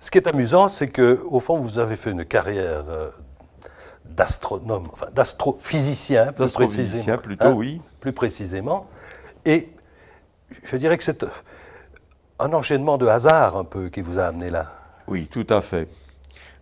Ce 0.00 0.10
qui 0.10 0.16
est 0.16 0.26
amusant, 0.26 0.68
c'est 0.70 0.88
que 0.88 1.20
au 1.30 1.40
fond, 1.40 1.58
vous 1.58 1.78
avez 1.78 1.96
fait 1.96 2.10
une 2.10 2.24
carrière 2.24 2.84
euh, 2.88 3.10
d'astronome, 4.06 4.88
enfin 4.92 5.08
d'astrophysicien, 5.14 6.32
plus 6.32 6.52
précisément. 6.52 7.18
plutôt, 7.18 7.44
hein, 7.44 7.52
oui. 7.54 7.80
Plus 8.00 8.12
précisément. 8.12 8.88
Et 9.44 9.68
je 10.64 10.76
dirais 10.78 10.96
que 10.96 11.04
c'est 11.04 11.24
un 12.38 12.52
enchaînement 12.54 12.96
de 12.96 13.06
hasard 13.06 13.58
un 13.58 13.64
peu 13.64 13.90
qui 13.90 14.00
vous 14.00 14.18
a 14.18 14.24
amené 14.24 14.50
là. 14.50 14.72
Oui, 15.06 15.28
tout 15.30 15.46
à 15.50 15.60
fait. 15.60 15.88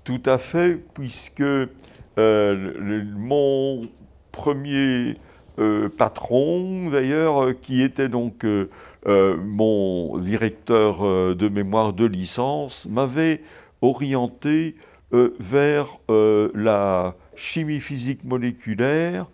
Tout 0.02 0.22
à 0.26 0.38
fait, 0.38 0.74
puisque 0.74 1.40
euh, 1.40 1.68
mon 2.18 3.82
premier 4.32 5.16
euh, 5.60 5.88
patron, 5.88 6.88
d'ailleurs, 6.90 7.58
qui 7.60 7.82
était 7.82 8.08
donc 8.08 8.44
euh, 9.08 9.38
mon 9.42 10.18
directeur 10.18 11.02
euh, 11.02 11.34
de 11.34 11.48
mémoire 11.48 11.94
de 11.94 12.04
licence 12.04 12.86
m'avait 12.90 13.40
orienté 13.80 14.76
euh, 15.14 15.34
vers 15.40 15.98
la 16.54 17.14
chimie 17.34 17.80
physique 17.80 18.24
moléculaire 18.24 19.26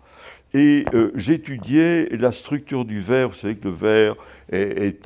et 0.53 0.85
j'étudiais 1.15 2.07
la 2.11 2.31
structure 2.31 2.85
du 2.85 3.01
verre. 3.01 3.29
Vous 3.29 3.35
savez 3.35 3.55
que 3.57 3.67
le 3.67 3.73
verre 3.73 4.15
est, 4.51 5.01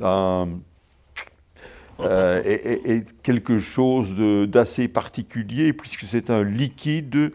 quelque 3.24 3.58
chose 3.58 4.14
d'assez 4.48 4.86
particulier 4.86 5.72
puisque 5.72 6.04
c'est 6.04 6.30
un 6.30 6.44
liquide 6.44 7.32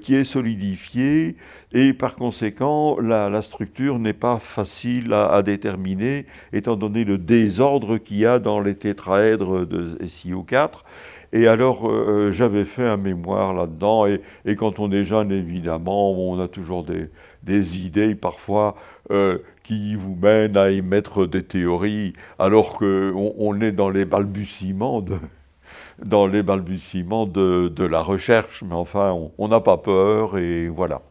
qui 0.00 0.14
est 0.14 0.24
solidifié 0.24 1.36
et 1.72 1.92
par 1.92 2.16
conséquent, 2.16 2.98
la, 2.98 3.42
structure 3.42 3.98
n'est 3.98 4.14
pas 4.14 4.38
facile 4.38 5.12
à, 5.12 5.42
déterminer, 5.42 6.24
étant 6.52 6.76
donné 6.76 7.04
le 7.04 7.18
désordre 7.18 7.98
qu'il 7.98 8.18
y 8.18 8.26
a 8.26 8.38
dans 8.38 8.60
les 8.60 8.74
tétraèdres 8.74 9.66
de 9.66 9.98
SiO4. 10.02 10.84
Et 11.34 11.46
alors, 11.46 11.86
euh, 11.90 12.28
euh, 12.28 12.32
j'avais 12.32 12.64
fait 12.64 12.86
un 12.86 12.96
mémoire 12.96 13.52
là-dedans, 13.52 14.06
et, 14.06 14.22
quand 14.56 14.78
on 14.78 14.90
est 14.90 15.04
jeune, 15.04 15.30
évidemment, 15.30 16.12
on 16.12 16.40
a 16.40 16.48
toujours 16.48 16.84
des, 16.84 17.10
idées 17.78 18.14
parfois 18.14 18.74
euh, 19.10 19.38
qui 19.62 19.94
vous 19.94 20.16
mènent 20.20 20.56
à 20.56 20.70
émettre 20.70 21.26
des 21.28 21.42
théories, 21.42 22.14
alors 22.38 22.78
qu'on 22.78 23.34
on 23.38 23.60
est 23.60 23.72
dans 23.72 23.90
les 23.90 24.06
balbutiements 24.06 25.02
de, 25.02 25.18
dans 26.04 26.26
les 26.26 26.42
balbutiements 26.42 27.26
de, 27.26 27.84
la 27.84 28.00
recherche, 28.00 28.62
mais 28.62 28.74
enfin, 28.74 29.16
on 29.38 29.48
n'a 29.48 29.60
pas 29.60 29.76
peur, 29.76 30.38
et 30.38 30.68
voilà. 30.68 31.02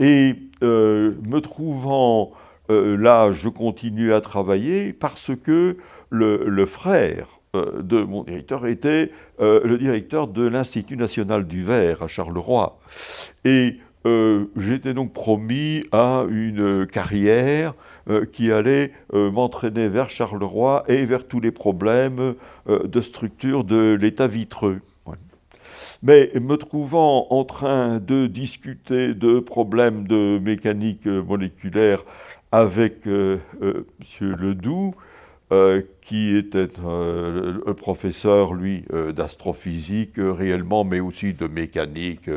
Et 0.00 0.36
euh, 0.62 1.14
me 1.26 1.40
trouvant 1.40 2.32
euh, 2.70 2.96
là, 2.96 3.32
je 3.32 3.48
continue 3.48 4.12
à 4.12 4.20
travailler 4.20 4.92
parce 4.92 5.30
que 5.34 5.76
le, 6.10 6.66
frère 6.66 7.40
euh, 7.56 7.82
de 7.82 8.00
mon 8.02 8.22
directeur 8.24 8.66
était 8.66 9.10
le 9.40 9.76
directeur 9.76 10.26
de 10.26 10.46
l'Institut 10.46 10.96
national 10.96 11.46
du 11.46 11.62
verre 11.62 12.02
à 12.02 12.08
Charleroi. 12.08 12.78
Et 13.44 13.78
j'étais 14.04 14.94
donc 14.94 15.12
promis 15.12 15.84
à 15.92 16.24
une 16.28 16.86
carrière 16.86 17.74
qui 18.32 18.50
allait 18.52 18.92
m'entraîner 19.12 19.88
vers 19.88 20.08
Charleroi 20.08 20.84
et 20.88 21.04
vers 21.04 21.26
tous 21.26 21.40
les 21.40 21.50
problèmes 21.50 22.34
de 22.66 23.00
structure 23.00 23.64
de 23.64 23.98
l'État 24.00 24.26
vitreux. 24.26 24.80
Mais 26.02 26.30
me 26.40 26.56
trouvant 26.56 27.26
en 27.30 27.44
train 27.44 27.98
de 27.98 28.26
discuter 28.26 29.14
de 29.14 29.40
problèmes 29.40 30.06
de 30.06 30.38
mécanique 30.38 31.06
moléculaire 31.06 32.04
avec 32.52 33.06
euh, 33.06 33.38
euh, 33.62 33.86
M. 34.20 34.36
Ledoux, 34.36 34.94
euh, 35.50 35.82
qui 36.00 36.36
était 36.36 36.68
le 36.78 37.72
professeur, 37.72 38.54
lui, 38.54 38.84
d'astrophysique 39.14 40.14
réellement, 40.16 40.84
mais 40.84 41.00
aussi 41.00 41.32
de 41.34 41.46
mécanique, 41.46 42.30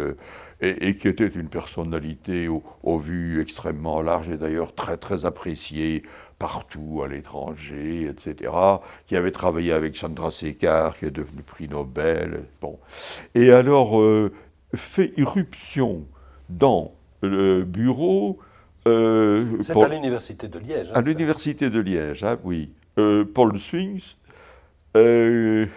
et, 0.61 0.95
qui 0.95 1.07
était 1.07 1.27
une 1.27 1.49
personnalité 1.49 2.47
au, 2.47 2.63
au 2.83 2.99
vu 2.99 3.41
extrêmement 3.41 4.01
large 4.01 4.29
et 4.29 4.37
d'ailleurs 4.37 4.75
très 4.75 4.97
très 4.97 5.25
appréciée 5.25 6.03
partout 6.41 7.03
à 7.05 7.07
l'étranger, 7.07 8.09
etc., 8.09 8.51
qui 9.05 9.15
avait 9.15 9.29
travaillé 9.29 9.73
avec 9.73 9.95
Chandra 9.95 10.31
Sekhar, 10.31 10.97
qui 10.97 11.05
est 11.05 11.11
devenu 11.11 11.43
prix 11.43 11.67
Nobel. 11.67 12.45
Bon. 12.59 12.79
Et 13.35 13.51
alors, 13.51 14.01
euh, 14.01 14.31
fait 14.73 15.13
irruption 15.17 16.07
dans 16.49 16.95
le 17.21 17.63
bureau. 17.63 18.39
Euh, 18.87 19.45
C'est 19.61 19.79
à 19.79 19.87
l'université 19.87 20.47
de 20.47 20.57
Liège. 20.57 20.89
Hein, 20.89 20.93
à 20.95 21.01
l'université 21.01 21.69
de 21.69 21.79
Liège, 21.79 22.23
hein, 22.23 22.39
oui. 22.43 22.71
Euh, 22.97 23.23
Paul 23.23 23.59
Swings 23.59 24.15
vient 24.95 25.67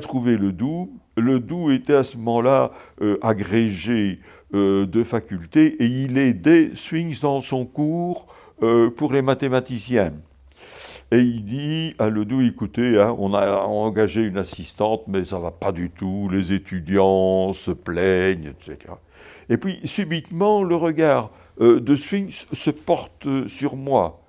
trouver 0.00 0.36
le 0.36 0.52
Doux. 0.52 0.92
Le 1.18 1.40
Doux 1.40 1.70
était 1.70 1.94
à 1.94 2.04
ce 2.04 2.16
moment-là 2.16 2.72
agrégé 3.22 4.20
de 4.52 5.04
faculté 5.04 5.76
et 5.82 5.86
il 5.86 6.16
aidait 6.18 6.70
Swings 6.74 7.20
dans 7.20 7.40
son 7.40 7.66
cours 7.66 8.26
euh, 8.60 8.90
pour 8.90 9.12
les 9.12 9.22
mathématiciens. 9.22 10.12
Et 11.12 11.20
il 11.20 11.44
dit 11.44 11.94
à 12.00 12.08
Ledoux, 12.08 12.42
écoutez, 12.42 13.00
hein, 13.00 13.14
on 13.16 13.32
a 13.32 13.60
engagé 13.60 14.22
une 14.22 14.36
assistante, 14.36 15.02
mais 15.06 15.24
ça 15.24 15.38
va 15.38 15.52
pas 15.52 15.70
du 15.70 15.90
tout, 15.90 16.28
les 16.28 16.52
étudiants 16.52 17.52
se 17.52 17.70
plaignent, 17.70 18.52
etc. 18.58 18.94
Et 19.48 19.58
puis, 19.58 19.78
subitement, 19.84 20.64
le 20.64 20.74
regard 20.74 21.30
euh, 21.60 21.78
de 21.78 21.94
Sphinx 21.94 22.46
se 22.52 22.70
porte 22.70 23.28
sur 23.46 23.76
moi. 23.76 24.24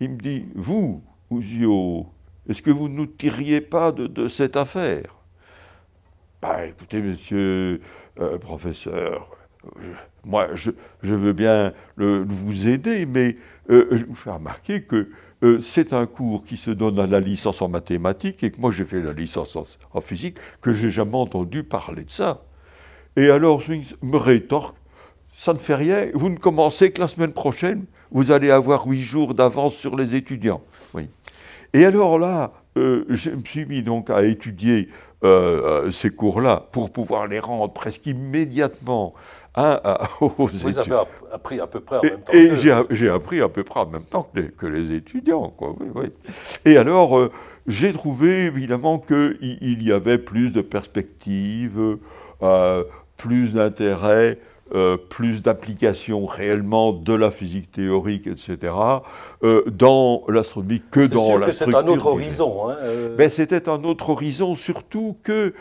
Il 0.00 0.12
me 0.12 0.16
dit, 0.16 0.46
vous, 0.54 1.02
Ouzio, 1.28 2.06
est-ce 2.48 2.62
que 2.62 2.70
vous 2.70 2.88
ne 2.88 2.94
nous 2.94 3.06
tiriez 3.06 3.60
pas 3.60 3.92
de, 3.92 4.28
cette 4.28 4.56
affaire? 4.56 5.14
Bah, 6.42 6.66
écoutez, 6.66 7.00
monsieur 7.00 7.80
euh, 8.20 8.36
professeur, 8.36 9.30
moi, 10.24 10.48
je, 10.54 10.72
veux 11.04 11.32
bien 11.32 11.72
vous 11.96 12.66
aider, 12.66 13.06
mais 13.06 13.36
euh, 13.70 13.86
je 13.92 14.04
vous 14.04 14.16
fais 14.16 14.32
remarquer 14.32 14.82
que 14.82 15.08
euh, 15.44 15.60
c'est 15.60 15.92
un 15.92 16.04
cours 16.06 16.42
qui 16.42 16.56
se 16.56 16.72
donne 16.72 16.98
à 16.98 17.06
la 17.06 17.20
licence 17.20 17.62
en 17.62 17.68
mathématiques 17.68 18.42
et 18.42 18.50
que 18.50 18.60
moi 18.60 18.72
j'ai 18.72 18.84
fait 18.84 19.00
la 19.00 19.12
licence 19.12 19.56
en, 19.92 20.00
physique, 20.00 20.36
que 20.60 20.74
j'ai 20.74 20.90
jamais 20.90 21.14
entendu 21.14 21.62
parler 21.62 22.02
de 22.02 22.10
ça. 22.10 22.42
Et 23.14 23.30
alors, 23.30 23.62
me 24.02 24.16
rétorque, 24.16 24.76
ça 25.32 25.52
ne 25.52 25.58
fait 25.58 25.76
rien, 25.76 26.08
vous 26.12 26.28
ne 26.28 26.38
commencez 26.38 26.90
que 26.90 27.00
la 27.00 27.08
semaine 27.08 27.32
prochaine, 27.32 27.84
vous 28.10 28.32
allez 28.32 28.50
avoir 28.50 28.88
huit 28.88 29.00
jours 29.00 29.34
d'avance 29.34 29.76
sur 29.76 29.94
les 29.94 30.16
étudiants. 30.16 30.62
Oui. 30.92 31.08
Et 31.72 31.84
alors 31.84 32.18
là, 32.18 32.52
euh, 32.76 33.04
je 33.08 33.30
me 33.30 33.44
suis 33.44 33.66
mis 33.66 33.82
donc 33.82 34.10
à 34.10 34.24
étudier 34.24 34.88
ces 35.92 36.10
cours-là 36.10 36.66
pour 36.72 36.90
pouvoir 36.90 37.28
les 37.28 37.38
rendre 37.38 37.72
presque 37.72 38.06
immédiatement 38.06 39.14
un 39.54 39.80
Vous 40.20 40.78
avez 40.78 40.96
appris 41.32 41.60
à 41.60 41.66
peu 41.66 41.80
près 41.80 41.98
en 41.98 42.02
même 42.02 42.20
temps. 42.20 42.32
Et, 42.32 42.56
j'ai 42.56 43.08
appris 43.10 43.40
à 43.40 43.48
peu 43.48 43.64
près 43.64 43.80
en 43.80 43.86
même 43.86 44.04
temps 44.04 44.30
que 44.56 44.66
les, 44.66 44.92
étudiants. 44.92 45.52
Quoi. 45.56 45.74
Et 46.64 46.76
alors, 46.76 47.18
euh, 47.18 47.30
j'ai 47.66 47.92
trouvé 47.92 48.46
évidemment 48.46 48.98
qu'il 48.98 49.58
il 49.60 49.82
y 49.82 49.92
avait 49.92 50.18
plus 50.18 50.52
de 50.52 50.62
perspectives, 50.62 51.98
euh, 52.42 52.84
plus 53.16 53.54
d'intérêt 53.54 54.38
euh, 54.74 54.96
plus 54.96 55.42
d'applications 55.42 56.24
réellement 56.24 56.94
de 56.94 57.12
la 57.12 57.30
physique 57.30 57.70
théorique, 57.72 58.26
etc., 58.26 58.72
euh, 59.44 59.64
dans 59.66 60.24
l'astronomie 60.28 60.82
que 60.90 61.06
dans 61.06 61.36
la 61.36 61.50
structure. 61.52 61.78
C'est 61.80 61.84
un 61.84 61.92
autre 61.92 62.06
horizon. 62.06 62.68
Hein, 62.68 62.76
euh. 62.82 63.16
ben, 63.16 63.28
C'était 63.28 63.68
un 63.68 63.82
autre 63.84 64.10
horizon, 64.10 64.56
surtout 64.56 65.16
que 65.22 65.54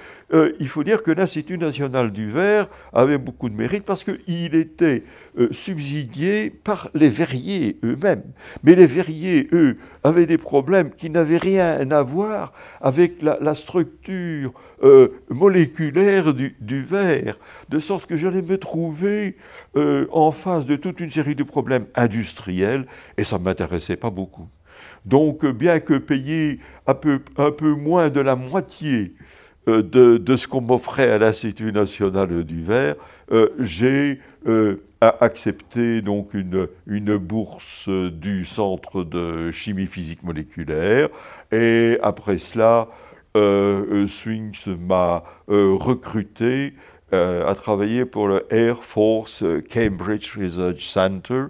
il 0.62 0.70
faut 0.70 0.86
dire 0.86 1.04
que 1.04 1.12
l'Institut 1.12 1.58
national 1.58 2.10
du 2.10 2.32
verre 2.32 2.70
avait 2.94 3.18
beaucoup 3.18 3.50
de 3.50 3.56
mérite 3.56 3.84
parce 3.84 4.06
qu'il 4.06 4.56
était 4.56 5.04
subsidié 5.52 6.50
par 6.50 6.90
les 6.94 7.10
verriers 7.10 7.78
eux-mêmes. 7.84 8.24
Mais 8.64 8.76
les 8.76 8.86
verriers, 8.86 9.50
eux, 9.52 9.76
avaient 10.06 10.28
des 10.28 10.38
problèmes 10.38 10.92
qui 10.92 11.10
n'avaient 11.10 11.38
rien 11.38 11.92
à 11.92 12.02
voir 12.02 12.54
avec 12.80 13.22
la, 13.22 13.56
structure 13.56 14.54
moléculaire 15.30 16.34
du, 16.34 16.56
du 16.62 16.82
verre, 16.82 17.38
de 17.68 17.80
sorte 17.80 18.06
que 18.06 18.16
j'allais 18.16 18.42
me 18.42 18.58
trouver 18.58 19.36
euh, 19.76 20.08
en 20.12 20.32
face 20.32 20.66
de 20.66 20.76
toute 20.76 21.00
une 21.00 21.12
série 21.12 21.36
de 21.36 21.44
problèmes 21.44 21.86
industriels, 21.96 22.86
et 23.18 23.24
ça 23.24 23.38
ne 23.38 23.44
m'intéressait 23.72 23.98
pas 23.98 24.10
beaucoup. 24.10 24.48
Donc, 25.06 25.46
bien 25.46 25.80
que 25.80 25.96
payer 25.96 26.60
un 26.88 26.94
peu, 26.94 27.74
moins 27.76 28.10
de 28.10 28.20
la 28.20 28.36
moitié 28.36 29.14
euh, 29.68 29.82
de, 29.82 30.36
ce 30.36 30.48
qu'on 30.48 30.62
m'offrait 30.62 31.12
à 31.12 31.18
l'Institut 31.18 31.72
national 31.72 32.44
du 32.44 32.62
verre, 32.62 32.96
euh, 33.32 33.50
j'ai 33.60 34.20
accepté 35.02 36.02
donc 36.02 36.34
une, 36.34 37.18
bourse 37.18 37.90
du 37.90 38.46
Centre 38.46 39.04
de 39.04 39.52
chimie 39.52 39.88
physique 39.88 40.24
moléculaire, 40.24 41.10
et 41.52 41.98
après 42.04 42.38
cela, 42.38 42.88
Swings 43.34 44.68
m'a 44.78 45.24
recruté 45.48 46.74
euh, 47.14 47.46
a 47.46 47.56
travaillé 47.56 48.06
pour 48.06 48.30
le 48.30 48.46
Air 48.50 48.84
Force 48.84 49.44
Cambridge 49.70 50.38
Research 50.38 50.86
Center. 50.86 51.46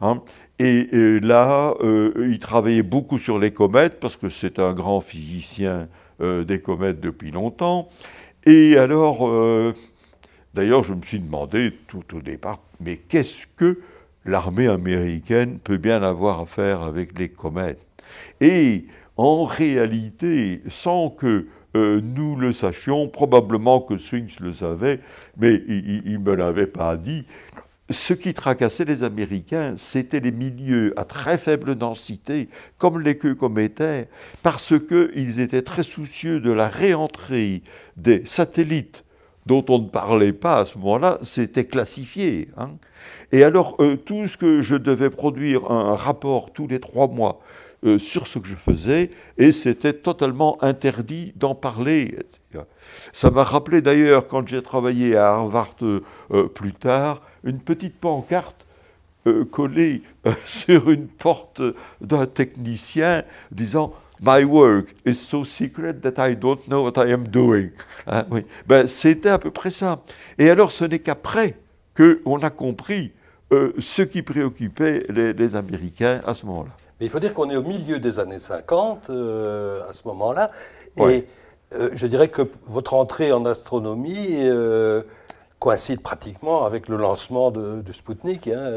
Hein. 0.00 0.22
Et, 0.64 1.20
là, 1.20 1.74
euh, 1.82 2.12
il 2.28 2.38
travaillait 2.38 2.82
beaucoup 2.82 3.18
sur 3.18 3.38
les 3.38 3.50
comètes 3.52 4.00
parce 4.00 4.16
que 4.16 4.28
c'est 4.28 4.58
un 4.58 4.72
grand 4.72 5.00
physicien 5.00 5.88
des 6.20 6.60
comètes 6.60 7.00
depuis 7.00 7.32
longtemps. 7.32 7.88
Et 8.46 8.76
alors, 8.76 9.28
d'ailleurs, 10.54 10.84
je 10.84 10.94
me 10.94 11.02
suis 11.02 11.18
demandé 11.18 11.72
tout 11.88 12.04
au 12.14 12.20
départ, 12.20 12.60
mais 12.80 12.98
qu'est-ce 12.98 13.48
que 13.56 13.80
l'armée 14.24 14.68
américaine 14.68 15.58
peut 15.58 15.76
bien 15.76 16.04
avoir 16.04 16.40
à 16.40 16.46
faire 16.46 16.82
avec 16.82 17.18
les 17.18 17.30
comètes? 17.30 17.84
Et 18.40 18.86
en 19.16 19.44
réalité, 19.44 20.62
sans 20.68 21.10
que 21.10 21.46
euh, 21.76 22.00
nous 22.02 22.36
le 22.36 22.52
sachions, 22.52 23.08
probablement 23.08 23.80
que 23.80 23.98
Sphinx 23.98 24.38
le 24.40 24.52
savait, 24.52 25.00
mais 25.36 25.62
il 25.66 26.12
ne 26.12 26.18
me 26.18 26.34
l'avait 26.34 26.68
pas 26.68 26.96
dit. 26.96 27.24
Ce 27.90 28.14
qui 28.14 28.32
tracassait 28.32 28.86
les 28.86 29.02
Américains, 29.04 29.74
c'était 29.76 30.20
les 30.20 30.32
milieux 30.32 30.98
à 30.98 31.04
très 31.04 31.36
faible 31.36 31.74
densité, 31.74 32.48
comme 32.78 33.00
les 33.00 33.18
queues 33.18 33.34
cométaires, 33.34 34.06
parce 34.42 34.72
qu'ils 34.78 35.40
étaient 35.40 35.62
très 35.62 35.82
soucieux 35.82 36.40
de 36.40 36.50
la 36.50 36.68
réentrée 36.68 37.62
des 37.98 38.24
satellites 38.24 39.04
dont 39.44 39.62
on 39.68 39.80
ne 39.80 39.88
parlait 39.88 40.32
pas 40.32 40.60
à 40.60 40.64
ce 40.64 40.78
moment-là, 40.78 41.18
c'était 41.22 41.66
classifié. 41.66 42.48
Hein. 42.56 42.70
Et 43.30 43.44
alors, 43.44 43.76
euh, 43.80 43.96
tout 43.96 44.26
ce 44.28 44.38
que 44.38 44.62
je 44.62 44.76
devais 44.76 45.10
produire, 45.10 45.70
un 45.70 45.94
rapport 45.94 46.54
tous 46.54 46.66
les 46.66 46.80
trois 46.80 47.08
mois, 47.08 47.40
euh, 47.84 47.98
sur 47.98 48.26
ce 48.26 48.38
que 48.38 48.46
je 48.46 48.54
faisais 48.54 49.10
et 49.36 49.52
c'était 49.52 49.92
totalement 49.92 50.56
interdit 50.62 51.34
d'en 51.36 51.54
parler. 51.54 52.16
Ça 53.12 53.30
m'a 53.30 53.44
rappelé 53.44 53.82
d'ailleurs 53.82 54.26
quand 54.26 54.48
j'ai 54.48 54.62
travaillé 54.62 55.16
à 55.16 55.34
Harvard 55.34 55.74
euh, 55.82 56.00
plus 56.54 56.72
tard, 56.72 57.20
une 57.44 57.60
petite 57.60 57.98
pancarte 57.98 58.66
collée 59.50 60.02
sur 60.44 60.90
une 60.90 61.06
porte 61.06 61.62
d'un 62.00 62.26
technicien 62.26 63.22
disant 63.50 63.94
My 64.20 64.44
work 64.44 64.94
is 65.04 65.14
so 65.14 65.44
secret 65.44 65.94
that 65.94 66.14
I 66.18 66.36
don't 66.36 66.60
know 66.66 66.84
what 66.84 67.04
I 67.04 67.12
am 67.12 67.26
doing. 67.28 67.70
Hein, 68.06 68.24
oui. 68.30 68.44
ben, 68.66 68.86
C'était 68.86 69.30
à 69.30 69.38
peu 69.38 69.50
près 69.50 69.70
ça. 69.70 70.02
Et 70.38 70.50
alors 70.50 70.70
ce 70.72 70.84
n'est 70.84 71.00
qu'après 71.00 71.56
qu'on 71.96 72.38
a 72.38 72.50
compris 72.50 73.12
ce 73.78 74.02
qui 74.02 74.22
préoccupait 74.22 75.06
les 75.08 75.56
Américains 75.56 76.20
à 76.26 76.34
ce 76.34 76.44
moment-là. 76.46 76.72
Mais 77.00 77.06
il 77.06 77.08
faut 77.08 77.18
dire 77.18 77.34
qu'on 77.34 77.50
est 77.50 77.56
au 77.56 77.62
milieu 77.62 77.98
des 77.98 78.20
années 78.20 78.38
50 78.38 79.10
euh, 79.10 79.88
à 79.88 79.92
ce 79.92 80.06
moment-là. 80.08 80.50
Et 80.98 81.26
euh, 81.74 81.90
je 81.92 82.06
dirais 82.06 82.28
que 82.28 82.42
votre 82.66 82.94
entrée 82.94 83.32
en 83.32 83.44
astronomie 83.46 84.36
euh, 84.44 85.02
coïncide 85.64 86.02
pratiquement 86.02 86.66
avec 86.66 86.90
le 86.90 86.98
lancement 86.98 87.50
de, 87.50 87.80
de 87.80 87.90
Sputnik, 87.92 88.48
hein, 88.48 88.70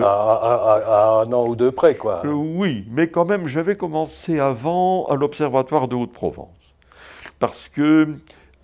à, 0.00 1.24
un 1.26 1.32
an 1.32 1.46
ou 1.48 1.56
deux 1.56 1.72
près. 1.72 1.96
Quoi. 1.96 2.22
oui, 2.24 2.86
mais 2.92 3.08
quand 3.08 3.24
même, 3.24 3.48
j'avais 3.48 3.76
commencé 3.76 4.38
avant 4.38 5.06
à 5.06 5.16
l'Observatoire 5.16 5.88
de 5.88 5.96
Haute-Provence. 5.96 6.74
Parce 7.40 7.68
que 7.68 8.10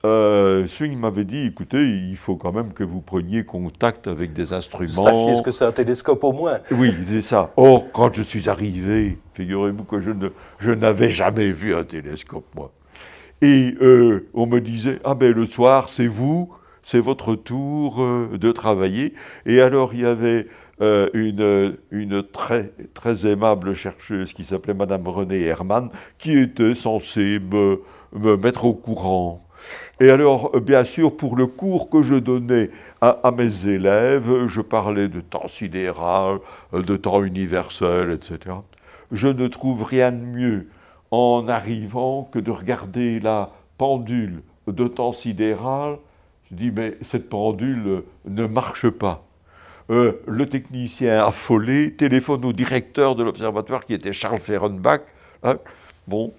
euh, 0.04 0.64
Swing 0.68 0.96
m'avait 0.96 1.24
dit, 1.24 1.48
écoutez, 1.48 1.84
il 1.84 2.16
faut 2.16 2.36
quand 2.36 2.52
même 2.52 2.72
que 2.72 2.84
vous 2.84 3.00
preniez 3.00 3.44
contact 3.44 4.06
avec 4.06 4.32
des 4.32 4.52
instruments. 4.52 5.02
Sachiez 5.02 5.34
ce 5.34 5.42
que 5.42 5.50
c'est 5.50 5.64
un 5.64 5.72
télescope 5.72 6.22
au 6.22 6.32
moins. 6.32 6.60
Oui, 6.70 6.94
c'est 7.04 7.20
ça. 7.20 7.50
Or, 7.56 7.90
quand 7.92 8.14
je 8.14 8.22
suis 8.22 8.48
arrivé, 8.48 9.18
figurez-vous 9.34 9.82
que 9.82 9.98
je, 9.98 10.12
ne, 10.12 10.28
je 10.60 10.70
n'avais 10.70 11.10
jamais 11.10 11.50
vu 11.50 11.74
un 11.74 11.82
télescope, 11.82 12.46
moi. 12.54 12.70
Et 13.42 13.74
euh, 13.82 14.28
on 14.34 14.46
me 14.46 14.60
disait, 14.60 15.00
ah 15.02 15.16
ben 15.16 15.32
le 15.32 15.46
soir, 15.46 15.88
c'est 15.88 16.06
vous, 16.06 16.52
c'est 16.82 17.00
votre 17.00 17.34
tour 17.34 18.02
euh, 18.02 18.38
de 18.38 18.52
travailler. 18.52 19.14
Et 19.46 19.60
alors, 19.60 19.94
il 19.94 20.00
y 20.00 20.06
avait 20.06 20.46
euh, 20.80 21.08
une, 21.90 22.22
très, 22.22 22.72
très 22.94 23.26
aimable 23.26 23.74
chercheuse 23.74 24.32
qui 24.32 24.44
s'appelait 24.44 24.74
Madame 24.74 25.06
Renée 25.08 25.42
Hermann, 25.42 25.90
qui 26.18 26.38
était 26.38 26.74
censée 26.74 27.38
me, 27.38 27.82
me 28.12 28.36
mettre 28.36 28.64
au 28.64 28.74
courant. 28.74 29.46
Et 30.00 30.10
alors, 30.10 30.58
bien 30.60 30.84
sûr, 30.84 31.16
pour 31.16 31.36
le 31.36 31.46
cours 31.46 31.90
que 31.90 32.02
je 32.02 32.14
donnais 32.14 32.70
à, 33.00 33.30
mes 33.36 33.66
élèves, 33.66 34.46
je 34.46 34.60
parlais 34.60 35.08
de 35.08 35.20
temps 35.20 35.48
sidéral, 35.48 36.38
de 36.72 36.96
temps 36.96 37.22
universel, 37.22 38.12
etc. 38.12 38.56
Je 39.12 39.28
ne 39.28 39.48
trouve 39.48 39.84
rien 39.84 40.12
de 40.12 40.24
mieux 40.24 40.68
en 41.10 41.46
arrivant 41.48 42.28
que 42.32 42.38
de 42.38 42.50
regarder 42.50 43.20
la 43.20 43.50
pendule 43.78 44.42
de 44.66 44.86
temps 44.86 45.12
sidéral. 45.12 45.98
Je 46.50 46.56
dis, 46.56 46.70
mais 46.70 46.96
cette 47.02 47.28
pendule 47.28 48.02
ne 48.24 48.46
marche 48.46 48.88
pas. 48.88 49.24
Euh, 49.90 50.20
le 50.26 50.46
technicien 50.46 51.24
affolé 51.24 51.94
téléphone 51.94 52.44
au 52.44 52.52
directeur 52.52 53.16
de 53.16 53.22
l'observatoire 53.22 53.84
qui 53.84 53.94
était 53.94 54.12
Charles 54.12 54.40
Fehrenbach, 54.40 55.00
hein, 55.42 55.58
bon, 56.06 56.32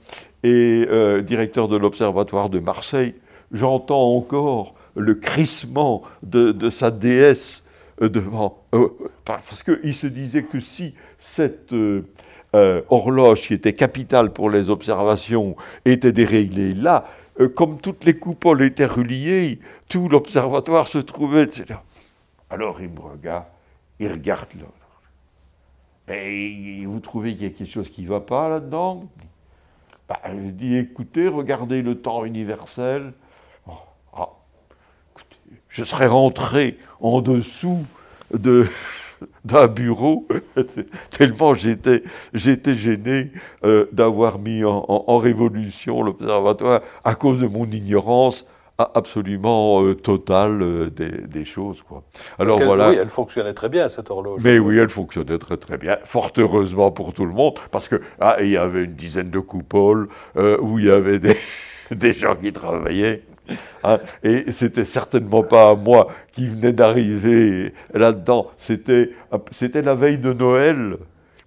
et 0.43 0.85
directeur 1.23 1.67
de 1.67 1.77
l'observatoire 1.77 2.49
de 2.49 2.59
Marseille 2.59 3.13
j'entends 3.51 4.15
encore 4.15 4.75
le 4.95 5.15
crissement 5.15 6.03
de, 6.23 6.69
sa 6.69 6.91
déesse 6.91 7.63
euh, 8.01 8.09
devant. 8.09 8.63
Euh, 8.73 8.89
parce 9.25 9.63
qu'il 9.63 9.93
se 9.93 10.07
disait 10.07 10.43
que 10.43 10.59
si 10.59 10.93
cette 11.19 11.73
euh, 11.73 12.01
horloge 12.89 13.47
qui 13.47 13.53
était 13.53 13.73
capitale 13.73 14.31
pour 14.33 14.49
les 14.49 14.69
observations 14.69 15.55
était 15.85 16.11
déréglée 16.11 16.73
là, 16.73 17.05
comme 17.55 17.79
toutes 17.79 18.03
les 18.03 18.17
coupoles 18.17 18.63
étaient 18.63 18.85
reliées, 18.85 19.59
tout 19.89 20.09
l'observatoire 20.09 20.87
se 20.87 20.97
trouvait, 20.97 21.43
etc. 21.43 21.79
Alors 22.49 22.81
il 22.81 22.89
me 22.89 22.99
regarde, 22.99 23.45
il 23.99 24.11
regarde 24.11 24.49
l'autre. 24.59 24.71
Et 26.07 26.85
vous 26.85 26.99
trouvez 26.99 27.33
qu'il 27.33 27.43
y 27.43 27.45
a 27.45 27.49
quelque 27.49 27.71
chose 27.71 27.89
qui 27.89 28.03
ne 28.03 28.09
va 28.09 28.19
pas 28.19 28.49
là-dedans? 28.49 29.09
Bah, 30.09 30.19
Je 30.25 30.49
dis 30.49 30.75
écoutez, 30.75 31.27
regardez 31.27 31.81
le 31.81 32.01
temps 32.01 32.25
universel, 32.25 33.13
je 35.71 35.83
serais 35.85 36.07
rentré 36.07 36.77
en 36.99 37.21
dessous 37.21 37.85
de, 38.33 38.67
d'un 39.45 39.67
bureau, 39.67 40.27
tellement 41.11 41.53
j'étais, 41.53 42.03
j'étais 42.33 42.75
gêné 42.75 43.31
euh, 43.63 43.85
d'avoir 43.91 44.39
mis 44.39 44.63
en, 44.63 45.17
révolution 45.17 46.01
l'observatoire 46.01 46.81
à 47.03 47.15
cause 47.15 47.39
de 47.39 47.47
mon 47.47 47.65
ignorance 47.65 48.45
absolument 48.77 49.83
euh, 49.83 49.93
totale 49.93 50.61
euh, 50.63 50.89
des, 50.89 51.45
choses. 51.45 51.83
Quoi. 51.87 52.03
Alors 52.39 52.59
voilà. 52.59 52.89
Oui, 52.89 52.95
elle 52.99 53.09
fonctionnait 53.09 53.53
très 53.53 53.69
bien 53.69 53.87
cette 53.89 54.09
horloge. 54.09 54.41
Mais 54.43 54.57
oui, 54.57 54.77
elle 54.77 54.89
fonctionnait 54.89 55.37
très 55.37 55.57
très 55.57 55.77
bien, 55.77 55.97
fort 56.03 56.31
heureusement 56.37 56.89
pour 56.89 57.13
tout 57.13 57.25
le 57.25 57.33
monde, 57.33 57.59
parce 57.69 57.87
que 57.87 58.01
ah, 58.19 58.37
il 58.39 58.49
y 58.49 58.57
avait 58.57 58.83
une 58.83 58.93
dizaine 58.93 59.29
de 59.29 59.39
coupoles 59.39 60.07
où 60.35 60.79
il 60.79 60.85
y 60.85 60.91
avait 60.91 61.19
des, 61.19 61.37
des 61.91 62.13
gens 62.13 62.35
qui 62.35 62.51
travaillaient. 62.51 63.23
Hein, 63.83 63.99
et 64.23 64.51
c'était 64.51 64.85
certainement 64.85 65.43
pas 65.43 65.75
moi 65.75 66.07
qui 66.31 66.47
venais 66.47 66.73
d'arriver 66.73 67.73
là-dedans. 67.93 68.47
C'était, 68.57 69.11
c'était 69.51 69.81
la 69.81 69.95
veille 69.95 70.17
de 70.17 70.33
Noël. 70.33 70.97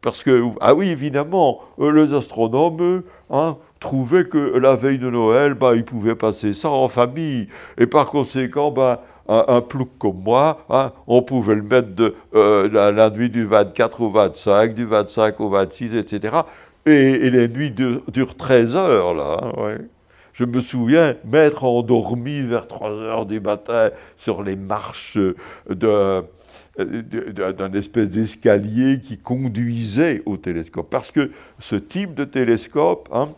Parce 0.04 0.23
que, 0.23 0.42
ah 0.61 0.75
oui, 0.75 0.90
évidemment, 0.90 1.62
les 1.78 2.12
astronomes 2.12 3.02
hein, 3.30 3.56
trouvaient 3.80 4.25
que 4.25 4.58
la 4.58 4.76
veille 4.76 4.99
de 4.99 5.08
Noël, 5.08 5.54
bah, 5.54 5.75
ils 5.75 5.84
pouvaient 5.84 6.14
passer 6.14 6.52
ça 6.52 6.68
en 6.68 6.88
famille. 6.88 7.46
Et 7.78 7.87
par 7.87 8.11
conséquent, 8.11 8.70
bah, 8.70 9.02
un, 9.28 9.62
plouc 9.62 9.88
comme 9.99 10.20
moi, 10.23 10.66
hein, 10.68 10.92
on 11.06 11.23
pouvait 11.23 11.54
le 11.54 11.62
mettre 11.62 11.94
de, 11.94 12.14
euh, 12.34 12.68
la, 12.70 13.08
nuit 13.08 13.30
du 13.30 13.46
24 13.46 14.02
au 14.02 14.11
25, 14.11 14.75
du 14.75 14.84
25 14.84 15.40
au 15.40 15.49
26, 15.49 15.96
etc. 15.96 16.37
Et, 16.84 17.30
les 17.30 17.49
nuits 17.49 17.70
durent, 17.70 18.37
13 18.37 18.76
heures, 18.76 19.14
là. 19.14 19.38
Ouais 19.56 19.78
je 20.34 20.44
me 20.44 20.60
souviens 20.60 21.14
m'être 21.24 21.64
endormi 21.64 22.42
vers 22.42 22.66
3 22.66 22.90
heures 22.90 23.24
du 23.26 23.40
matin 23.40 23.90
sur 24.16 24.42
les 24.42 24.56
marches 24.56 25.16
d'un 25.70 26.24
espèce 27.72 28.10
d'escalier 28.10 29.00
qui 29.00 29.16
conduisait 29.16 30.22
au 30.26 30.36
télescope. 30.36 30.90
Parce 30.90 31.10
que 31.10 31.30
ce 31.60 31.76
type 31.76 32.14
de 32.14 32.24
télescope, 32.24 33.08
hein, 33.12 33.28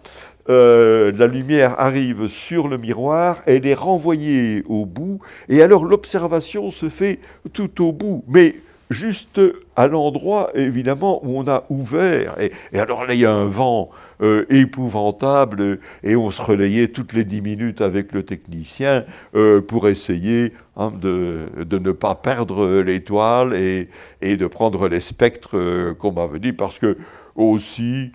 euh, 0.49 1.13
la 1.17 1.27
lumière 1.27 1.79
arrive 1.79 2.29
sur 2.29 2.67
le 2.67 2.79
miroir, 2.79 3.43
elle 3.47 3.67
est 3.67 3.75
renvoyée 3.75 4.65
au 4.67 4.87
bout, 4.87 5.21
et 5.49 5.63
alors 5.63 5.85
l'observation 5.85 6.71
se 6.71 6.89
fait 6.89 7.19
tout 7.53 7.85
au 7.85 7.93
bout. 7.93 8.25
Mais 8.29 8.55
juste 8.91 9.41
à 9.75 9.87
l'endroit, 9.87 10.51
évidemment, 10.55 11.21
où 11.25 11.39
on 11.39 11.49
a 11.49 11.65
ouvert. 11.69 12.37
Et, 12.41 12.53
alors 12.79 13.05
là, 13.05 13.15
il 13.15 13.21
y 13.21 13.27
a 13.27 13.33
un 13.33 13.47
vent 13.47 13.91
euh, 14.23 14.47
épouvantable, 14.49 15.79
et 16.03 16.17
on 16.17 16.31
se 16.31 16.41
relayait 16.41 16.89
toutes 16.89 17.13
les 17.13 17.25
dix 17.25 17.43
minutes 17.43 17.81
avec 17.81 18.13
le 18.13 18.23
technicien 18.23 19.05
euh, 19.35 19.61
pour 19.61 19.89
essayer 19.89 20.53
hein, 20.77 20.91
de, 20.99 21.49
ne 21.71 21.93
pas 21.93 22.15
perdre 22.15 22.81
l'étoile 22.81 23.55
et, 23.55 23.89
de 24.23 24.47
prendre 24.47 24.89
les 24.89 25.01
spectres 25.01 25.57
euh, 25.59 25.95
qu'on 25.95 26.13
m'avait 26.13 26.39
dit, 26.39 26.53
parce 26.53 26.79
que 26.79 26.97
aussi, 27.35 28.13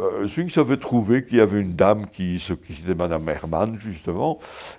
euh, 0.00 0.26
Sphinx 0.26 0.56
avait 0.58 0.76
trouvé 0.76 1.24
qu'il 1.24 1.38
y 1.38 1.40
avait 1.40 1.60
une 1.60 1.74
dame 1.74 2.06
qui, 2.06 2.42
qui 2.66 2.82
était 2.82 2.94
Madame 2.94 3.28
Hermann, 3.28 3.76
justement, 3.78 4.38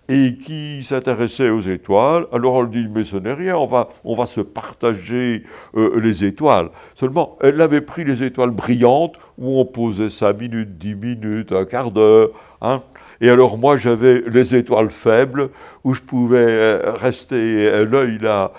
et 0.10 0.38
qui 0.38 0.84
s'intéressait 0.84 1.50
aux 1.50 1.62
étoiles. 1.62 2.26
Alors 2.32 2.62
elle 2.62 2.70
dit, 2.70 2.88
mais 2.94 3.04
ce 3.04 3.18
n'est 3.18 3.34
rien, 3.34 3.56
on 3.56 3.68
va, 3.68 3.90
on 4.04 4.16
va 4.16 4.26
se 4.26 4.42
partager 4.42 5.44
euh, 5.76 6.00
les 6.00 6.24
étoiles. 6.24 6.70
Seulement, 6.96 7.38
elle 7.42 7.62
avait 7.62 7.82
pris 7.82 8.04
les 8.04 8.24
étoiles 8.24 8.52
brillantes, 8.52 9.16
où 9.38 9.60
on 9.60 9.66
posait 9.66 10.10
5 10.10 10.38
minutes, 10.38 10.78
10 10.78 10.96
minutes, 10.96 11.52
un 11.52 11.66
quart 11.66 11.92
d'heure. 11.92 12.30
Hein. 12.62 12.82
Et 13.22 13.30
alors 13.30 13.58
moi, 13.58 13.78
j'avais 13.78 14.24
les 14.28 14.56
étoiles 14.56 14.90
faibles, 14.90 15.50
où 15.84 15.94
je 15.94 16.02
pouvais 16.02 16.38
euh, 16.38 16.94
rester 16.96 17.86
l'œil 17.86 18.20
à, 18.26 18.52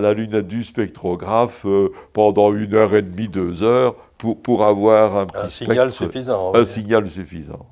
la 0.00 0.12
lunette 0.12 0.48
du 0.48 0.64
spectrographe 0.64 1.64
pendant 2.12 2.52
une 2.52 2.74
heure 2.74 2.94
et 2.94 3.02
demie, 3.02 3.28
deux 3.28 3.62
heures, 3.62 3.94
pour, 4.18 4.40
pour 4.40 4.64
avoir 4.64 5.16
un, 5.16 5.26
petit 5.26 5.50
signal 5.50 5.92
suffisant. 5.92 6.54
Un 6.54 6.64
signal 6.64 7.08
suffisant. 7.08 7.66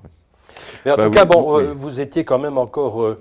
Mais 0.85 0.93
en 0.93 0.97
bah 0.97 1.05
tout 1.05 1.11
cas, 1.11 1.25
bon, 1.25 1.59
euh, 1.59 1.73
vous 1.75 2.01
étiez 2.01 2.25
quand 2.25 2.39
même 2.39 2.59
encore 2.59 3.03
euh, 3.03 3.19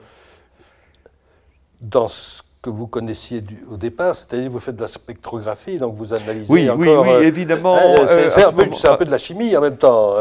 dans 1.82 2.08
ce 2.08 2.42
que 2.62 2.70
vous 2.70 2.88
connaissiez 2.88 3.42
du, 3.42 3.64
au 3.70 3.78
départ, 3.78 4.16
c'est-à-dire 4.16 4.50
vous 4.50 4.60
faites 4.60 4.76
de 4.76 4.82
la 4.82 4.88
spectrographie, 4.88 5.78
donc 5.78 5.96
vous 5.96 6.14
analysez 6.14 6.52
oui, 6.52 6.70
encore... 6.70 6.80
Oui, 6.80 6.88
oui, 6.88 7.10
euh, 7.10 7.22
évidemment. 7.22 7.78
c'est 8.08 8.44
un, 8.44 8.50
un, 8.50 8.98
peu 8.98 9.06
de 9.06 9.12
la 9.12 9.18
chimie 9.18 9.56
en 9.56 9.62
même 9.62 9.78
temps, 9.78 10.16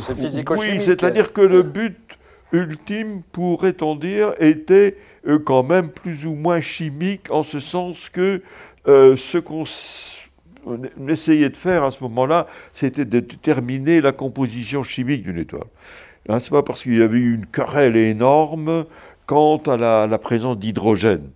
c'est 0.00 0.16
physico-chimique. 0.16 0.80
Oui, 0.80 0.84
c'est-à-dire 0.84 1.32
que 1.32 1.42
le 1.42 1.62
but 1.62 1.98
ultime, 2.52 3.22
pourrait-on 3.32 3.94
dire, 3.94 4.32
était 4.38 4.96
quand 5.44 5.62
même 5.62 5.88
plus 5.88 6.24
ou 6.26 6.34
moins 6.34 6.60
chimique, 6.60 7.30
en 7.30 7.42
ce 7.42 7.60
sens 7.60 8.08
que 8.08 8.42
ce 8.86 9.38
qu'on 9.38 9.64
on 10.66 11.08
essayait 11.08 11.48
de 11.48 11.56
faire 11.56 11.84
à 11.84 11.90
ce 11.90 12.02
moment-là, 12.04 12.46
c'était 12.72 13.04
de 13.04 13.20
déterminer 13.20 14.00
la 14.00 14.12
composition 14.12 14.82
chimique 14.82 15.22
d'une 15.22 15.38
étoile. 15.38 15.64
Ce 16.28 16.32
n'est 16.32 16.40
pas 16.50 16.62
parce 16.62 16.82
qu'il 16.82 16.98
y 16.98 17.02
avait 17.02 17.18
eu 17.18 17.34
une 17.34 17.46
querelle 17.46 17.96
énorme 17.96 18.84
quant 19.26 19.58
à 19.58 19.76
la, 19.76 20.18
présence 20.18 20.58
d'hydrogène. 20.58 21.30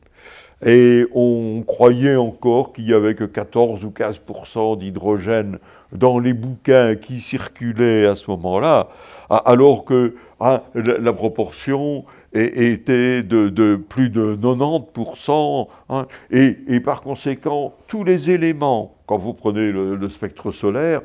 Et 0.64 1.06
on 1.12 1.62
croyait 1.66 2.16
encore 2.16 2.72
qu'il 2.72 2.88
y 2.88 2.94
avait 2.94 3.14
que 3.14 3.24
14 3.24 3.84
ou 3.84 3.90
15% 3.90 4.78
d'hydrogène 4.78 5.58
dans 5.92 6.18
les 6.18 6.32
bouquins 6.32 6.94
qui 6.96 7.20
circulaient 7.20 8.06
à 8.06 8.16
ce 8.16 8.30
moment-là, 8.30 8.88
alors 9.30 9.84
que 9.84 10.14
hein, 10.40 10.60
la, 10.74 11.12
proportion 11.12 12.04
était 12.32 13.22
de, 13.22 13.76
plus 13.76 14.10
de 14.10 14.36
90%, 14.36 15.68
hein, 15.90 16.06
et, 16.30 16.80
par 16.80 17.00
conséquent, 17.00 17.74
tous 17.86 18.02
les 18.02 18.30
éléments, 18.30 18.93
quand 19.06 19.18
vous 19.18 19.34
prenez 19.34 19.70
le, 19.70 20.08
spectre 20.08 20.50
solaire, 20.52 21.02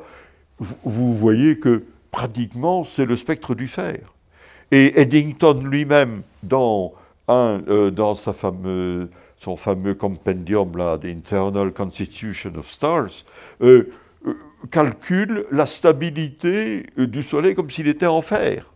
vous, 0.58 1.14
voyez 1.14 1.58
que 1.58 1.84
pratiquement 2.10 2.84
c'est 2.84 3.06
le 3.06 3.16
spectre 3.16 3.54
du 3.54 3.68
fer. 3.68 3.98
Et 4.70 5.00
Eddington 5.00 5.62
lui-même, 5.64 6.22
dans, 6.42 6.92
euh, 7.28 7.90
dans 7.90 8.14
sa 8.14 8.34
son 9.38 9.56
fameux 9.56 9.94
compendium, 9.94 10.76
là, 10.76 10.98
The 10.98 11.06
Internal 11.06 11.72
Constitution 11.72 12.52
of 12.56 12.70
Stars, 12.70 13.24
euh, 13.62 13.90
euh, 14.26 14.34
calcule 14.70 15.46
la 15.50 15.66
stabilité 15.66 16.84
du 16.96 17.22
Soleil 17.22 17.54
comme 17.54 17.70
s'il 17.70 17.88
était 17.88 18.06
en 18.06 18.20
fer. 18.20 18.70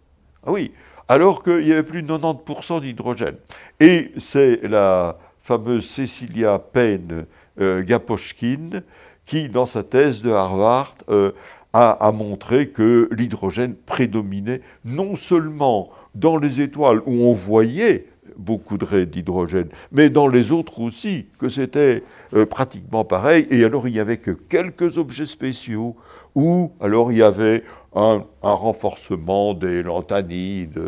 Ah 0.47 0.53
oui, 0.53 0.73
alors 1.09 1.43
qu'il 1.43 1.67
y 1.67 1.73
avait 1.73 1.83
plus 1.83 2.03
de 2.03 2.09
90% 2.09 2.81
d'hydrogène. 2.81 3.37
Et 3.79 4.13
c'est 4.17 4.61
la 4.63 5.19
fameuse 5.43 5.87
Cecilia 5.87 6.59
Payne 6.59 7.27
euh, 7.61 7.83
Gaposchkin 7.83 8.83
qui, 9.27 9.49
dans 9.49 9.67
sa 9.67 9.83
thèse 9.83 10.23
de 10.23 10.31
Harvard, 10.31 10.95
euh, 11.09 11.33
a, 11.73 12.13
montré 12.13 12.69
que 12.69 13.09
l'hydrogène 13.11 13.75
prédominait 13.75 14.61
non 14.85 15.17
seulement 15.17 15.91
dans 16.15 16.37
les 16.37 16.61
étoiles 16.61 17.01
où 17.05 17.25
on 17.25 17.33
voyait 17.33 18.07
beaucoup 18.37 18.79
de 18.79 18.85
raies 18.85 19.07
d'hydrogène, 19.07 19.69
mais 19.91 20.09
dans 20.09 20.29
les 20.29 20.53
autres 20.53 20.81
aussi, 20.81 21.27
que 21.39 21.49
c'était 21.49 22.05
euh, 22.33 22.47
pratiquement 22.47 23.05
pareil. 23.05 23.47
Et 23.51 23.65
alors 23.65 23.89
il 23.89 23.93
n'y 23.93 24.01
avait 24.01 24.19
que 24.19 24.31
quelques 24.31 24.99
objets 24.99 25.27
spéciaux 25.27 25.97
où 26.35 26.73
alors 26.81 27.11
il 27.11 27.19
y 27.19 27.23
avait 27.23 27.65
un, 27.95 28.25
renforcement 28.43 29.55
des 29.55 29.83
lanthanides, 29.83 30.81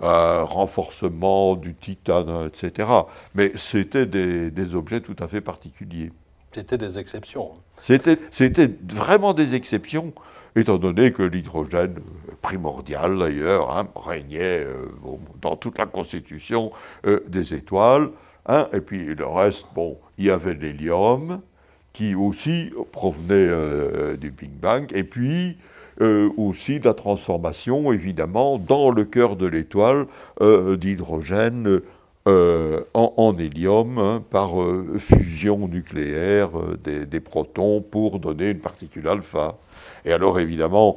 un 0.00 0.42
renforcement 0.42 1.54
du 1.54 1.74
titane, 1.74 2.48
etc. 2.48 2.88
Mais 3.34 3.52
c'était 3.56 4.06
des, 4.06 4.74
objets 4.74 5.00
tout 5.00 5.16
à 5.18 5.28
fait 5.28 5.40
particuliers. 5.40 6.12
C'était 6.56 6.78
des 6.78 6.98
exceptions. 6.98 7.50
C'était 7.78 8.70
vraiment 8.90 9.34
des 9.34 9.54
exceptions, 9.54 10.14
étant 10.54 10.78
donné 10.78 11.12
que 11.12 11.22
l'hydrogène 11.22 11.96
primordial, 12.40 13.18
d'ailleurs, 13.18 13.76
hein, 13.76 13.88
régnait 13.94 14.64
euh, 14.64 14.86
dans 15.42 15.56
toute 15.56 15.76
la 15.76 15.84
constitution 15.84 16.72
euh, 17.06 17.20
des 17.28 17.52
étoiles. 17.52 18.08
Hein. 18.46 18.68
et 18.72 18.80
puis 18.80 19.14
le 19.14 19.26
reste, 19.26 19.66
bon, 19.74 19.98
il 20.16 20.26
y 20.26 20.30
avait 20.30 20.54
l'hélium, 20.54 21.42
qui 21.92 22.14
aussi 22.14 22.72
provenait 22.92 23.34
euh, 23.34 24.16
du 24.16 24.30
Big 24.30 24.52
Bang, 24.52 24.90
et 24.94 25.04
puis 25.04 25.58
euh, 26.02 26.28
aussi 26.36 26.78
la 26.78 26.92
transformation, 26.92 27.90
évidemment, 27.90 28.58
dans 28.58 28.90
le 28.90 29.04
cœur 29.04 29.34
de 29.34 29.46
l'étoile 29.46 30.04
euh, 30.42 30.76
d'hydrogène 30.76 31.80
euh, 32.26 32.82
en, 32.94 33.32
hélium 33.38 33.98
hein, 33.98 34.22
par 34.30 34.52
fusion 34.98 35.68
nucléaire 35.68 36.50
des, 36.82 37.20
protons 37.20 37.80
pour 37.80 38.18
donner 38.18 38.50
une 38.50 38.60
particule 38.60 39.08
alpha. 39.08 39.56
Et 40.04 40.12
alors, 40.12 40.38
évidemment, 40.40 40.96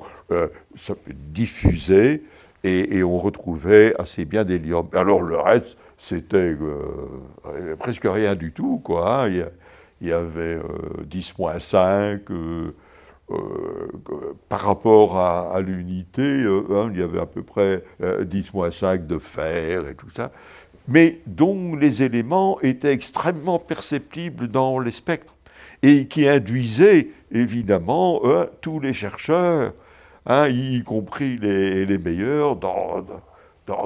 ça 0.76 0.96
peut 0.96 1.14
diffuser 1.14 2.24
et, 2.64 3.04
on 3.04 3.18
retrouvait 3.18 3.94
assez 4.00 4.26
bien 4.26 4.44
d'hélium. 4.44 4.88
Alors, 4.94 5.22
le 5.22 5.40
reste, 5.40 5.78
c'était 5.98 6.56
presque 7.78 8.06
rien 8.06 8.36
du 8.36 8.52
tout, 8.52 8.80
quoi. 8.84 9.26
Hein. 9.26 9.48
Il, 10.02 10.08
y 10.08 10.12
avait 10.12 10.60
10-5. 11.10 12.22
Euh, 13.32 14.36
par 14.48 14.62
rapport 14.62 15.18
à, 15.20 15.60
l'unité, 15.62 16.22
euh, 16.22 16.64
hein, 16.72 16.90
il 16.92 17.00
y 17.00 17.04
avait 17.04 17.20
à 17.20 17.28
peu 17.28 17.44
près 17.44 17.84
10-5 18.02 18.86
euh, 18.86 18.98
de 18.98 19.20
fer 19.20 19.88
et 19.88 19.94
tout 19.94 20.10
ça, 20.16 20.32
mais 20.90 21.20
dont 21.26 21.76
les 21.76 22.04
éléments 22.04 22.60
étaient 22.62 22.94
extrêmement 22.94 23.60
perceptibles 23.60 24.48
dans 24.48 24.80
les 24.80 24.92
spectres 24.92 25.36
et 25.84 26.08
qui 26.08 26.28
induisaient 26.28 27.10
évidemment 27.32 28.22
tous 28.60 28.80
les 28.80 28.94
chercheurs, 28.94 29.74
hein, 30.26 30.48
y 30.48 30.84
compris 30.84 31.38
les, 31.38 31.98
meilleurs, 31.98 32.58
dans, 32.58 33.06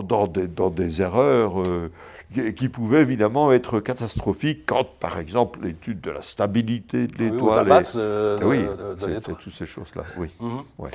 dans, 0.01 0.27
des, 0.27 0.47
dans, 0.47 0.69
des, 0.69 1.01
erreurs 1.01 1.55
qui 2.55 2.69
pouvait 2.69 3.01
évidemment 3.01 3.51
être 3.51 3.79
catastrophique 3.79 4.63
quand, 4.65 4.85
par 4.99 5.19
exemple, 5.19 5.59
l'étude 5.61 6.01
de 6.01 6.09
la 6.09 6.21
stabilité 6.21 7.07
de 7.07 7.17
l'étoile. 7.17 7.81
Oui, 8.43 8.65
oui 9.03 9.19
toutes 9.21 9.53
ces 9.53 9.65
choses-là, 9.65 10.03
oui. 10.17 10.29
Mhm. 10.39 10.89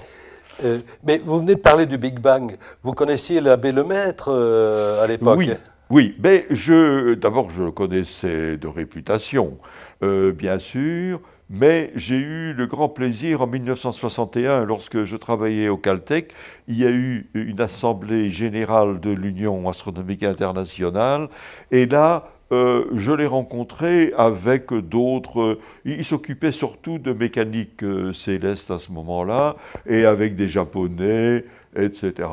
Euh, 0.64 0.78
mais 1.04 1.18
vous 1.18 1.38
venez 1.38 1.54
de 1.54 1.60
parler 1.60 1.86
du 1.86 1.98
Big 1.98 2.18
Bang. 2.18 2.56
Vous 2.82 2.92
connaissiez 2.92 3.40
l'abbé 3.40 3.70
Lemaître 3.70 4.28
euh, 4.28 5.04
à 5.04 5.06
l'époque? 5.06 5.38
Oui, 5.38 5.52
oui. 5.90 6.14
Mais 6.22 6.46
je, 6.50 7.14
d'abord, 7.14 7.50
je 7.50 7.64
le 7.64 7.70
connaissais 7.70 8.56
de 8.56 8.68
réputation, 8.68 9.58
euh, 10.02 10.32
bien 10.32 10.58
sûr. 10.58 11.20
Mais 11.50 11.92
j'ai 11.94 12.16
eu 12.16 12.52
le 12.52 12.66
grand 12.66 12.90
plaisir 12.90 13.40
en 13.40 13.46
1961, 13.46 14.66
lorsque 14.66 15.04
je 15.04 15.16
travaillais 15.16 15.70
au 15.70 15.78
Caltech, 15.78 16.34
il 16.66 16.76
y 16.76 16.84
a 16.84 16.90
eu 16.90 17.30
une 17.32 17.62
assemblée 17.62 18.28
générale 18.28 19.00
de 19.00 19.10
l'Union 19.10 19.66
astronomique 19.66 20.24
internationale, 20.24 21.28
et 21.70 21.86
là, 21.86 22.28
euh, 22.52 22.84
je 22.94 23.12
l'ai 23.12 23.26
rencontré 23.26 24.12
avec 24.16 24.72
d'autres. 24.72 25.58
Il 25.86 26.04
s'occupait 26.04 26.52
surtout 26.52 26.98
de 26.98 27.12
mécanique 27.12 27.82
euh, 27.82 28.12
céleste 28.12 28.70
à 28.70 28.78
ce 28.78 28.92
moment-là, 28.92 29.56
et 29.86 30.04
avec 30.04 30.36
des 30.36 30.48
Japonais, 30.48 31.44
etc. 31.78 32.28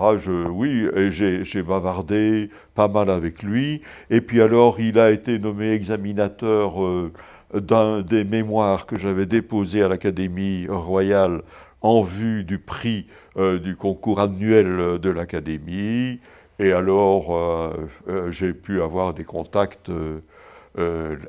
Oui, 0.50 0.88
j'ai 1.10 1.64
bavardé 1.64 2.50
pas 2.74 2.88
mal 2.88 3.10
avec 3.10 3.44
lui. 3.44 3.82
Et 4.10 4.22
puis 4.22 4.42
alors, 4.42 4.80
il 4.80 5.00
a 5.00 5.12
été 5.12 5.40
nommé 5.40 5.72
examinateur. 5.72 6.84
Euh, 6.84 7.12
des 7.54 8.26
mémoires 8.26 8.86
que 8.86 8.98
j'avais 8.98 9.26
déposé 9.26 9.82
à 9.82 9.88
l'Académie 9.88 10.68
royale 10.68 11.42
en 11.82 12.02
vue 12.02 12.44
du 12.44 12.58
prix 12.58 13.08
euh, 13.38 13.60
du 13.60 13.76
concours 13.76 14.20
annuel 14.20 15.00
de 15.00 15.10
l'Académie. 15.10 16.20
Et 16.58 16.72
alors, 16.72 17.36
euh, 17.36 17.74
euh, 18.08 18.32
j'ai 18.32 18.54
pu 18.54 18.82
avoir 18.82 19.14
des 19.14 19.24
contacts 19.24 19.92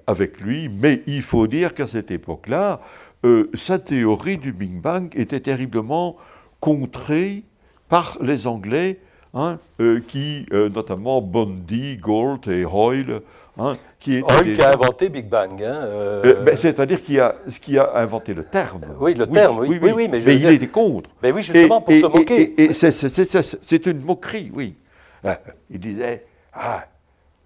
avec 0.06 0.40
lui. 0.40 0.68
Mais 0.80 1.02
il 1.06 1.22
faut 1.22 1.46
dire 1.46 1.74
qu'à 1.74 1.86
cette 1.86 2.10
époque-là, 2.10 2.80
sa 3.54 3.78
théorie 3.78 4.38
du 4.38 4.52
Big 4.52 4.80
Bang 4.80 5.08
était 5.16 5.40
terriblement 5.40 6.16
contrée 6.60 7.44
par 7.88 8.18
les 8.20 8.46
Anglais 8.46 8.98
hein, 9.34 9.58
qui, 10.08 10.46
notamment 10.50 11.20
Bondi, 11.20 11.96
Gold 11.98 12.48
et 12.48 12.64
Hoyle, 12.64 13.20
Hein, 13.58 13.78
qui, 13.98 14.22
qui 14.22 14.62
a 14.62 14.72
inventé 14.72 15.08
Big 15.08 15.26
Bang. 15.26 15.62
Hein, 15.62 15.80
euh, 15.84 16.42
ben, 16.42 16.54
C'est-à-dire 16.56 17.02
qui 17.02 17.18
a, 17.18 17.36
qui 17.62 17.78
a 17.78 17.96
inventé 17.96 18.34
le 18.34 18.44
terme. 18.44 18.82
Oui, 19.00 19.14
le 19.14 19.26
terme, 19.26 19.60
oui. 19.60 19.78
oui, 19.80 19.92
oui, 19.94 20.08
mais, 20.10 20.20
mais 20.20 20.34
il 20.34 20.46
était 20.50 20.66
contre. 20.68 21.08
Mais 21.22 21.32
oui, 21.32 21.42
justement, 21.42 21.80
pour 21.80 21.94
se 21.94 22.06
moquer. 22.06 22.60
Et, 22.62 22.72
c'est 22.74 23.86
une 23.86 24.00
moquerie, 24.00 24.50
oui. 24.54 24.74
Il 25.70 25.80
disait, 25.80 26.26
ah, 26.52 26.84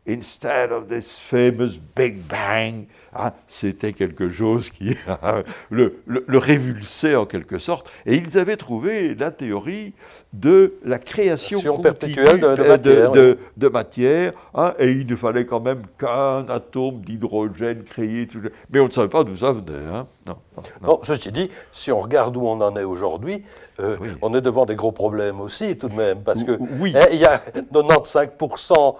instead 0.06 0.72
of 0.72 0.88
this 0.88 1.18
famous 1.18 1.78
Big 1.94 2.18
Bang, 2.26 2.86
ah, 3.12 3.34
c'était 3.48 3.92
quelque 3.92 4.28
chose 4.28 4.70
qui 4.70 4.96
le, 5.70 6.00
le, 6.06 6.38
révulsait 6.38 7.16
en 7.16 7.26
quelque 7.26 7.58
sorte. 7.58 7.90
Et 8.06 8.14
ils 8.14 8.38
avaient 8.38 8.56
trouvé 8.56 9.16
la 9.16 9.32
théorie 9.32 9.94
de 10.32 10.74
la 10.84 11.00
création 11.00 11.76
perpétuelle 11.78 12.40
de, 12.40 13.68
matière. 13.68 14.32
Hein, 14.54 14.74
et 14.78 14.90
il 14.92 15.06
ne 15.06 15.16
fallait 15.16 15.44
quand 15.44 15.60
même 15.60 15.82
qu'un 15.98 16.48
atome 16.48 17.00
d'hydrogène 17.00 17.82
créé. 17.82 18.28
Mais 18.70 18.78
on 18.78 18.86
ne 18.86 18.92
savait 18.92 19.08
pas 19.08 19.24
d'où 19.24 19.36
ça 19.36 19.52
venait. 19.52 19.86
Hein. 19.92 20.06
Non, 20.26 20.36
non, 20.82 21.00
ceci 21.02 21.32
dit, 21.32 21.50
si 21.72 21.90
on 21.90 22.00
regarde 22.00 22.36
où 22.36 22.46
on 22.46 22.60
en 22.60 22.76
est 22.76 22.84
aujourd'hui, 22.84 23.42
euh, 23.78 23.96
on 24.20 24.34
est 24.34 24.40
devant 24.40 24.66
des 24.66 24.74
gros 24.74 24.92
problèmes 24.92 25.40
aussi, 25.40 25.76
tout 25.76 25.88
de 25.88 25.94
même, 25.94 26.22
parce 26.22 26.42
que 26.42 26.58
oui. 26.78 26.94
Eh, 26.96 27.14
il 27.14 27.20
y 27.20 27.24
a 27.24 27.38
95% 27.72 28.96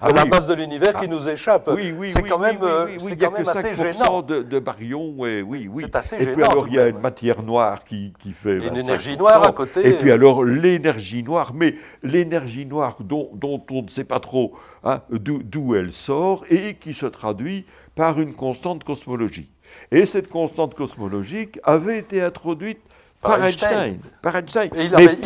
ah 0.00 0.10
de 0.10 0.16
la 0.16 0.24
masse 0.24 0.46
de 0.46 0.54
l'univers 0.54 0.92
qui 0.92 1.04
ah. 1.04 1.08
nous 1.08 1.28
échappe. 1.28 1.70
Oui, 1.72 1.94
oui, 1.96 2.10
c'est 2.12 2.22
quand 2.22 2.38
même, 2.38 2.58
euh, 2.62 2.86
c'est 2.98 3.16
quand 3.16 3.32
même 3.32 3.48
assez 3.48 3.74
gênant. 3.74 4.22
De, 4.22 4.40
de 4.40 4.58
baryons, 4.58 5.14
oui, 5.16 5.42
oui, 5.42 5.68
oui. 5.72 5.84
C'est 5.86 5.96
assez 5.96 6.22
et 6.22 6.26
puis 6.26 6.42
alors, 6.42 6.66
il 6.68 6.74
y 6.74 6.78
a 6.78 6.88
une 6.88 7.00
matière 7.00 7.42
noire 7.42 7.84
qui, 7.84 8.12
qui 8.18 8.32
fait. 8.32 8.56
Une 8.56 8.76
énergie 8.76 9.16
noire 9.16 9.46
à 9.46 9.52
côté. 9.52 9.86
Et 9.86 9.92
puis 9.92 10.10
alors, 10.10 10.44
l'énergie 10.44 11.22
noire, 11.22 11.52
mais 11.54 11.74
l'énergie 12.02 12.66
noire 12.66 12.96
dont, 13.00 13.30
dont, 13.34 13.62
on 13.70 13.82
ne 13.82 13.88
sait 13.88 14.04
pas 14.04 14.20
trop 14.20 14.54
hein, 14.82 15.02
d'où 15.10 15.74
elle 15.74 15.92
sort 15.92 16.44
et 16.50 16.74
qui 16.74 16.94
se 16.94 17.06
traduit 17.06 17.66
par 17.94 18.20
une 18.20 18.34
constante 18.34 18.84
cosmologique. 18.84 19.50
Et 19.90 20.06
cette 20.06 20.28
constante 20.28 20.74
cosmologique 20.74 21.58
avait 21.64 21.98
été 21.98 22.22
introduite 22.22 22.80
par, 23.24 23.42
Einstein. 23.42 23.98
Par 24.22 24.36
Einstein. 24.36 24.70
Mais 24.96 25.18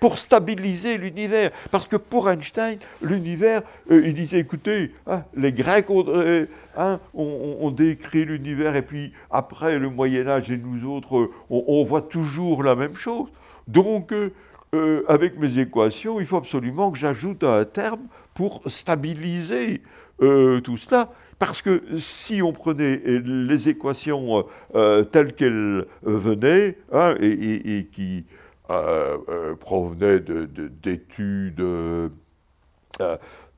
pour, 0.00 0.18
stabiliser 0.18 0.98
l'univers. 0.98 1.50
Parce 1.70 1.86
que 1.86 1.96
pour 1.96 2.28
Einstein, 2.28 2.78
l'univers, 3.00 3.62
euh, 3.90 4.02
il 4.04 4.14
disait, 4.14 4.40
écoutez, 4.40 4.92
hein, 5.06 5.22
les 5.34 5.52
Grecs 5.52 5.86
euh, 5.90 6.46
hein, 6.76 7.00
ont, 7.14 7.70
décrit 7.70 8.24
l'univers, 8.24 8.76
et 8.76 8.82
puis 8.82 9.12
après 9.30 9.78
le 9.78 9.88
Moyen 9.88 10.28
Âge 10.28 10.50
et 10.50 10.56
nous 10.56 10.88
autres, 10.90 11.30
on, 11.48 11.82
voit 11.84 12.02
toujours 12.02 12.62
la 12.62 12.74
même 12.74 12.96
chose. 12.96 13.28
Donc, 13.68 14.12
euh, 14.12 15.04
avec 15.08 15.38
mes 15.38 15.58
équations, 15.58 16.20
il 16.20 16.26
faut 16.26 16.36
absolument 16.36 16.90
que 16.90 16.98
j'ajoute 16.98 17.44
un 17.44 17.64
terme 17.64 18.06
pour 18.36 18.62
stabiliser 18.66 19.82
tout 20.18 20.76
cela. 20.76 21.10
Parce 21.38 21.60
que 21.60 21.98
si 21.98 22.40
on 22.40 22.52
prenait 22.52 22.96
les 23.04 23.68
équations 23.68 24.46
euh, 24.74 25.04
telles 25.04 25.34
qu'elles 25.34 25.84
venaient, 26.02 26.78
hein, 26.92 27.14
et, 27.20 27.88
qui 27.92 28.24
euh, 28.70 29.18
euh, 29.28 29.54
provenaient 29.54 30.20
d'études, 30.20 31.62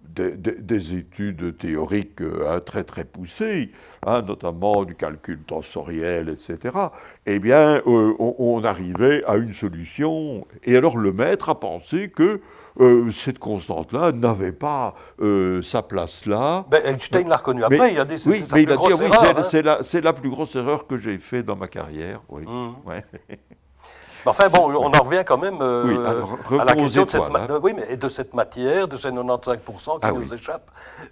des, 0.08 0.94
études 0.94 1.56
théoriques 1.56 2.20
hein, 2.20 2.58
très 2.58 2.82
très 2.82 3.04
poussées, 3.04 3.70
hein, 4.04 4.23
notamment 4.23 4.85
du 4.85 4.97
calcul 4.97 5.38
tensoriel, 5.47 6.28
etc., 6.30 6.76
eh 7.26 7.38
bien, 7.38 7.80
on, 7.87 8.61
arrivait 8.64 9.23
à 9.25 9.37
une 9.37 9.54
solution. 9.54 10.44
Et 10.64 10.76
alors 10.76 10.97
le 10.97 11.12
maître 11.12 11.49
a 11.49 11.61
pensé 11.61 12.08
que 12.08 12.40
euh, 12.80 13.11
cette 13.11 13.38
constante-là 13.38 14.12
n'avait 14.12 14.52
pas 14.52 14.94
euh, 15.20 15.62
sa 15.62 15.82
place 15.82 16.26
là. 16.26 16.64
Ben, 16.70 16.82
Einstein 16.85 17.28
l'a 17.28 17.37
reconnu 17.37 17.64
après, 17.64 17.92
il 17.92 17.99
a 17.99 18.04
dit 18.04 18.23
oui, 18.26 18.44
mais 18.52 18.62
il 18.62 18.70
a 18.70 18.76
dit, 18.76 18.82
oui, 18.82 19.06
hein. 19.12 19.42
c'est 19.42 19.62
la, 19.62 19.80
la, 20.02 20.12
plus 20.12 20.30
grosse 20.30 20.54
erreur 20.56 20.87
que 20.87 20.99
j'ai 20.99 21.18
faite 21.18 21.47
dans 21.47 21.56
ma 21.56 21.68
carrière. 21.68 22.20
Oui. 22.28 22.42
Mmh. 22.47 22.75
Enfin 24.26 24.48
bon, 24.48 24.70
on 24.75 24.92
en 24.92 25.02
revient 25.02 25.22
quand 25.25 25.38
même 25.38 25.58
euh, 25.60 26.26
à 26.58 26.64
la 26.64 26.75
question 26.75 27.04
de 27.04 27.10
cette, 27.10 27.22
oui, 27.62 27.72
mais 27.75 27.96
de 27.96 28.08
cette 28.08 28.34
matière, 28.34 28.88
de 28.88 28.96
ces 28.96 29.10
95% 29.10 29.58
qui 29.58 29.98
ah 30.02 30.12
nous 30.12 30.34
échappent. 30.34 30.70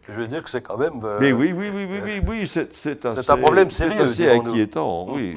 Je 0.08 0.12
veux 0.12 0.26
dire 0.26 0.42
que 0.42 0.50
c'est 0.50 0.60
quand 0.60 0.76
même. 0.76 1.00
mais 1.20 1.32
oui, 1.32 1.52
oui, 1.52 1.70
oui, 1.72 1.86
oui, 1.88 2.00
oui, 2.02 2.20
oui 2.26 2.46
c'est 2.46 3.04
assez, 3.04 3.30
un 3.30 3.36
problème 3.36 3.70
sérieux. 3.70 4.08
C'est 4.08 4.28
assez 4.28 4.38
inquiétant, 4.38 5.06
oui. 5.10 5.36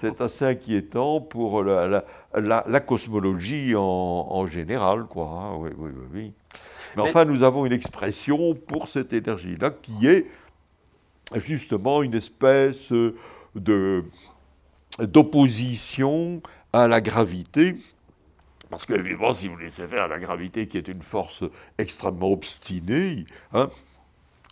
C'est 0.00 0.20
assez 0.20 0.44
inquiétant 0.46 1.20
pour 1.20 1.62
la, 1.62 2.04
la, 2.34 2.80
cosmologie 2.80 3.74
en, 3.76 4.46
général, 4.46 5.04
quoi. 5.04 5.26
Hein, 5.26 5.56
oui, 5.58 5.70
oui, 5.76 5.90
oui, 6.12 6.32
Mais, 6.96 7.02
enfin, 7.02 7.24
nous 7.24 7.42
avons 7.42 7.66
une 7.66 7.72
expression 7.72 8.54
pour 8.54 8.88
cette 8.88 9.12
énergie-là 9.12 9.70
qui 9.70 10.06
est 10.06 10.26
justement 11.36 12.02
une 12.02 12.14
espèce 12.14 12.92
de 13.54 14.04
d'opposition 14.98 16.40
à 16.82 16.88
la 16.88 17.00
gravité, 17.00 17.74
parce 18.70 18.84
que, 18.84 18.94
évidemment, 18.94 19.32
si 19.32 19.48
vous 19.48 19.56
laissez 19.56 19.86
faire 19.86 20.08
la 20.08 20.18
gravité, 20.18 20.66
qui 20.66 20.76
est 20.76 20.88
une 20.88 21.02
force 21.02 21.44
extrêmement 21.78 22.30
obstinée, 22.30 23.24
hein, 23.54 23.68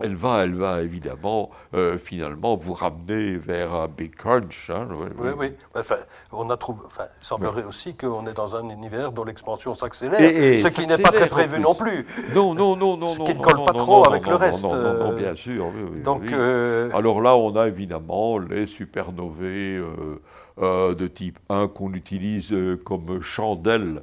elle 0.00 0.14
va, 0.14 0.42
elle 0.42 0.54
va 0.54 0.82
évidemment 0.82 1.50
euh, 1.74 1.96
finalement 1.96 2.54
vous 2.54 2.74
ramener 2.74 3.36
vers 3.36 3.74
un 3.74 3.88
big 3.88 4.14
crunch. 4.14 4.68
Hein, 4.68 4.88
oui, 5.18 5.30
oui. 5.38 5.52
Enfin, 5.74 5.96
on 6.32 6.50
a 6.50 6.56
trouvé, 6.58 6.80
enfin, 6.84 7.04
il 7.20 7.26
semblerait 7.26 7.64
aussi 7.64 7.94
qu'on 7.94 8.26
est 8.26 8.34
dans 8.34 8.56
un 8.56 8.68
univers 8.68 9.12
dont 9.12 9.24
l'expansion 9.24 9.72
s'accélère, 9.72 10.20
ce 10.20 10.68
qui 10.68 10.86
n'est 10.86 10.98
pas 10.98 11.12
très 11.12 11.28
prévu 11.28 11.60
non 11.60 11.74
plus. 11.74 12.06
Non, 12.34 12.52
non, 12.52 12.76
non, 12.76 12.98
non. 12.98 13.08
Ce 13.08 13.20
qui 13.20 13.34
ne 13.34 13.42
colle 13.42 13.64
pas 13.64 13.72
trop 13.72 14.06
avec 14.06 14.26
le 14.26 14.34
reste. 14.34 14.64
Non, 14.64 14.98
non, 14.98 15.12
bien 15.14 15.34
sûr. 15.34 15.72
Donc, 16.04 16.24
euh, 16.30 16.90
Alors 16.92 17.22
là, 17.22 17.34
on 17.36 17.56
a 17.56 17.66
évidemment 17.66 18.38
les 18.38 18.66
supernovae 18.66 19.78
euh, 19.78 20.20
de 20.58 21.06
type 21.06 21.38
1 21.48 21.68
qu'on 21.68 21.92
utilise 21.92 22.54
comme 22.84 23.20
chandelle, 23.20 24.02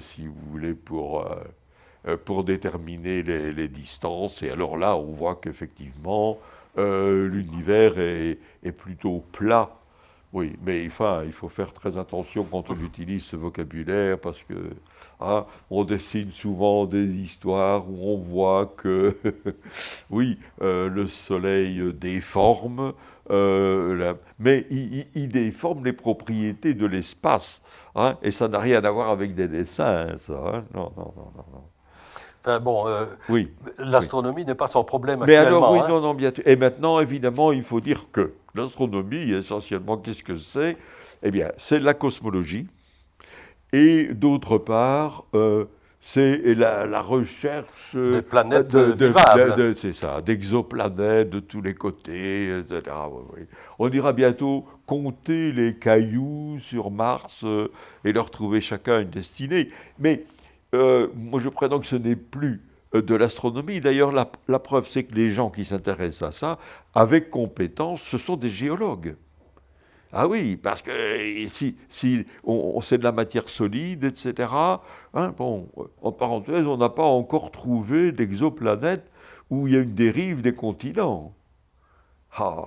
si 0.00 0.26
vous 0.26 0.34
voulez, 0.50 0.74
pour 0.74 1.26
euh, 2.08 2.16
pour 2.16 2.42
déterminer 2.42 3.22
les, 3.22 3.68
distances. 3.68 4.42
Et 4.42 4.50
alors 4.50 4.76
là, 4.76 4.96
on 4.96 5.12
voit 5.12 5.36
qu'effectivement, 5.36 6.38
euh, 6.76 7.28
l'univers 7.28 7.96
est, 7.98 8.38
plutôt 8.76 9.24
plat. 9.30 9.70
Oui, 10.32 10.56
mais 10.64 10.84
enfin, 10.86 11.22
il 11.24 11.32
faut 11.32 11.48
faire 11.48 11.72
très 11.72 11.96
attention 11.98 12.44
quand 12.44 12.70
on 12.70 12.84
utilise 12.84 13.22
ce 13.24 13.36
vocabulaire 13.36 14.18
parce 14.18 14.42
que 14.42 14.70
hein, 15.20 15.46
on 15.70 15.84
dessine 15.84 16.32
souvent 16.32 16.86
des 16.86 17.04
histoires 17.04 17.88
où 17.88 18.14
on 18.14 18.16
voit 18.16 18.66
que, 18.76 19.16
oui, 20.10 20.38
euh, 20.60 20.88
le 20.88 21.06
Soleil 21.06 21.92
déforme, 21.92 22.94
mais 23.32 24.66
il, 24.70 25.28
déforme 25.28 25.84
les 25.84 25.92
propriétés 25.92 26.74
de 26.74 26.86
l'espace. 26.86 27.62
Hein, 27.94 28.16
et 28.22 28.30
ça 28.30 28.48
n'a 28.48 28.58
rien 28.58 28.82
à 28.84 28.90
voir 28.90 29.10
avec 29.10 29.34
des 29.34 29.48
dessins, 29.48 30.16
ça. 30.16 30.32
Hein. 30.32 30.62
non, 30.74 30.92
non, 30.96 31.12
non, 31.16 31.32
non. 31.52 31.62
Enfin 32.44 32.58
bon, 32.58 32.88
euh, 32.88 33.06
oui, 33.28 33.50
l'astronomie 33.78 34.44
n'est 34.44 34.56
pas 34.56 34.66
sans 34.66 34.82
problème 34.82 35.22
Mais 35.24 35.36
actuellement. 35.36 35.58
alors, 35.58 35.72
oui, 35.72 35.78
hein. 35.78 35.88
non, 35.88 36.00
non, 36.00 36.14
bien 36.14 36.32
Et 36.44 36.56
maintenant, 36.56 36.98
évidemment, 36.98 37.52
il 37.52 37.62
faut 37.62 37.80
dire 37.80 38.06
que 38.10 38.32
l'astronomie, 38.54 39.30
essentiellement, 39.30 39.96
qu'est-ce 39.96 40.24
que 40.24 40.36
c'est? 40.36 40.76
Eh 41.22 41.30
bien, 41.30 41.52
c'est 41.56 41.78
la 41.78 41.94
cosmologie. 41.94 42.66
Et 43.72 44.08
d'autre 44.12 44.58
part, 44.58 45.24
euh, 45.34 45.66
c'est 46.04 46.56
la, 46.56 47.00
recherche 47.00 47.94
des 47.94 48.22
planètes 48.22 48.72
de, 48.72 49.72
c'est 49.76 49.92
ça, 49.92 50.20
d'exoplanètes 50.20 51.30
de 51.30 51.38
tous 51.38 51.62
les 51.62 51.74
côtés, 51.74 52.58
etc. 52.58 52.82
On 53.78 53.88
ira 53.88 54.12
bientôt 54.12 54.66
compter 54.84 55.52
les 55.52 55.76
cailloux 55.76 56.58
sur 56.60 56.90
Mars 56.90 57.44
euh, 57.44 57.68
et 58.04 58.12
leur 58.12 58.32
trouver 58.32 58.60
chacun 58.60 59.02
une 59.02 59.10
destinée. 59.10 59.68
Mais 60.00 60.24
euh, 60.74 61.06
moi 61.14 61.40
je 61.40 61.48
prétends 61.48 61.78
que 61.78 61.86
ce 61.86 61.94
n'est 61.96 62.16
plus 62.16 62.62
euh, 62.96 63.00
de 63.00 63.14
l'astronomie. 63.14 63.80
D'ailleurs, 63.80 64.10
la, 64.10 64.58
preuve, 64.58 64.88
c'est 64.88 65.04
que 65.04 65.14
les 65.14 65.30
gens 65.30 65.50
qui 65.50 65.64
s'intéressent 65.64 66.28
à 66.28 66.32
ça, 66.32 66.58
avec 66.96 67.30
compétence, 67.30 68.02
ce 68.02 68.18
sont 68.18 68.36
des 68.36 68.50
géologues. 68.50 69.14
Ah 70.12 70.28
oui, 70.28 70.56
parce 70.56 70.82
que 70.82 71.48
si, 71.48 71.74
si 71.88 72.26
on, 72.44 72.80
sait 72.82 72.98
de 72.98 73.04
la 73.04 73.12
matière 73.12 73.48
solide, 73.48 74.04
etc., 74.04 74.48
hein, 75.14 75.34
bon, 75.36 75.68
en 76.02 76.12
parenthèse, 76.12 76.66
on 76.66 76.76
n'a 76.76 76.90
pas 76.90 77.04
encore 77.04 77.50
trouvé 77.50 78.12
d'exoplanète 78.12 79.10
où 79.48 79.66
il 79.68 79.74
y 79.74 79.76
a 79.76 79.80
une 79.80 79.94
dérive 79.94 80.42
des 80.42 80.52
continents. 80.52 81.32
Ah, 82.36 82.66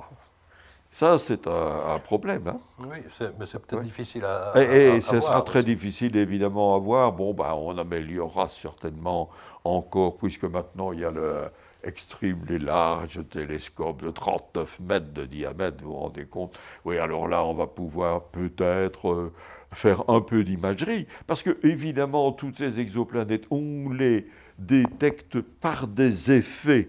ça, 0.89 1.19
c'est 1.19 1.45
un, 1.45 1.99
problème. 2.03 2.47
Hein. 2.47 2.57
Oui, 2.79 2.97
mais 3.37 3.45
c'est 3.45 3.59
peut-être 3.59 3.83
difficile 3.83 4.25
à, 4.25 4.53
Et, 4.55 4.95
et 4.95 5.01
ce 5.01 5.19
sera 5.19 5.41
très 5.43 5.63
difficile, 5.63 6.15
évidemment, 6.15 6.75
à 6.75 6.79
voir. 6.79 7.13
Bon, 7.13 7.33
ben, 7.33 7.53
on 7.53 7.77
améliorera 7.77 8.49
certainement 8.49 9.29
encore, 9.63 10.17
puisque 10.17 10.45
maintenant, 10.45 10.93
il 10.93 11.01
y 11.01 11.05
a 11.05 11.11
le 11.11 11.49
Extremely 11.85 12.57
Large 12.59 13.21
télescope 13.29 14.03
de 14.03 14.09
39 14.09 14.79
mètres 14.81 15.13
de 15.13 15.25
diamètre, 15.25 15.77
vous 15.83 15.91
vous 15.91 15.95
rendez 15.95 16.25
compte? 16.25 16.57
Oui, 16.83 16.97
alors 16.97 17.27
là, 17.27 17.45
on 17.45 17.53
va 17.53 17.67
pouvoir 17.67 18.23
peut-être 18.23 19.09
euh, 19.09 19.33
faire 19.71 20.09
un 20.09 20.21
peu 20.21 20.43
d'imagerie, 20.43 21.07
parce 21.27 21.43
que 21.43 21.57
évidemment, 21.63 22.31
toutes 22.31 22.57
ces 22.57 22.79
exoplanètes, 22.79 23.45
on 23.51 23.89
les 23.91 24.27
détecte 24.57 25.39
par 25.41 25.87
des 25.87 26.31
effets, 26.31 26.87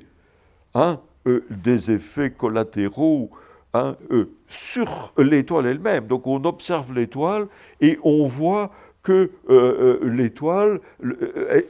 hein, 0.74 1.00
euh, 1.26 1.44
des 1.50 1.90
effets 1.90 2.30
collatéraux 2.30 3.30
hein, 3.74 3.96
euh, 4.10 4.30
sur 4.48 5.12
l'étoile 5.18 5.66
elle-même. 5.66 6.06
Donc 6.06 6.26
on 6.26 6.44
observe 6.44 6.92
l'étoile 6.92 7.48
et 7.80 7.98
on 8.02 8.26
voit 8.26 8.70
que 9.06 9.30
euh, 9.50 10.00
l'étoile 10.02 10.80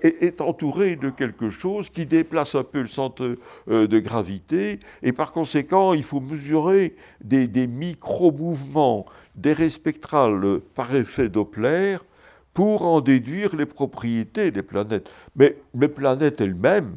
est, 0.02 0.40
entourée 0.40 0.96
de 0.96 1.10
quelque 1.10 1.50
chose 1.50 1.90
qui 1.90 2.06
déplace 2.06 2.54
un 2.54 2.64
peu 2.64 2.80
le 2.80 2.88
centre 2.88 3.36
de 3.68 3.98
gravité, 3.98 4.80
et 5.02 5.12
par 5.12 5.34
conséquent, 5.34 5.92
il 5.92 6.02
faut 6.02 6.20
mesurer 6.20 6.96
des, 7.22 7.66
micro-mouvements 7.66 9.04
des 9.34 9.68
spectrales 9.68 10.60
par 10.74 10.94
effet 10.94 11.28
Doppler 11.28 11.98
pour 12.54 12.86
en 12.86 13.02
déduire 13.02 13.54
les 13.54 13.66
propriétés 13.66 14.50
des 14.50 14.62
planètes. 14.62 15.10
Mais 15.34 15.58
les 15.74 15.88
planètes 15.88 16.40
elles-mêmes, 16.40 16.96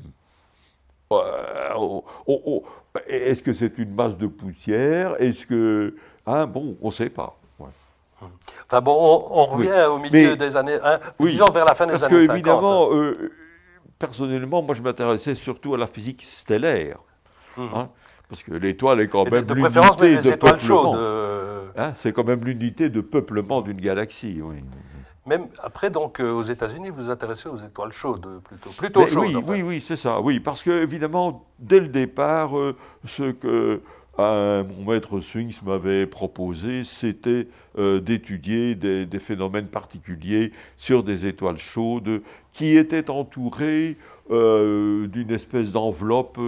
euh, 1.11 1.99
est-ce 3.07 3.43
que 3.43 3.51
c'est 3.51 3.77
une 3.77 3.93
masse 3.93 4.17
de 4.17 4.27
poussière? 4.27 5.21
Est-ce 5.21 5.45
que... 5.45 5.95
Hein, 6.25 6.47
bon, 6.47 6.77
on 6.81 6.87
ne 6.87 6.93
sait 6.93 7.09
pas. 7.09 7.38
Enfin 8.65 8.81
bon, 8.81 9.27
on, 9.29 9.45
revient 9.45 9.87
au 9.89 9.97
milieu 9.97 10.35
des 10.35 10.55
années... 10.55 10.77
Hein, 10.83 10.99
disons 11.19 11.49
vers 11.49 11.65
la 11.65 11.75
fin 11.75 11.87
des 11.87 11.93
années 11.93 12.01
50. 12.01 12.09
Parce 12.09 12.27
que, 12.27 12.33
évidemment, 12.33 12.89
euh, 12.91 13.31
personnellement, 13.97 14.61
moi 14.61 14.75
je 14.75 14.81
m'intéressais 14.81 15.35
surtout 15.35 15.73
à 15.73 15.77
la 15.77 15.87
physique 15.87 16.23
stellaire. 16.23 16.99
Hum. 17.57 17.69
Hein, 17.75 17.89
parce 18.29 18.43
que 18.43 18.53
l'étoile 18.53 19.01
est 19.01 19.07
quand 19.07 19.29
même 19.29 19.45
l'unité 19.45 20.17
de, 20.17 20.35
peuplement. 20.35 20.95
Hein, 21.75 21.93
c'est 21.95 22.11
quand 22.11 22.23
même 22.23 22.43
l'unité 22.43 22.89
de 22.89 23.01
peuplement 23.01 23.61
d'une 23.61 23.81
galaxie. 23.81 24.41
Même 25.25 25.47
après, 25.61 25.89
donc, 25.89 26.19
euh, 26.19 26.31
aux 26.31 26.41
États-Unis, 26.41 26.89
vous 26.89 27.03
vous 27.03 27.09
intéressez 27.09 27.49
aux 27.49 27.57
étoiles 27.57 27.91
chaudes 27.91 28.41
plutôt, 28.43 28.69
plutôt 28.71 29.07
chaudes. 29.07 29.23
Oui, 29.23 29.35
oui, 29.47 29.61
oui, 29.61 29.83
c'est 29.85 29.95
ça. 29.95 30.19
Oui, 30.21 30.39
parce 30.39 30.63
que 30.63 30.71
évidemment, 30.81 31.45
dès 31.59 31.79
le 31.79 31.87
départ, 31.87 32.57
euh, 32.57 32.75
ce 33.05 33.31
que 33.31 33.81
euh, 34.17 34.63
mon 34.63 34.91
maître 34.91 35.19
Swings 35.19 35.59
m'avait 35.63 36.07
proposé, 36.07 36.83
c'était 36.83 37.47
d'étudier 37.77 38.75
des, 38.75 39.19
phénomènes 39.19 39.67
particuliers 39.67 40.51
sur 40.75 41.03
des 41.03 41.25
étoiles 41.25 41.57
chaudes 41.57 42.21
qui 42.51 42.75
étaient 42.75 43.09
entourées 43.09 43.95
d'une 44.29 45.31
espèce 45.31 45.71
d'enveloppe 45.71 46.39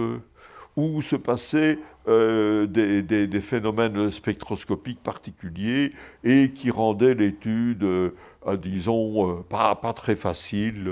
où 0.76 1.02
se 1.02 1.16
passaient 1.16 1.78
euh, 2.08 2.66
des, 2.66 3.40
phénomènes 3.40 4.10
spectroscopiques 4.10 5.02
particuliers 5.02 5.92
et 6.24 6.50
qui 6.50 6.70
rendaient 6.70 7.14
l'étude, 7.14 7.84
euh, 7.84 8.10
disons, 8.56 9.30
euh, 9.30 9.42
pas, 9.48 9.76
très 9.94 10.16
facile, 10.16 10.90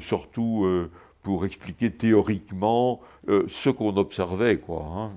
surtout 0.00 0.66
pour 1.24 1.44
expliquer 1.44 1.90
théoriquement 1.90 3.00
ce 3.26 3.70
qu'on 3.70 3.96
observait. 3.96 4.58
Quoi, 4.58 4.86
hein. 4.86 5.10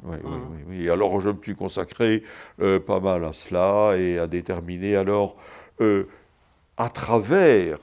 mmh. 0.70 0.90
Alors 0.90 1.20
je 1.20 1.30
me 1.30 1.38
suis 1.44 1.56
consacré 1.56 2.24
pas 2.58 3.00
mal 3.00 3.26
à 3.26 3.34
cela 3.34 3.96
et 3.98 4.18
à 4.18 4.26
déterminer 4.26 4.96
alors, 4.96 5.36
à 6.78 6.90
travers 6.90 7.78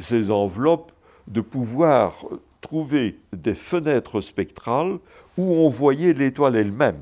ces 0.00 0.30
enveloppes, 0.30 0.92
de 1.28 1.40
pouvoir 1.40 2.26
trouver 2.60 3.18
des 3.32 3.54
fenêtres 3.54 4.20
spectrales 4.20 4.98
où 5.36 5.54
on 5.54 5.68
voyait 5.68 6.12
l'étoile 6.12 6.56
elle-même 6.56 7.00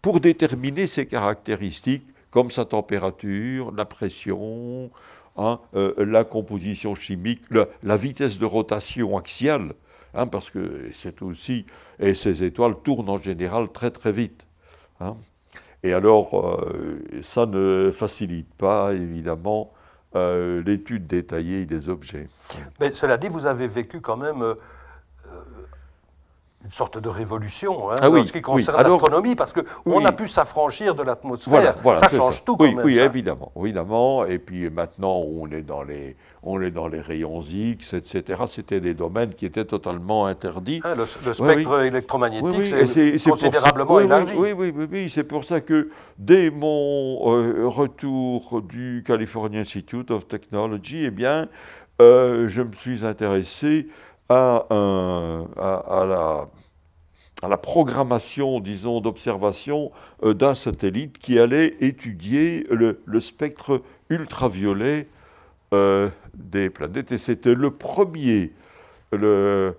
pour 0.00 0.20
déterminer 0.20 0.86
ses 0.86 1.06
caractéristiques 1.06 2.06
comme 2.30 2.50
sa 2.50 2.64
température, 2.64 3.72
la 3.72 3.84
pression, 3.84 4.90
hein, 5.36 5.60
euh, 5.74 5.94
la 5.98 6.24
composition 6.24 6.94
chimique, 6.94 7.42
la 7.82 7.96
vitesse 7.96 8.38
de 8.38 8.46
rotation 8.46 9.16
axiale, 9.16 9.74
hein, 10.14 10.26
parce 10.26 10.50
que 10.50 10.90
c'est 10.94 11.22
aussi, 11.22 11.66
et 11.98 12.14
ces 12.14 12.44
étoiles 12.44 12.74
tournent 12.82 13.10
en 13.10 13.18
général 13.18 13.70
très 13.70 13.90
très 13.90 14.12
vite. 14.12 14.46
Hein. 15.00 15.14
Et 15.82 15.92
alors, 15.92 16.38
euh, 16.38 17.00
ça 17.22 17.46
ne 17.46 17.90
facilite 17.90 18.52
pas, 18.54 18.92
évidemment, 18.92 19.72
euh, 20.14 20.62
l'étude 20.64 21.06
détaillée 21.06 21.64
des 21.64 21.88
objets. 21.88 22.28
Mais 22.80 22.92
cela 22.92 23.16
dit, 23.16 23.28
vous 23.28 23.46
avez 23.46 23.66
vécu 23.66 24.00
quand 24.00 24.16
même 24.16 24.54
une 26.62 26.70
sorte 26.70 26.98
de 26.98 27.08
révolution 27.08 27.90
hein, 27.90 27.94
ah 28.02 28.10
en 28.10 28.22
ce 28.22 28.32
qui 28.32 28.42
concerne 28.42 28.82
l'astronomie, 28.82 29.34
parce 29.34 29.52
qu'on 29.52 30.04
a 30.04 30.12
pu 30.12 30.28
s'affranchir 30.28 30.94
de 30.94 31.02
l'atmosphère. 31.02 31.74
ça 31.96 32.08
change 32.08 32.44
tout 32.44 32.56
quand 32.56 32.64
même. 32.64 32.80
Oui, 32.84 32.98
évidemment, 32.98 33.50
évidemment. 33.56 34.26
Et 34.26 34.38
puis 34.38 34.68
maintenant, 34.68 35.16
on 35.16 35.50
est 35.50 35.62
dans 35.62 35.82
les, 35.82 36.16
on 36.42 36.60
est 36.60 36.70
dans 36.70 36.86
les 36.86 37.00
rayons 37.00 37.40
X, 37.40 37.94
etc. 37.94 38.42
C'était 38.48 38.80
des 38.80 38.92
domaines 38.92 39.32
qui 39.32 39.46
étaient 39.46 39.64
totalement 39.64 40.26
interdits. 40.26 40.80
Ah, 40.84 40.94
le, 40.94 41.06
spectre 41.06 41.80
électromagnétique 41.80 42.66
s'est 42.66 43.18
considérablement 43.18 44.00
élargi. 44.00 44.34
Oui, 44.36 44.52
oui, 44.52 44.72
oui, 44.90 45.08
c'est 45.08 45.24
pour 45.24 45.44
ça 45.46 45.62
que 45.62 45.88
dès 46.18 46.50
mon 46.50 47.34
euh, 47.34 47.66
retour 47.68 48.60
du 48.60 49.02
California 49.06 49.60
Institute 49.60 50.10
of 50.10 50.28
Technology, 50.28 51.04
eh 51.06 51.10
bien, 51.10 51.48
euh, 52.02 52.48
je 52.48 52.60
me 52.60 52.72
suis 52.74 53.04
intéressé 53.04 53.88
à, 54.30 54.66
la, 57.42 57.56
programmation, 57.56 58.60
disons, 58.60 59.00
d'observation 59.00 59.90
euh, 60.22 60.34
d'un 60.34 60.54
satellite 60.54 61.18
qui 61.18 61.38
allait 61.38 61.76
étudier 61.80 62.66
le, 62.70 63.20
spectre 63.20 63.82
ultraviolet 64.08 65.08
euh, 65.72 66.08
des 66.34 66.70
planètes. 66.70 67.12
Et 67.12 67.18
c'était 67.18 67.54
le 67.54 67.70
premier, 67.70 68.52
la 69.12 69.74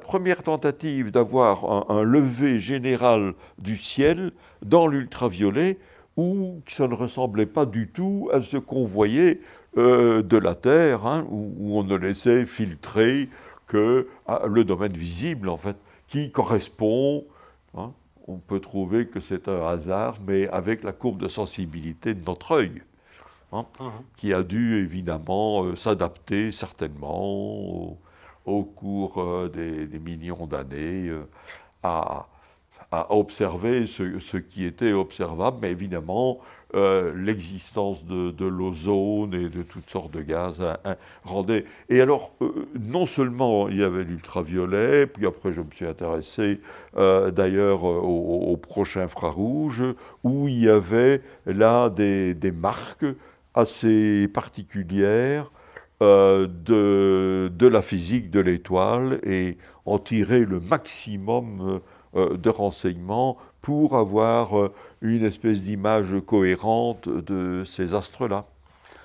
première 0.00 0.42
tentative 0.42 1.10
d'avoir 1.12 1.90
un, 1.90 2.02
lever 2.02 2.58
général 2.58 3.34
du 3.58 3.78
ciel 3.78 4.32
dans 4.62 4.88
l'ultraviolet 4.88 5.78
où 6.16 6.60
ça 6.68 6.88
ne 6.88 6.94
ressemblait 6.94 7.46
pas 7.46 7.64
du 7.64 7.88
tout 7.88 8.28
à 8.32 8.42
ce 8.42 8.56
qu'on 8.58 8.84
voyait 8.84 9.40
euh, 9.78 10.22
de 10.22 10.36
la 10.36 10.54
Terre, 10.54 11.06
hein, 11.06 11.26
où, 11.30 11.54
où, 11.58 11.78
on 11.78 11.84
ne 11.84 11.96
laissait 11.96 12.44
filtrer 12.44 13.30
que 13.72 14.06
ah, 14.26 14.42
le 14.46 14.64
domaine 14.64 14.92
visible, 14.92 15.48
en 15.48 15.56
fait, 15.56 15.76
qui 16.06 16.30
correspond, 16.30 17.24
hein, 17.74 17.92
on 18.28 18.36
peut 18.36 18.60
trouver 18.60 19.06
que 19.06 19.18
c'est 19.18 19.48
un 19.48 19.66
hasard, 19.66 20.18
mais 20.26 20.46
avec 20.48 20.82
la 20.82 20.92
courbe 20.92 21.18
de 21.18 21.26
sensibilité 21.26 22.12
de 22.12 22.22
notre 22.26 22.52
œil, 22.52 22.82
hein, 23.50 23.64
mhm. 23.80 23.90
qui 24.16 24.34
a 24.34 24.42
dû 24.42 24.76
évidemment 24.76 25.64
euh, 25.64 25.74
s'adapter 25.74 26.52
certainement 26.52 27.96
au, 28.44 28.62
cours 28.62 29.22
euh, 29.22 29.48
des, 29.48 29.98
millions 29.98 30.46
d'années 30.46 31.08
euh, 31.08 31.26
à, 31.82 32.28
observer 33.08 33.86
ce, 33.86 34.18
ce, 34.18 34.36
qui 34.36 34.66
était 34.66 34.92
observable, 34.92 35.56
mais 35.62 35.70
évidemment, 35.70 36.40
euh, 36.74 37.12
l'existence 37.14 38.06
de, 38.06 38.46
l'ozone 38.46 39.34
et 39.34 39.50
de 39.50 39.62
toutes 39.62 39.90
sortes 39.90 40.10
de 40.10 40.22
gaz 40.22 40.58
hein, 40.62 40.78
hein, 40.86 40.96
rendait. 41.22 41.66
Et 41.90 42.00
alors, 42.00 42.32
euh, 42.40 42.66
non 42.80 43.04
seulement 43.04 43.68
il 43.68 43.80
y 43.80 43.82
avait 43.82 44.04
l'ultraviolet, 44.04 45.06
puis 45.06 45.26
après 45.26 45.52
je 45.52 45.60
me 45.60 45.70
suis 45.70 45.84
intéressé 45.84 46.60
euh, 46.96 47.30
d'ailleurs 47.30 47.84
au, 47.84 48.56
prochain 48.56 49.02
infrarouge, 49.02 49.82
où 50.24 50.48
il 50.48 50.60
y 50.60 50.68
avait 50.70 51.20
là 51.44 51.90
des, 51.90 52.34
marques 52.54 53.04
assez 53.54 54.26
particulières 54.28 55.50
de, 56.00 57.52
de, 57.54 57.66
la 57.66 57.82
physique 57.82 58.30
de 58.30 58.40
l'étoile 58.40 59.20
et 59.24 59.58
en 59.84 59.98
tirer 59.98 60.46
le 60.46 60.58
maximum 60.58 61.80
de 62.14 62.50
renseignements 62.50 63.36
pour 63.60 63.96
avoir 63.96 64.70
une 65.02 65.24
espèce 65.24 65.62
d'image 65.62 66.14
cohérente 66.24 67.08
de 67.08 67.64
ces 67.64 67.94
astres-là. 67.94 68.46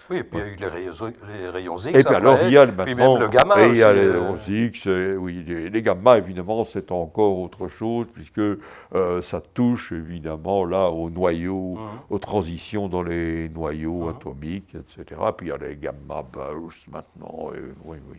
Oui, 0.09 0.17
et 0.17 0.23
puis 0.23 0.39
il 0.39 0.41
y 0.41 0.43
a 0.43 0.47
eu 0.47 0.55
les 0.55 1.49
rayons, 1.49 1.75
X. 1.75 1.87
Et 1.87 2.03
puis 2.03 2.15
alors, 2.15 2.37
il 2.43 2.51
y 2.51 2.57
a 2.57 2.65
maintenant, 2.65 2.85
puis 2.85 2.95
même 2.95 3.19
le 3.19 3.27
gamma. 3.27 3.61
Et 3.61 3.69
il 3.69 3.75
y 3.77 3.83
a 3.83 3.91
les 3.91 4.05
euh. 4.05 4.21
rayons 4.21 4.37
X, 4.47 4.85
oui, 5.17 5.43
les, 5.45 5.81
gamma, 5.81 6.17
évidemment, 6.17 6.63
c'est 6.63 6.91
encore 6.91 7.37
autre 7.39 7.67
chose, 7.67 8.07
puisque 8.13 8.39
euh, 8.39 9.21
ça 9.21 9.41
touche, 9.53 9.91
évidemment, 9.91 10.63
là, 10.63 10.89
aux 10.89 11.09
noyaux, 11.09 11.75
mmh. 11.75 12.13
aux 12.13 12.19
transitions 12.19 12.87
dans 12.87 13.03
les 13.03 13.49
noyaux 13.49 14.05
mmh. 14.05 14.09
atomiques, 14.09 14.75
etc. 14.75 15.19
Puis 15.35 15.47
il 15.47 15.49
y 15.49 15.51
a 15.51 15.57
les 15.57 15.75
gamma 15.75 16.23
bursts 16.23 16.87
maintenant, 16.89 17.51
oui, 17.83 17.97
oui. 18.09 18.17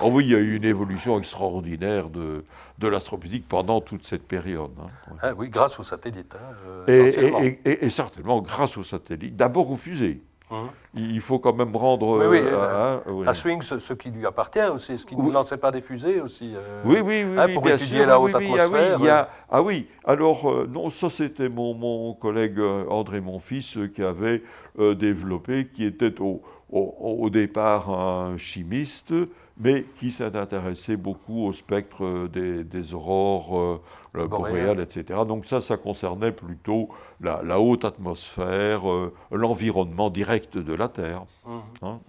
Oh 0.00 0.10
oui, 0.12 0.24
il 0.26 0.32
y 0.32 0.34
a 0.34 0.38
eu 0.38 0.56
une 0.56 0.64
évolution 0.64 1.18
extraordinaire 1.18 2.10
de, 2.10 2.44
de 2.78 2.88
l'astrophysique 2.88 3.46
pendant 3.48 3.80
toute 3.80 4.04
cette 4.04 4.26
période. 4.26 4.72
Hein. 4.80 5.16
Ah 5.22 5.32
oui, 5.36 5.48
grâce 5.48 5.78
aux 5.78 5.82
satellites. 5.82 6.34
Hein, 6.34 6.54
euh, 6.88 7.52
et, 7.64 7.90
certainement 7.90 8.40
grâce 8.40 8.76
aux 8.76 8.82
satellites. 8.82 9.36
D'abord 9.36 9.70
aux 9.70 9.76
fusées. 9.76 10.20
Mmh. 10.50 10.54
Il 10.94 11.20
faut 11.20 11.40
quand 11.40 11.54
même 11.54 11.74
rendre. 11.74 12.28
Oui, 12.28 12.38
oui, 12.38 12.48
hein, 12.52 13.00
La 13.24 13.32
swing, 13.32 13.62
ce, 13.62 13.92
qui 13.94 14.10
lui 14.10 14.24
appartient 14.26 14.60
aussi, 14.72 14.96
ce 14.96 15.04
qui 15.04 15.16
ne 15.16 15.32
lançait 15.32 15.56
pas 15.56 15.72
des 15.72 15.80
fusées 15.80 16.20
aussi. 16.20 16.54
oui, 16.84 17.00
oui, 17.00 17.24
oui, 17.24 17.54
pour 17.54 17.62
bien 17.62 17.74
étudier 17.74 17.98
sûr, 17.98 18.06
la 18.06 18.20
haute 18.20 18.34
atmosphère. 18.34 18.68
Ah 18.70 19.00
oui, 19.00 19.08
ah 19.50 19.62
oui, 19.62 19.88
alors, 20.04 20.66
non, 20.68 20.90
ça 20.90 21.10
c'était 21.10 21.48
mon, 21.48 21.74
mon, 21.74 22.14
collègue 22.14 22.60
André 22.88 23.20
Monfils 23.20 23.90
qui 23.92 24.04
avait 24.04 24.44
développé, 24.78 25.66
qui 25.66 25.84
était 25.84 26.20
au, 26.20 26.42
au, 26.70 27.30
départ 27.30 27.90
un 27.90 28.36
chimiste, 28.36 29.12
mais 29.58 29.84
qui 29.94 30.10
s'est 30.10 30.36
intéressé 30.36 30.96
beaucoup 30.96 31.46
au 31.46 31.52
spectre 31.52 32.28
des, 32.28 32.94
aurores 32.94 33.80
euh, 34.14 34.26
boréales, 34.26 34.80
etc. 34.80 35.20
Donc 35.26 35.46
ça, 35.46 35.60
ça 35.60 35.76
concernait 35.76 36.32
plutôt 36.32 36.90
la, 37.20 37.60
haute 37.60 37.84
atmosphère, 37.84 38.90
euh, 38.90 39.14
l'environnement 39.30 40.10
direct 40.10 40.58
de 40.58 40.74
la 40.74 40.88
Terre. 40.88 41.24
Mmh. 41.44 41.58
Hein, 41.82 42.00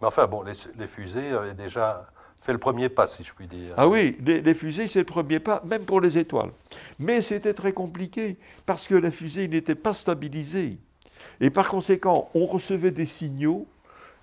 mais 0.00 0.08
enfin, 0.08 0.26
bon, 0.26 0.42
les, 0.42 0.86
fusées 0.86 1.30
avaient 1.30 1.54
déjà 1.54 2.08
fait 2.40 2.52
le 2.52 2.58
premier 2.58 2.88
pas, 2.88 3.06
si 3.06 3.22
je 3.22 3.32
puis 3.32 3.46
dire. 3.46 3.72
Ah 3.76 3.86
oui, 3.86 4.16
les, 4.20 4.54
fusées, 4.54 4.88
c'est 4.88 4.98
le 4.98 5.04
premier 5.04 5.38
pas, 5.38 5.62
même 5.64 5.84
pour 5.84 6.00
les 6.00 6.18
étoiles. 6.18 6.50
Mais 6.98 7.22
c'était 7.22 7.54
très 7.54 7.72
compliqué, 7.72 8.36
parce 8.66 8.88
que 8.88 8.96
la 8.96 9.12
fusée 9.12 9.46
n'était 9.46 9.76
pas 9.76 9.92
stabilisée. 9.92 10.78
Et 11.40 11.50
par 11.50 11.68
conséquent, 11.68 12.28
on 12.34 12.46
recevait 12.46 12.90
des 12.90 13.06
signaux 13.06 13.68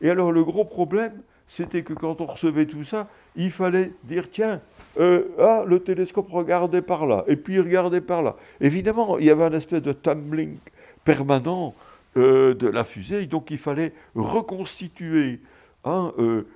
et 0.02 0.10
alors 0.10 0.32
le 0.32 0.44
gros 0.44 0.66
problème, 0.66 1.22
c'était 1.50 1.82
que 1.82 1.94
quand 1.94 2.22
on 2.22 2.28
recevait 2.28 2.68
tout 2.68 2.84
ça, 2.84 3.08
il 3.36 3.50
fallait 3.50 3.92
dire, 4.04 4.30
tiens, 4.30 4.62
euh, 5.00 5.30
ah, 5.40 5.64
le 5.66 5.80
télescope 5.80 6.30
regardait 6.30 6.84
par 6.84 7.08
là, 7.08 7.26
et 7.28 7.36
puis 7.36 7.56
il 7.56 7.62
regardait 7.62 8.02
par 8.02 8.22
là. 8.22 8.36
Évidemment, 8.62 9.18
il 9.18 9.26
y 9.26 9.32
avait 9.32 9.46
un 9.46 9.54
espèce 9.54 9.82
de 9.82 9.92
tumbling 9.92 10.58
permanent 11.04 11.74
euh, 12.18 12.54
de 12.54 12.68
la 12.68 12.84
fusée, 12.84 13.26
donc 13.26 13.50
il 13.50 13.58
fallait 13.58 13.94
reconstituer 14.14 15.40
hein, 15.86 16.14
euh, 16.20 16.48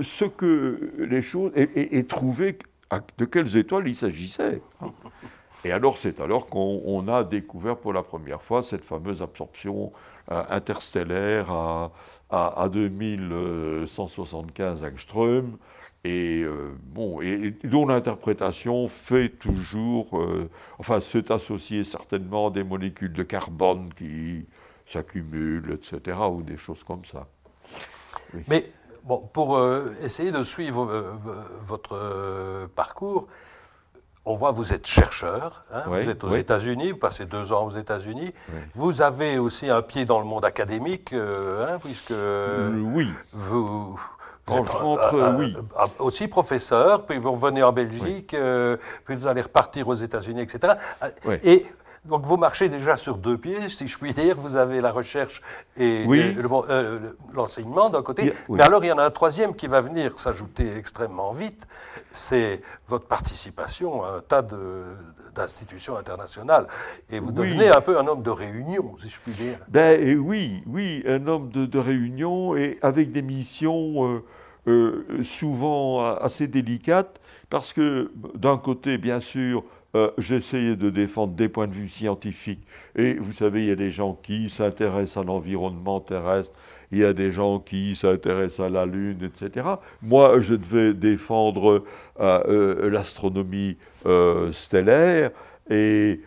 ce 0.00 0.24
que 0.24 0.92
les 0.98 1.20
choses, 1.20 1.50
et, 1.56 2.04
trouver 2.04 2.56
de 3.18 3.24
quelles 3.24 3.56
étoiles 3.56 3.88
il 3.88 3.96
s'agissait. 3.96 4.62
Et 5.64 5.72
alors, 5.72 5.98
c'est 5.98 6.20
alors 6.20 6.46
qu'on 6.46 7.08
a 7.08 7.24
découvert 7.24 7.76
pour 7.76 7.92
la 7.92 8.04
première 8.04 8.40
fois 8.40 8.62
cette 8.62 8.84
fameuse 8.84 9.20
absorption 9.20 9.92
interstellaire 10.28 11.50
à, 11.50 11.90
à, 12.30 12.68
2175 12.68 14.84
angstrom, 14.84 15.58
et, 16.04 16.42
euh, 16.42 16.76
bon, 16.82 17.20
et, 17.20 17.52
dont 17.64 17.86
l'interprétation 17.86 18.88
fait 18.88 19.28
toujours, 19.28 20.18
euh, 20.18 20.50
enfin, 20.78 20.98
c'est 21.00 21.30
associé 21.30 21.84
certainement 21.84 22.48
à 22.48 22.50
des 22.50 22.64
molécules 22.64 23.12
de 23.12 23.22
carbone 23.22 23.92
qui 23.94 24.46
s'accumulent, 24.86 25.72
etc., 25.72 26.18
ou 26.30 26.42
des 26.42 26.56
choses 26.56 26.82
comme 26.82 27.04
ça. 27.04 27.28
Mais 28.48 28.72
bon, 29.04 29.18
pour 29.32 29.56
euh, 29.56 29.94
essayer 30.02 30.32
de 30.32 30.42
suivre 30.42 31.16
votre 31.64 32.68
parcours, 32.74 33.28
on 34.24 34.34
voit 34.34 34.52
vous 34.52 34.72
êtes 34.72 34.86
chercheur, 34.86 35.64
hein, 35.72 35.82
vous 35.86 36.08
êtes 36.08 36.22
aux 36.22 36.30
États-Unis, 36.30 36.92
vous 36.92 36.98
passez 36.98 37.24
deux 37.24 37.52
ans 37.52 37.66
aux 37.66 37.76
États-Unis. 37.76 38.32
Vous 38.74 39.02
avez 39.02 39.38
aussi 39.38 39.68
un 39.68 39.82
pied 39.82 40.04
dans 40.04 40.20
le 40.20 40.24
monde 40.24 40.44
académique, 40.44 41.12
euh, 41.12 41.66
hein, 41.66 41.78
puisque 41.82 42.14
oui. 42.94 43.10
vous, 43.32 43.98
euh, 44.50 45.32
oui. 45.36 45.56
Aussi 45.98 46.28
professeur, 46.28 47.04
puis 47.04 47.18
vous 47.18 47.32
revenez 47.32 47.62
en 47.62 47.72
Belgique, 47.72 48.34
euh, 48.34 48.76
puis 49.04 49.16
vous 49.16 49.26
allez 49.26 49.42
repartir 49.42 49.88
aux 49.88 49.94
États-Unis, 49.94 50.42
etc. 50.42 50.74
Et 51.42 51.66
donc 52.04 52.24
vous 52.24 52.36
marchez 52.36 52.68
déjà 52.68 52.96
sur 52.96 53.16
deux 53.16 53.38
pieds, 53.38 53.68
si 53.68 53.86
je 53.86 53.96
puis 53.96 54.12
dire. 54.12 54.36
Vous 54.36 54.56
avez 54.56 54.80
la 54.80 54.90
recherche 54.90 55.40
et, 55.76 56.04
euh, 56.08 56.98
l'enseignement 57.32 57.90
d'un 57.90 58.02
côté. 58.02 58.32
Mais 58.48 58.62
alors 58.64 58.84
il 58.84 58.88
y 58.88 58.92
en 58.92 58.98
a 58.98 59.04
un 59.04 59.10
troisième 59.10 59.54
qui 59.54 59.68
va 59.68 59.80
venir 59.80 60.18
s'ajouter 60.18 60.76
extrêmement 60.76 61.32
vite. 61.32 61.64
C'est 62.10 62.60
votre 62.88 63.06
participation 63.06 64.02
à 64.02 64.16
un 64.16 64.20
tas 64.20 64.42
d'institutions 65.32 65.96
internationales. 65.96 66.66
Et 67.08 67.20
vous 67.20 67.30
devenez 67.30 67.68
un 67.68 67.80
peu 67.80 67.96
un 67.96 68.06
homme 68.08 68.22
de 68.22 68.30
réunion, 68.30 68.96
si 69.00 69.08
je 69.08 69.20
puis 69.20 69.32
dire. 69.32 69.58
Ben, 69.68 70.18
oui, 70.18 70.64
oui, 70.66 71.04
un 71.06 71.24
homme 71.28 71.50
de, 71.50 71.78
réunion 71.78 72.56
et 72.56 72.78
avec 72.82 73.12
des 73.12 73.22
missions 73.22 74.08
euh, 74.08 74.24
euh, 74.66 75.22
souvent 75.22 76.04
assez 76.16 76.48
délicates. 76.48 77.20
Parce 77.48 77.72
que 77.72 78.10
d'un 78.34 78.56
côté, 78.56 78.98
bien 78.98 79.20
sûr, 79.20 79.62
euh, 79.94 80.10
j'essayais 80.18 80.76
de 80.76 80.90
défendre 80.90 81.34
des 81.34 81.48
points 81.48 81.66
de 81.66 81.74
vue 81.74 81.88
scientifiques. 81.88 82.66
Et 82.96 83.14
vous 83.14 83.32
savez, 83.32 83.62
il 83.62 83.68
y 83.68 83.70
a 83.70 83.76
des 83.76 83.90
gens 83.90 84.14
qui 84.14 84.48
s'intéressent 84.48 85.22
à 85.22 85.26
l'environnement 85.26 86.00
terrestre, 86.00 86.52
il 86.90 86.98
y 86.98 87.04
a 87.04 87.12
des 87.12 87.30
gens 87.30 87.58
qui 87.58 87.94
s'intéressent 87.96 88.66
à 88.66 88.68
la 88.68 88.86
Lune, 88.86 89.18
etc. 89.22 89.66
Moi, 90.02 90.40
je 90.40 90.54
devais 90.54 90.94
défendre 90.94 91.84
euh, 92.20 92.42
euh, 92.48 92.90
l'astronomie 92.90 93.76
stellaire 94.52 95.30
et 95.70 96.20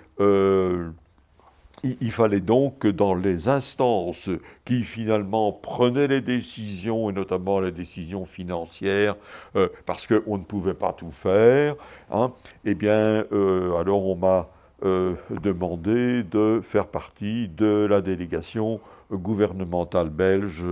il, 1.83 2.11
fallait 2.11 2.39
donc 2.39 2.79
que 2.79 2.87
dans 2.87 3.15
les 3.15 3.47
instances 3.47 4.29
qui 4.63 4.83
finalement 4.83 5.51
prenaient 5.51 6.07
les 6.07 6.21
décisions, 6.21 7.09
et 7.09 7.13
notamment 7.13 7.59
les 7.59 7.71
décisions 7.71 8.25
financières, 8.25 9.15
euh, 9.55 9.69
parce 9.85 10.07
qu'on 10.07 10.37
ne 10.37 10.43
pouvait 10.43 10.73
pas 10.73 10.93
tout 10.93 11.11
faire, 11.11 11.75
hein, 12.11 12.31
eh 12.63 12.75
bien, 12.75 13.25
euh, 13.31 13.75
alors 13.75 14.05
on 14.05 14.15
m'a 14.15 14.49
euh, 14.83 15.15
demandé 15.29 16.23
de 16.23 16.61
faire 16.63 16.87
partie 16.87 17.47
de 17.49 17.85
la 17.89 18.01
délégation 18.01 18.79
gouvernementale 19.11 20.09
belge 20.09 20.63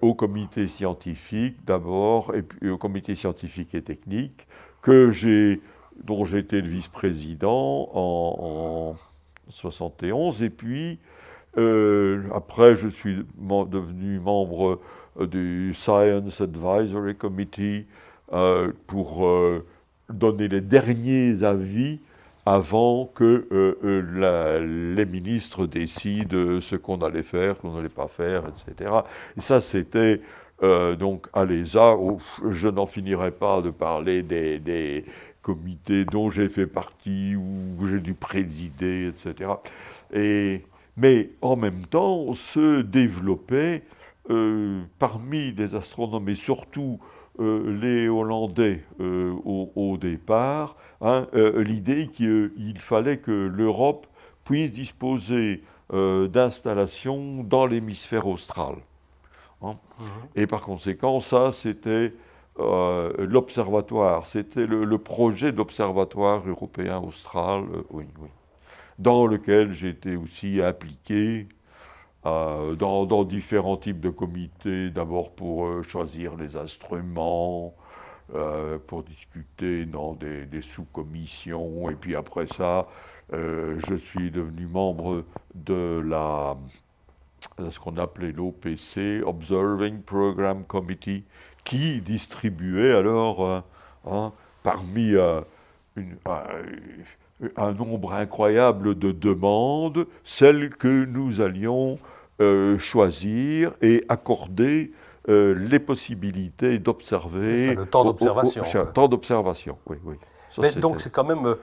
au 0.00 0.14
comité 0.14 0.68
scientifique 0.68 1.58
d'abord, 1.66 2.34
et 2.34 2.40
puis 2.40 2.70
au 2.70 2.78
comité 2.78 3.14
scientifique 3.14 3.74
et 3.74 3.82
technique, 3.82 4.46
que 4.80 5.10
j'ai, 5.10 5.60
dont 6.02 6.24
j'étais 6.24 6.62
le 6.62 6.68
vice-président 6.68 7.90
en 7.92 8.94
71. 9.48 10.42
Et 10.42 10.50
puis, 10.50 10.98
euh, 11.58 12.22
après, 12.34 12.76
je 12.76 12.88
suis 12.88 13.24
devenu 13.38 14.18
membre 14.20 14.80
euh, 15.18 15.26
du 15.26 15.72
Science 15.74 16.40
Advisory 16.40 17.14
Committee 17.14 17.86
euh, 18.32 18.72
pour 18.86 19.28
donner 20.10 20.48
les 20.48 20.60
derniers 20.60 21.42
avis 21.42 22.00
avant 22.44 23.06
que 23.06 23.48
les 24.94 25.06
ministres 25.06 25.66
décident 25.66 26.60
ce 26.60 26.76
qu'on 26.76 26.98
allait 26.98 27.24
faire, 27.24 27.58
qu'on 27.58 27.72
n'allait 27.72 27.88
pas 27.88 28.06
faire, 28.06 28.44
etc. 28.46 28.92
Et 29.36 29.40
ça, 29.40 29.60
c'était 29.60 30.20
donc 30.62 31.26
à 31.32 31.44
l'ESA, 31.44 31.96
je 32.48 32.68
n'en 32.68 32.86
finirai 32.86 33.32
pas 33.32 33.60
de 33.62 33.70
parler 33.70 34.22
des, 34.22 35.04
comité 35.46 36.04
dont 36.04 36.28
j'ai 36.28 36.48
fait 36.48 36.66
partie, 36.66 37.36
ou 37.36 37.86
j'ai 37.86 38.00
dû 38.00 38.14
présider, 38.14 39.06
etc. 39.06 39.52
Et, 40.12 40.64
mais 40.96 41.30
en 41.40 41.54
même 41.54 41.86
temps, 41.86 42.34
se 42.34 42.82
développait 42.82 43.84
euh, 44.28 44.82
parmi 44.98 45.52
les 45.52 45.76
astronomes, 45.76 46.28
et 46.28 46.34
surtout 46.34 46.98
euh, 47.38 47.78
les 47.80 48.08
Hollandais 48.08 48.82
euh, 48.98 49.32
au, 49.44 49.96
départ, 49.96 50.74
hein, 51.00 51.28
l'idée 51.32 52.08
qu'il 52.08 52.80
fallait 52.80 53.18
que 53.18 53.30
l'Europe 53.30 54.08
puisse 54.42 54.72
disposer 54.72 55.62
d'installations 55.92 57.44
dans 57.44 57.66
l'hémisphère 57.66 58.26
austral. 58.26 58.74
Hein. 59.62 59.76
Mmh. 60.00 60.04
Et 60.34 60.46
par 60.48 60.62
conséquent, 60.62 61.20
ça, 61.20 61.52
c'était 61.52 62.12
euh, 62.58 63.12
l'observatoire, 63.18 64.24
c'était 64.24 64.66
le, 64.66 64.98
projet 64.98 65.52
d'observatoire 65.52 66.42
européen 66.48 66.98
austral, 66.98 67.64
euh, 67.64 67.82
oui, 67.90 68.04
oui, 68.18 68.28
dans 68.98 69.26
lequel 69.26 69.72
j'étais 69.72 70.16
aussi 70.16 70.62
impliqué 70.62 71.48
euh, 72.24 72.74
dans, 72.74 73.24
différents 73.24 73.76
types 73.76 74.00
de 74.00 74.08
comités, 74.08 74.88
d'abord 74.88 75.32
pour 75.32 75.84
choisir 75.84 76.36
les 76.36 76.56
instruments, 76.56 77.74
pour 78.88 79.04
discuter 79.04 79.84
dans 79.84 80.14
des, 80.14 80.62
sous-commissions, 80.62 81.90
et 81.90 81.94
puis 81.94 82.16
après 82.16 82.48
ça, 82.48 82.88
je 83.30 83.94
suis 83.94 84.30
devenu 84.32 84.66
membre 84.66 85.24
de 85.54 86.02
la 86.04 86.56
ce 87.70 87.78
qu'on 87.78 87.96
appelait 87.96 88.32
l'OPC, 88.32 89.22
Observing 89.24 90.02
Program 90.02 90.64
Committee, 90.64 91.24
qui 91.66 92.00
distribuait 92.00 92.94
alors, 92.94 93.44
euh, 93.44 93.60
hein, 94.08 94.32
parmi 94.62 95.14
euh, 95.14 95.40
un 97.56 97.72
nombre 97.72 98.14
incroyable 98.14 98.96
de 98.96 99.10
demandes, 99.10 100.06
celles 100.22 100.70
que 100.70 101.04
nous 101.04 101.40
allions 101.40 101.98
euh, 102.40 102.78
choisir 102.78 103.72
et 103.82 104.04
accorder 104.08 104.92
les 105.28 105.80
possibilités 105.80 106.78
d'observer. 106.78 107.74
Le 107.74 107.84
temps 107.84 108.04
d'observation. 108.04 108.62
Le 108.62 108.92
temps 108.92 109.08
d'observation, 109.08 109.76
oui, 109.86 109.96
oui. 110.04 110.14
Mais 110.58 110.70
donc 110.70 111.00
c'est 111.00 111.10
quand 111.10 111.24
même 111.24 111.56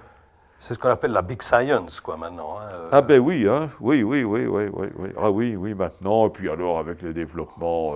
C'est 0.60 0.76
ce 0.76 0.80
qu'on 0.80 0.90
appelle 0.90 1.12
la 1.12 1.22
big 1.22 1.42
science, 1.42 2.00
quoi, 2.00 2.16
maintenant. 2.16 2.58
Hein, 2.60 2.88
ah 2.92 3.02
ben 3.02 3.20
oui, 3.20 3.48
hein, 3.48 3.70
oui, 3.82 4.02
oui, 4.02 4.24
oui, 4.24 4.46
oui, 4.46 4.66
oui, 4.72 4.88
oui. 4.96 5.10
Ah 5.18 5.30
oui, 5.30 5.56
oui, 5.58 5.74
maintenant. 5.74 6.28
Et 6.28 6.30
puis 6.30 6.50
alors, 6.50 6.80
avec 6.80 7.02
le 7.02 7.14
développement 7.14 7.96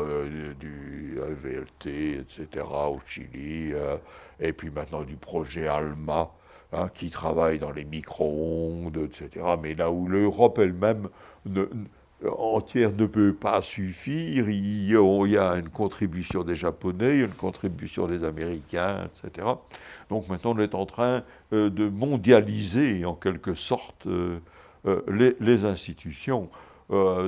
du 0.59 1.17
VLT, 1.17 2.19
etc., 2.19 2.65
au 2.65 2.99
Chili, 3.05 3.73
et 4.39 4.51
puis 4.51 4.69
maintenant 4.69 5.03
du 5.03 5.15
projet 5.15 5.67
ALMA, 5.67 6.29
hein, 6.73 6.89
qui 6.93 7.09
travaille 7.09 7.57
dans 7.59 7.71
les 7.71 7.85
micro-ondes, 7.85 8.97
etc. 8.97 9.45
Mais 9.61 9.73
là 9.73 9.89
où 9.89 10.07
l'Europe 10.07 10.59
elle-même 10.59 11.07
entière 12.37 12.91
ne 12.91 13.05
peut 13.05 13.33
pas 13.33 13.61
suffire, 13.61 14.49
il 14.49 14.89
y 14.89 15.37
a 15.37 15.53
une 15.53 15.69
contribution 15.69 16.43
des 16.43 16.55
Japonais, 16.55 17.19
une 17.19 17.29
contribution 17.29 18.07
des 18.07 18.23
Américains, 18.23 19.07
etc. 19.23 19.47
Donc 20.09 20.27
maintenant 20.29 20.53
on 20.55 20.59
est 20.59 20.75
en 20.75 20.85
train 20.85 21.23
euh, 21.53 21.69
de 21.69 21.89
mondialiser 21.89 23.05
en 23.05 23.13
quelque 23.13 23.53
sorte 23.55 24.07
euh, 24.07 24.39
euh, 24.85 25.35
les, 25.39 25.65
institutions. 25.65 26.49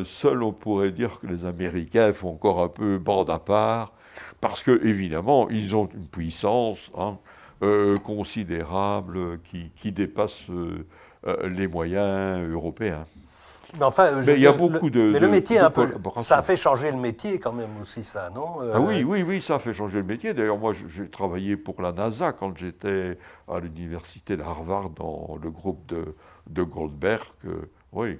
seul 0.06 0.44
on 0.44 0.54
pourrait 0.54 0.92
dire 0.92 1.20
que 1.20 1.28
les 1.28 1.46
Américains 1.46 2.14
font 2.14 2.32
encore 2.32 2.62
un 2.64 2.70
peu 2.70 2.98
bande 2.98 3.30
à 3.30 3.40
part, 3.40 3.94
parce 4.40 4.64
que 4.64 4.86
évidemment 4.86 5.50
ils 5.50 5.76
ont 5.76 5.90
une 5.94 6.08
puissance. 6.08 6.92
Hein, 6.98 7.18
considérable 8.06 9.42
qui, 9.76 9.92
dépasse 9.92 10.46
les 11.44 11.68
moyens 11.68 12.50
européens. 12.50 13.04
Mais 13.78 13.86
enfin, 13.86 14.22
il 14.22 14.40
y 14.40 14.48
a 14.48 14.54
beaucoup 14.54 14.90
de. 14.90 15.12
Mais 15.12 15.20
le 15.20 15.28
métier, 15.28 15.60
un 15.60 15.70
peu, 15.70 15.88
ça 16.22 16.38
a 16.38 16.42
fait 16.42 16.58
changer 16.58 16.92
le 16.92 16.98
métier 16.98 17.40
quand 17.40 17.54
même 17.54 17.70
aussi, 17.82 18.04
ça, 18.04 18.30
non 18.34 18.60
ah 18.74 18.80
oui, 18.80 19.04
oui, 19.04 19.24
oui, 19.24 19.42
ça 19.42 19.56
a 19.56 19.60
fait 19.60 19.74
changer 19.74 19.98
le 19.98 20.04
métier. 20.04 20.34
D'ailleurs, 20.34 20.58
moi, 20.58 20.74
j'ai 20.74 21.10
travaillé 21.10 21.58
pour 21.58 21.82
la 21.82 21.92
NASA 21.92 22.32
quand 22.32 22.58
j'étais 22.58 23.18
à 23.48 23.60
l'université 23.60 24.38
d'Harvard 24.38 24.90
dans 24.90 25.38
le 25.42 25.50
groupe 25.50 25.86
de, 25.88 26.16
de 26.48 26.64
Goldberg. 26.64 27.22
oui, 27.92 28.20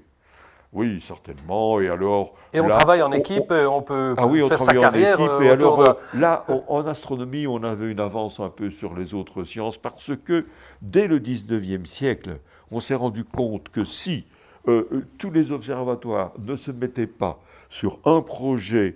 oui, 0.72 1.04
certainement. 1.06 1.80
Et 1.80 1.90
alors. 1.90 2.36
Et 2.54 2.60
on 2.60 2.70
travaille 2.70 3.02
en 3.02 3.12
équipe, 3.12 3.52
on, 3.52 3.82
peut 3.82 4.14
ah 4.18 4.28
oui, 4.28 4.44
on 4.44 4.50
faire 4.50 4.62
sa 4.62 4.74
carrière. 4.74 5.20
En 5.20 5.26
équipe, 5.26 5.42
et 5.42 5.50
alors, 5.50 5.82
euh, 5.82 5.94
là, 6.14 6.46
en 6.68 6.86
astronomie, 6.86 7.48
on 7.48 7.64
avait 7.64 7.92
une 7.92 8.00
avance 8.00 8.40
un 8.40 8.50
peu 8.50 8.70
sur 8.70 8.94
les 8.96 9.14
autres 9.14 9.44
sciences 9.44 9.78
parce 9.78 10.12
que 10.24 10.46
dès 10.82 11.08
le 11.08 11.20
19e 11.20 11.86
siècle, 11.86 12.40
on 12.72 12.80
s'est 12.80 12.96
rendu 12.96 13.24
compte 13.24 13.70
que 13.70 13.84
si 13.84 14.26
euh, 14.70 14.88
euh, 14.92 15.06
tous 15.18 15.32
les 15.32 15.52
observatoires 15.52 16.34
ne 16.46 16.56
se 16.56 16.72
mettaient 16.72 17.08
pas 17.08 17.42
sur 17.70 18.00
un 18.06 18.22
projet 18.22 18.96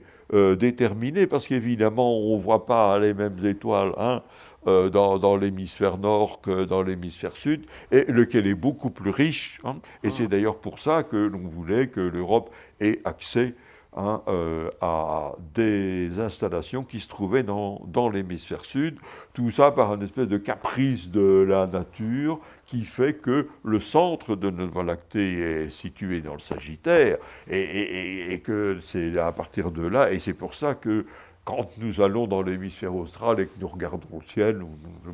déterminé, 0.57 1.27
parce 1.27 1.47
qu'évidemment, 1.47 2.17
on 2.17 2.35
ne 2.37 2.41
voit 2.41 2.65
pas 2.65 2.97
les 2.97 3.13
mêmes 3.13 3.37
étoiles. 3.45 3.93
Hein, 3.97 4.23
euh, 4.65 4.89
dans, 4.89 5.35
l'hémisphère 5.35 5.97
nord 5.97 6.39
que 6.39 6.63
dans 6.63 6.83
l'hémisphère 6.83 7.35
sud, 7.35 7.65
et 7.91 8.05
lequel 8.05 8.47
est 8.47 8.55
beaucoup 8.55 8.91
plus 8.91 9.09
riche. 9.09 9.59
Hein. 9.65 9.75
et 10.03 10.09
c'est 10.09 10.27
d'ailleurs 10.27 10.55
pour 10.55 10.79
ça 10.79 11.03
que 11.03 11.17
l'on 11.17 11.49
voulait 11.49 11.87
que 11.87 11.99
l'Europe 11.99 12.49
ait 12.79 13.01
accès 13.03 13.55
hein, 13.95 14.21
euh, 14.27 14.69
à 14.81 15.33
des 15.53 16.19
installations 16.19 16.83
qui 16.83 16.99
se 16.99 17.07
trouvaient 17.07 17.43
dans, 17.43 17.81
dans 17.87 18.09
l'hémisphère 18.09 18.65
sud. 18.65 18.97
Tout 19.33 19.51
ça 19.51 19.71
par 19.71 19.91
un 19.91 20.01
espèce 20.01 20.27
de 20.27 20.37
caprice 20.37 21.09
de 21.09 21.45
la 21.47 21.67
nature 21.67 22.39
qui 22.65 22.85
fait 22.85 23.13
que 23.13 23.47
le 23.63 23.79
centre 23.79 24.35
de 24.35 24.49
notre 24.49 24.71
Voie 24.71 24.83
lactée 24.83 25.39
est 25.39 25.69
situé 25.69 26.21
dans 26.21 26.33
le 26.33 26.39
Sagittaire 26.39 27.17
et, 27.49 28.41
que 28.43 28.79
c'est 28.83 29.17
à 29.17 29.31
partir 29.31 29.71
de 29.71 29.85
là, 29.85 30.11
et 30.11 30.19
c'est 30.19 30.33
pour 30.33 30.53
ça 30.53 30.75
que 30.75 31.05
quand 31.45 31.77
nous 31.77 32.01
allons 32.01 32.25
dans 32.25 32.41
l'hémisphère 32.41 32.95
austral 32.95 33.39
et 33.41 33.47
que 33.47 33.59
nous 33.59 33.67
regardons 33.67 34.19
le 34.19 34.27
ciel, 34.27 34.65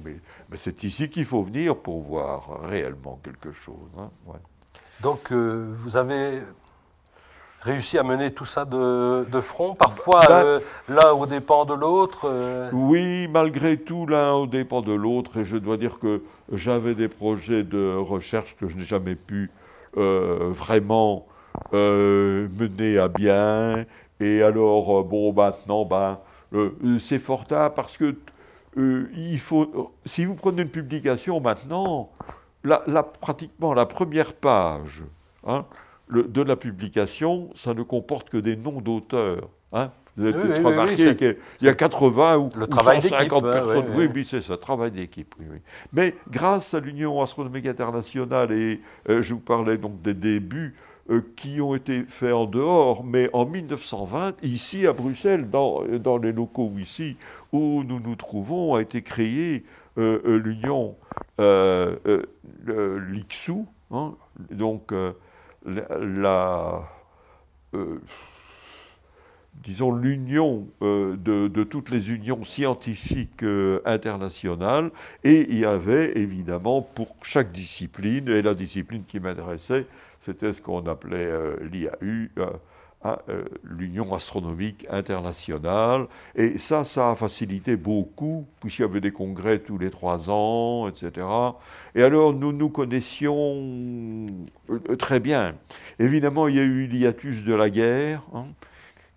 mais, 0.03 0.17
c'est 0.55 0.83
ici 0.83 1.09
qu'il 1.09 1.25
faut 1.25 1.43
venir 1.43 1.75
pour 1.75 2.01
voir 2.01 2.61
réellement 2.61 3.19
quelque 3.23 3.51
chose. 3.51 3.89
Hein, 3.97 4.09
Donc 5.01 5.31
euh, 5.31 5.73
vous 5.79 5.97
avez 5.97 6.41
réussi 7.61 7.97
à 7.97 8.03
mener 8.03 8.31
tout 8.31 8.45
ça 8.45 8.65
de, 8.65 9.41
front, 9.41 9.75
parfois 9.75 10.21
bah, 10.21 10.41
euh, 10.43 10.59
l'un 10.87 11.11
au 11.11 11.25
dépend 11.25 11.65
de 11.65 11.73
l'autre 11.73 12.21
euh. 12.25 12.69
Oui, 12.71 13.27
malgré 13.29 13.77
tout, 13.77 14.05
l'un 14.05 14.33
au 14.33 14.47
dépend 14.47 14.81
de 14.81 14.93
l'autre. 14.93 15.37
Et 15.37 15.45
je 15.45 15.57
dois 15.57 15.77
dire 15.77 15.99
que 15.99 16.23
j'avais 16.51 16.95
des 16.95 17.07
projets 17.07 17.63
de 17.63 17.95
recherche 17.95 18.55
que 18.59 18.67
je 18.67 18.77
n'ai 18.77 18.83
jamais 18.83 19.15
pu 19.15 19.51
vraiment 19.93 21.25
mener 21.73 22.97
à 22.97 23.07
bien. 23.07 23.85
Et 24.19 24.41
alors, 24.41 24.99
euh, 24.99 25.03
bon, 25.03 25.33
maintenant, 25.33 25.85
ben, 25.85 26.19
euh, 26.53 26.71
euh, 26.83 26.99
c'est 26.99 27.19
fort 27.19 27.45
tard 27.45 27.73
parce 27.73 27.97
que 27.97 28.15
il 28.77 29.39
faut, 29.39 29.93
si 30.05 30.25
vous 30.25 30.35
prenez 30.35 30.61
une 30.61 30.69
publication 30.69 31.41
maintenant, 31.41 32.11
la, 32.63 33.03
pratiquement 33.03 33.73
la 33.73 33.85
première 33.85 34.33
page 34.33 35.03
hein, 35.45 35.65
de 36.09 36.41
la 36.41 36.55
publication, 36.55 37.49
ça 37.55 37.73
ne 37.73 37.83
comporte 37.83 38.29
que 38.29 38.37
des 38.37 38.55
noms 38.55 38.81
d'auteurs. 38.81 39.49
Hein. 39.71 39.91
Vous 40.17 40.25
avez 40.25 40.33
peut-être 40.33 40.65
remarqué 40.65 41.15
qu'il 41.15 41.37
y 41.61 41.69
a 41.69 41.73
80 41.73 42.37
ou, 42.37 42.49
le 42.57 42.67
150 42.69 43.45
hein, 43.45 43.51
personnes. 43.51 43.85
oui, 43.95 44.09
oui, 44.13 44.27
c'est 44.29 44.41
ça, 44.41 44.57
travail 44.57 44.91
d'équipe. 44.91 45.33
Mais 45.93 46.15
grâce 46.29 46.73
à 46.73 46.79
l'Union 46.79 47.21
astronomique 47.21 47.67
internationale, 47.67 48.51
et 48.51 48.81
je 49.07 49.33
vous 49.33 49.39
parlais 49.39 49.77
donc 49.77 50.01
des 50.01 50.13
débuts, 50.13 50.75
euh, 51.09 51.21
qui 51.35 51.59
ont 51.59 51.73
été 51.73 52.03
faits 52.07 52.33
en 52.33 52.45
dehors, 52.45 53.03
mais 53.03 53.31
en 53.33 53.43
1920, 53.47 54.43
ici 54.43 54.85
à 54.85 54.93
Bruxelles, 54.93 55.49
dans, 55.49 55.83
dans 55.97 56.19
les 56.19 56.31
locaux 56.31 56.71
ici 56.77 57.17
où 57.51 57.83
nous 57.83 57.99
nous 57.99 58.15
trouvons, 58.15 58.75
a 58.75 58.81
été 58.83 59.01
créée 59.01 59.65
euh, 59.97 60.19
euh, 60.27 60.37
l'union, 60.37 60.95
l'IXU, 63.11 63.65
hein, 63.89 64.13
donc 64.51 64.93
la, 65.65 66.83
disons, 69.63 69.91
l'union 69.93 70.67
de, 70.81 71.15
de, 71.15 71.63
toutes 71.63 71.89
les 71.89 72.11
unions 72.11 72.43
scientifiques 72.43 73.43
internationales, 73.85 74.91
et 75.23 75.47
il 75.49 75.59
y 75.59 75.65
avait 75.65 76.17
évidemment 76.17 76.81
pour 76.81 77.15
chaque 77.23 77.51
discipline, 77.51 78.29
et 78.29 78.41
la 78.41 78.53
discipline 78.53 79.03
qui 79.05 79.19
m'intéressait, 79.19 79.85
c'était 80.21 80.53
ce 80.53 80.61
qu'on 80.61 80.85
appelait 80.87 81.25
euh, 81.25 81.55
l'IAU, 81.71 82.29
euh, 83.05 83.09
hein, 83.09 83.17
euh, 83.29 83.45
l'Union 83.63 84.13
astronomique 84.13 84.85
internationale. 84.89 86.07
Et 86.35 86.57
ça, 86.57 86.83
ça 86.83 87.11
a 87.11 87.15
facilité 87.15 87.75
beaucoup, 87.77 88.45
puisqu'il 88.59 88.81
y 88.83 88.85
avait 88.85 89.01
des 89.01 89.11
congrès 89.11 89.59
tous 89.59 89.77
les 89.77 89.89
trois 89.89 90.29
ans, 90.29 90.87
etc. 90.87 91.25
Et 91.95 92.03
alors, 92.03 92.33
nous 92.33 92.51
nous 92.51 92.69
connaissions 92.69 94.27
très 94.97 95.19
bien. 95.19 95.55
Évidemment, 95.99 96.47
il 96.47 96.55
y 96.55 96.59
a 96.59 96.63
eu 96.63 96.87
l'hiatus 96.87 97.43
de 97.43 97.53
la 97.53 97.69
guerre. 97.69 98.21
Hein, 98.33 98.45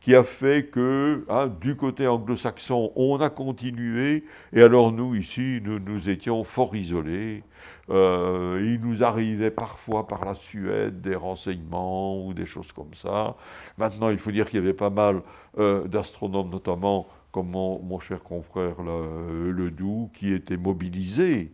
qui 0.00 0.16
a 0.16 0.24
fait 0.24 0.68
que, 0.68 1.24
hein, 1.28 1.46
du 1.60 1.76
côté 1.76 2.08
anglo-saxon, 2.08 2.90
on 2.96 3.20
a 3.20 3.30
continué, 3.30 4.24
et 4.52 4.60
alors 4.60 4.90
nous, 4.90 5.14
ici, 5.14 5.60
nous 5.64 6.08
étions 6.08 6.42
fort 6.42 6.74
isolés. 6.74 7.44
Euh, 7.90 8.60
il 8.62 8.80
nous 8.86 9.02
arrivait 9.02 9.50
parfois 9.50 10.06
par 10.06 10.24
la 10.24 10.34
Suède 10.34 11.00
des 11.00 11.16
renseignements 11.16 12.24
ou 12.24 12.32
des 12.32 12.46
choses 12.46 12.72
comme 12.72 12.94
ça. 12.94 13.36
Maintenant, 13.76 14.08
il 14.10 14.18
faut 14.18 14.30
dire 14.30 14.48
qu'il 14.48 14.60
y 14.60 14.62
avait 14.62 14.72
pas 14.72 14.90
mal 14.90 15.22
euh, 15.58 15.86
d'astronomes, 15.88 16.50
notamment 16.50 17.06
comme 17.32 17.50
mon, 17.50 17.98
cher 17.98 18.22
confrère 18.22 18.76
le, 18.82 19.70
Doux, 19.70 20.10
qui 20.12 20.32
étaient 20.32 20.58
mobilisés 20.58 21.50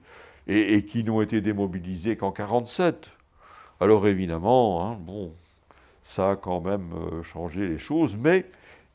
et, 0.49 0.85
qui 0.85 1.05
n'ont 1.05 1.23
été 1.23 1.41
démobilisés 1.41 2.17
qu'en 2.17 2.33
1947. 2.33 3.09
Alors 3.81 4.07
évidemment, 4.09 4.85
hein, 4.85 4.99
bon, 5.01 5.31
ça 6.03 6.33
a 6.33 6.37
quand 6.37 6.61
même 6.61 6.91
euh, 6.95 7.23
changé 7.23 7.69
les 7.69 7.79
choses, 7.79 8.17
mais 8.17 8.47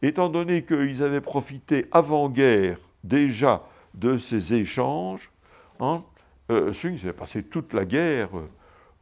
étant 0.01 0.27
donné 0.27 0.63
qu'ils 0.63 1.01
avaient 1.01 1.21
profité 1.21 1.85
avant-guerre 1.93 2.77
déjà 3.05 3.63
de 3.93 4.17
ces 4.17 4.53
échanges, 4.53 5.31
hein, 5.79 6.03
euh, 6.51 6.73
Swing 6.73 6.97
s'est 6.97 7.13
passé 7.13 7.43
toute 7.43 7.73
la 7.73 7.85
guerre 7.85 8.29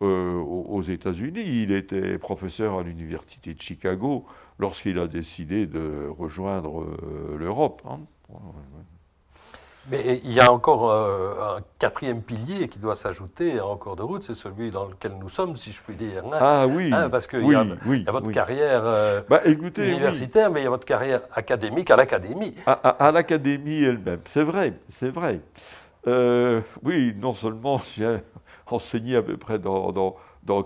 euh, 0.01 0.35
aux 0.35 0.81
États-Unis. 0.81 1.43
Il 1.63 1.71
était 1.71 2.17
professeur 2.17 2.79
à 2.79 2.83
l'université 2.83 3.53
de 3.53 3.61
Chicago 3.61 4.25
lorsqu'il 4.59 4.99
a 4.99 5.07
décidé 5.07 5.65
de 5.65 6.07
rejoindre 6.07 6.83
euh, 6.83 7.37
l'Europe. 7.39 7.81
Hein. 7.89 7.99
Mais 9.89 10.21
il 10.23 10.31
y 10.31 10.39
a 10.39 10.51
encore 10.51 10.93
un 10.93 11.59
quatrième 11.79 12.21
pilier 12.21 12.67
qui 12.67 12.77
doit 12.77 12.93
s'ajouter 12.93 13.59
en 13.59 13.75
cours 13.77 13.95
de 13.95 14.03
route, 14.03 14.21
c'est 14.21 14.35
celui 14.35 14.69
dans 14.69 14.85
lequel 14.85 15.13
nous 15.19 15.27
sommes, 15.27 15.57
si 15.57 15.71
je 15.71 15.81
puis 15.81 15.95
dire. 15.95 16.23
Hein. 16.23 16.37
Ah 16.39 16.67
oui. 16.67 16.91
Hein, 16.93 17.09
parce 17.09 17.25
qu'il 17.25 17.43
y, 17.43 17.55
a 17.55 18.11
votre 18.11 18.29
carrière 18.29 19.23
bah, 19.27 19.41
universitaire, 19.43 20.51
mais 20.51 20.61
il 20.61 20.65
y 20.65 20.67
a 20.67 20.69
votre 20.69 20.85
carrière 20.85 21.21
académique 21.33 21.89
à 21.89 21.95
l'académie. 21.95 22.53
à 22.67 23.11
l'académie 23.11 23.81
elle-même, 23.81 24.21
c'est 24.25 24.43
vrai, 24.43 24.73
c'est 24.87 25.09
vrai. 25.09 25.41
Euh, 26.07 26.61
oui, 26.83 27.13
non 27.17 27.33
seulement 27.33 27.79
j'ai 27.95 28.17
enseigné 28.67 29.15
à 29.15 29.21
peu 29.21 29.37
près 29.37 29.59
dans, 29.59 30.15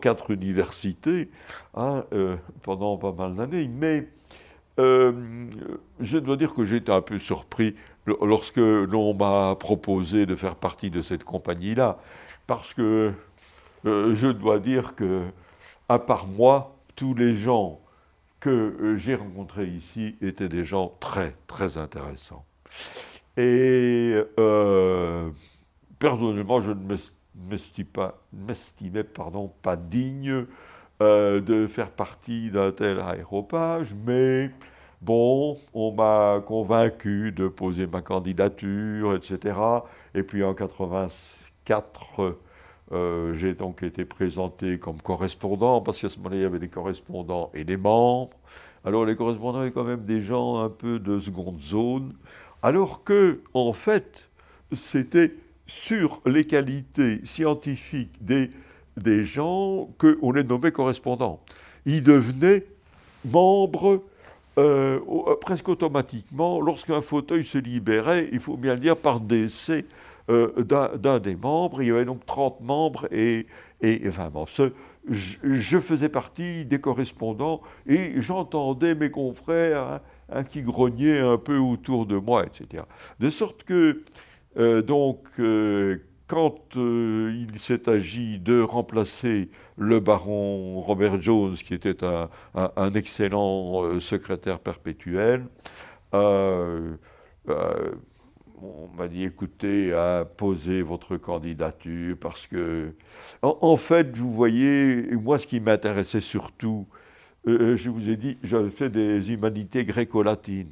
quatre 0.02 0.32
universités 0.32 1.30
hein, 1.74 2.06
euh, 2.14 2.38
pendant 2.62 2.98
pas 2.98 3.12
mal 3.12 3.36
d'années, 3.36 3.68
mais 3.68 4.08
euh, 4.80 5.48
je 6.00 6.18
dois 6.18 6.38
dire 6.38 6.54
que 6.54 6.66
j'étais 6.66 6.92
un 6.92 7.02
peu 7.02 7.20
surpris 7.20 7.76
lorsque 8.06 8.58
l'on 8.58 9.14
m'a 9.14 9.56
proposé 9.56 10.26
de 10.26 10.36
faire 10.36 10.56
partie 10.56 10.90
de 10.90 11.02
cette 11.02 11.24
compagnie-là, 11.24 11.98
parce 12.46 12.74
que 12.74 13.14
je 13.84 14.32
dois 14.32 14.60
dire 14.60 14.96
que, 14.96 15.24
à 15.90 15.98
part 16.00 16.28
moi, 16.28 16.76
tous 16.96 17.14
les 17.16 17.36
gens 17.36 17.80
que 18.40 18.96
j'ai 18.98 19.16
rencontrés 19.16 19.66
ici 19.66 20.16
étaient 20.22 20.50
des 20.50 20.64
gens 20.64 20.96
très, 21.00 21.36
très 21.48 21.78
intéressants. 21.78 22.46
Et 23.38 24.16
personnellement, 26.00 26.62
je 26.62 26.72
ne 26.72 26.96
m'estimais 28.48 29.04
pardon, 29.04 29.52
pas 29.62 29.76
digne 29.76 30.46
euh, 31.02 31.42
de 31.42 31.68
faire 31.68 31.92
partie 31.92 32.52
d'un 32.52 32.72
tel 32.72 33.00
aéropage, 33.00 33.94
mais 34.06 34.50
bon, 35.02 35.58
on 35.74 35.92
m'a 35.92 36.42
convaincu 36.46 37.34
de 37.34 37.50
poser 37.50 37.86
ma 37.88 38.02
candidature, 38.02 39.14
etc. 39.14 39.58
Et 40.14 40.24
puis 40.24 40.44
en 40.44 40.54
84, 40.54 42.38
euh, 42.92 43.34
j'ai 43.34 43.56
donc 43.56 43.84
été 43.84 44.06
présenté 44.06 44.80
comme 44.80 45.02
correspondant, 45.02 45.82
parce 45.82 46.00
qu'à 46.00 46.10
ce 46.10 46.18
moment-là, 46.18 46.36
il 46.38 46.42
y 46.44 46.46
avait 46.46 46.60
des 46.60 46.70
correspondants 46.70 47.52
et 47.54 47.66
des 47.66 47.78
membres. 47.78 48.38
Alors 48.86 49.04
les 49.04 49.16
correspondants 49.16 49.64
étaient 49.64 49.74
quand 49.74 49.84
même 49.84 50.06
des 50.06 50.22
gens 50.22 50.60
un 50.60 50.70
peu 50.70 51.00
de 51.00 51.20
seconde 51.20 51.62
zone, 51.62 52.14
alors 52.66 53.04
que, 53.04 53.42
en 53.54 53.74
fait, 53.74 54.28
c'était 54.74 55.34
sur 55.68 56.22
les 56.26 56.46
qualités 56.46 57.22
scientifiques 57.26 58.18
des 58.22 58.50
des 58.98 59.26
gens 59.26 59.90
qu'on 59.98 60.32
les 60.32 60.44
nommait 60.44 60.72
correspondants. 60.72 61.42
Ils 61.86 62.02
devenaient 62.02 62.66
membres 63.26 64.02
euh, 64.58 65.00
euh, 65.00 65.36
presque 65.42 65.68
automatiquement 65.68 66.62
lorsqu'un 66.62 67.02
fauteuil 67.02 67.44
se 67.44 67.58
libérait, 67.58 68.30
il 68.32 68.40
faut 68.40 68.56
bien 68.56 68.76
le 68.76 68.80
dire, 68.80 68.96
par 68.96 69.20
décès 69.20 69.86
euh, 70.30 70.64
d'un 70.64 71.20
des 71.20 71.36
membres. 71.36 71.82
Il 71.82 71.90
y 71.90 71.92
avait 71.92 72.06
donc 72.06 72.26
30 72.26 72.62
membres 72.62 73.08
et, 73.12 73.48
et 73.82 74.08
20 74.08 74.34
membres. 74.34 74.50
je, 75.10 75.80
faisais 75.80 76.10
partie 76.10 76.66
des 76.66 76.80
correspondants 76.80 77.62
et 77.86 78.22
j'entendais 78.22 78.96
mes 78.96 79.12
confrères 79.12 79.84
hein, 79.84 80.02
qui 80.50 80.64
grognaient 80.64 81.20
un 81.20 81.38
peu 81.38 81.58
autour 81.58 82.06
de 82.06 82.18
moi, 82.18 82.46
etc. 82.46 82.84
De 83.20 83.30
sorte 83.30 83.64
que, 83.64 84.04
donc, 84.82 85.40
quand 86.28 86.76
euh, 86.76 87.32
il 87.36 87.60
s'est 87.60 87.88
agi 87.90 88.40
de 88.40 88.62
remplacer 88.62 89.50
le 89.78 90.00
baron 90.00 90.82
Robert 90.82 91.22
Jones, 91.22 91.56
qui 91.56 91.74
était 91.74 91.98
un, 92.04 92.92
excellent 92.94 93.84
euh, 93.84 94.00
secrétaire 94.00 94.60
perpétuel, 94.60 95.46
euh, 96.14 96.96
on 97.48 98.88
m'a 98.98 99.08
dit 99.08 99.24
écoutez, 99.24 99.94
posez 100.38 100.82
votre 100.82 101.18
candidature 101.18 102.16
parce 102.20 102.48
que, 102.48 102.96
en, 103.44 103.78
fait, 103.78 104.18
vous 104.18 104.34
voyez, 104.34 105.12
moi, 105.12 105.38
ce 105.38 105.46
qui 105.46 105.60
m'intéressait 105.60 106.22
surtout, 106.22 106.88
je 107.46 107.90
vous 107.90 108.10
ai 108.10 108.18
dit, 108.18 108.38
j'avais 108.44 108.70
fait 108.70 108.90
des 108.90 109.32
humanités 109.32 109.86
gréco-latines. 109.86 110.72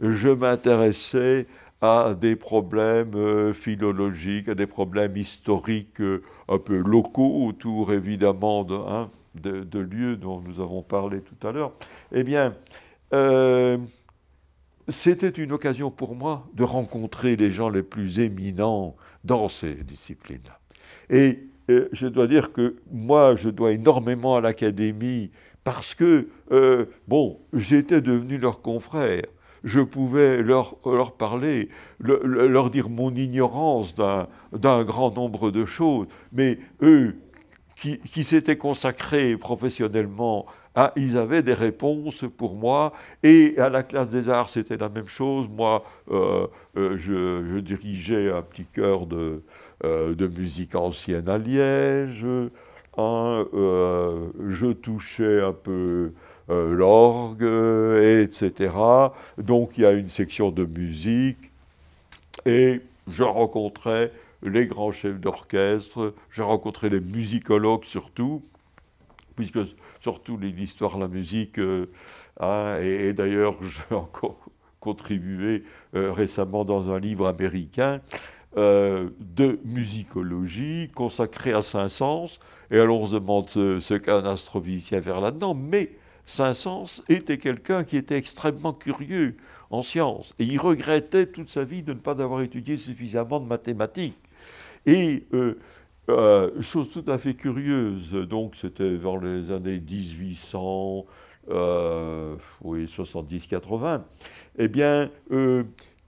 Je 0.00 0.28
m'intéressais 0.28 1.46
à 1.80 2.14
des 2.18 2.34
problèmes 2.34 3.14
euh, 3.14 3.52
philologiques, 3.52 4.48
à 4.48 4.54
des 4.54 4.66
problèmes 4.66 5.16
historiques 5.16 6.00
euh, 6.00 6.22
un 6.48 6.58
peu 6.58 6.76
locaux 6.76 7.46
autour 7.46 7.92
évidemment 7.92 8.66
hein, 8.70 9.08
de, 9.34 9.78
lieux 9.78 10.16
dont 10.16 10.40
nous 10.40 10.60
avons 10.60 10.82
parlé 10.82 11.20
tout 11.20 11.46
à 11.46 11.52
l'heure, 11.52 11.72
eh 12.12 12.24
bien, 12.24 12.54
euh, 13.14 13.78
c'était 14.88 15.28
une 15.28 15.52
occasion 15.52 15.90
pour 15.90 16.16
moi 16.16 16.48
de 16.54 16.64
rencontrer 16.64 17.36
les 17.36 17.52
gens 17.52 17.68
les 17.68 17.82
plus 17.82 18.18
éminents 18.18 18.96
dans 19.24 19.48
ces 19.48 19.74
disciplines-là. 19.74 20.58
Et 21.10 21.44
je 21.92 22.06
dois 22.06 22.26
dire 22.26 22.52
que 22.52 22.76
moi, 22.90 23.36
je 23.36 23.50
dois 23.50 23.72
énormément 23.72 24.36
à 24.36 24.40
l'Académie 24.40 25.30
parce 25.64 25.94
que, 25.94 26.28
bon, 27.06 27.40
j'étais 27.52 28.00
devenu 28.00 28.38
leur 28.38 28.62
confrère. 28.62 29.22
Je 29.64 29.80
pouvais 29.80 30.42
leur, 30.42 30.76
leur 30.86 31.12
parler, 31.12 31.68
leur 32.00 32.70
dire 32.70 32.88
mon 32.88 33.14
ignorance 33.14 33.94
d'un 33.94 34.84
grand 34.84 35.14
nombre 35.14 35.50
de 35.50 35.66
choses, 35.66 36.06
mais 36.32 36.58
eux, 36.80 37.16
qui, 37.76 37.98
qui 37.98 38.24
s'étaient 38.24 38.56
consacrés 38.56 39.36
professionnellement, 39.36 40.46
ah, 40.74 40.92
ils 40.96 41.16
avaient 41.16 41.42
des 41.42 41.54
réponses 41.54 42.24
pour 42.36 42.54
moi, 42.54 42.92
et 43.22 43.54
à 43.58 43.68
la 43.68 43.82
classe 43.82 44.10
des 44.10 44.28
arts, 44.28 44.48
c'était 44.48 44.76
la 44.76 44.88
même 44.88 45.08
chose. 45.08 45.48
Moi, 45.48 45.84
euh, 46.10 46.46
euh, 46.76 46.96
je, 46.96 47.58
dirigeais 47.58 48.30
un 48.30 48.42
petit 48.42 48.64
chœur 48.64 49.06
de, 49.06 49.42
euh, 49.84 50.14
de 50.14 50.26
musique 50.26 50.74
ancienne 50.74 51.28
à 51.28 51.38
Liège, 51.38 52.24
hein, 52.98 53.46
je 53.52 54.72
touchais 54.72 55.40
un 55.40 55.52
peu 55.52 56.12
euh, 56.50 56.74
l'orgue, 56.74 57.42
etc. 58.22 58.72
Donc 59.38 59.76
il 59.76 59.82
y 59.82 59.86
a 59.86 59.92
une 59.92 60.10
section 60.10 60.50
de 60.50 60.64
musique 60.64 61.50
et 62.46 62.80
je 63.06 63.22
rencontrais 63.22 64.12
les 64.42 64.66
grands 64.66 64.92
chefs 64.92 65.20
d'orchestre, 65.20 66.14
je 66.30 66.42
rencontrais 66.42 66.88
les 66.88 67.00
musicologues 67.00 67.84
surtout, 67.84 68.42
puisque 69.36 69.58
surtout 70.00 70.36
l'histoire 70.38 70.96
de 70.96 71.02
la 71.02 71.08
musique, 71.08 71.58
euh, 71.58 71.90
hein, 72.40 72.78
et, 72.80 73.12
d'ailleurs 73.12 73.56
j'ai 73.62 73.94
encore 73.94 74.38
contribué 74.80 75.64
euh, 75.94 76.12
récemment 76.12 76.64
dans 76.64 76.90
un 76.90 76.98
livre 76.98 77.26
américain 77.26 78.00
de 78.56 79.58
musicologie 79.64 80.90
consacré 80.94 81.52
à 81.52 81.62
Saint-Saëns, 81.62 82.38
et 82.70 82.78
alors 82.78 83.00
on 83.00 83.06
se 83.06 83.14
demande 83.14 83.48
ce, 83.48 83.94
qu'un 83.94 84.24
astrophysicien 84.24 85.00
faire 85.00 85.20
là-dedans, 85.20 85.54
mais 85.54 85.90
Saint-Saëns 86.26 87.02
était 87.08 87.38
quelqu'un 87.38 87.84
qui 87.84 87.96
était 87.96 88.16
extrêmement 88.16 88.72
curieux 88.72 89.36
en 89.70 89.82
sciences. 89.82 90.34
Et 90.38 90.44
il 90.44 90.58
regrettait 90.58 91.26
toute 91.26 91.50
sa 91.50 91.64
vie 91.64 91.82
de 91.82 91.92
ne 91.92 91.98
pas 91.98 92.20
avoir 92.22 92.42
étudié 92.42 92.76
suffisamment 92.76 93.40
de 93.40 93.46
mathématiques. 93.46 94.18
Et 94.86 95.24
euh, 95.32 95.58
euh, 96.10 96.62
chose 96.62 96.90
tout 96.92 97.04
à 97.06 97.18
fait 97.18 97.34
curieuse, 97.34 98.12
donc 98.12 98.56
c'était 98.56 98.96
dans 98.98 99.16
les 99.16 99.50
années 99.50 99.80
1800, 99.80 101.06
euh, 101.50 102.36
oui, 102.62 102.84
70-80, 102.84 104.02
eh 104.58 104.68
bien, 104.68 105.10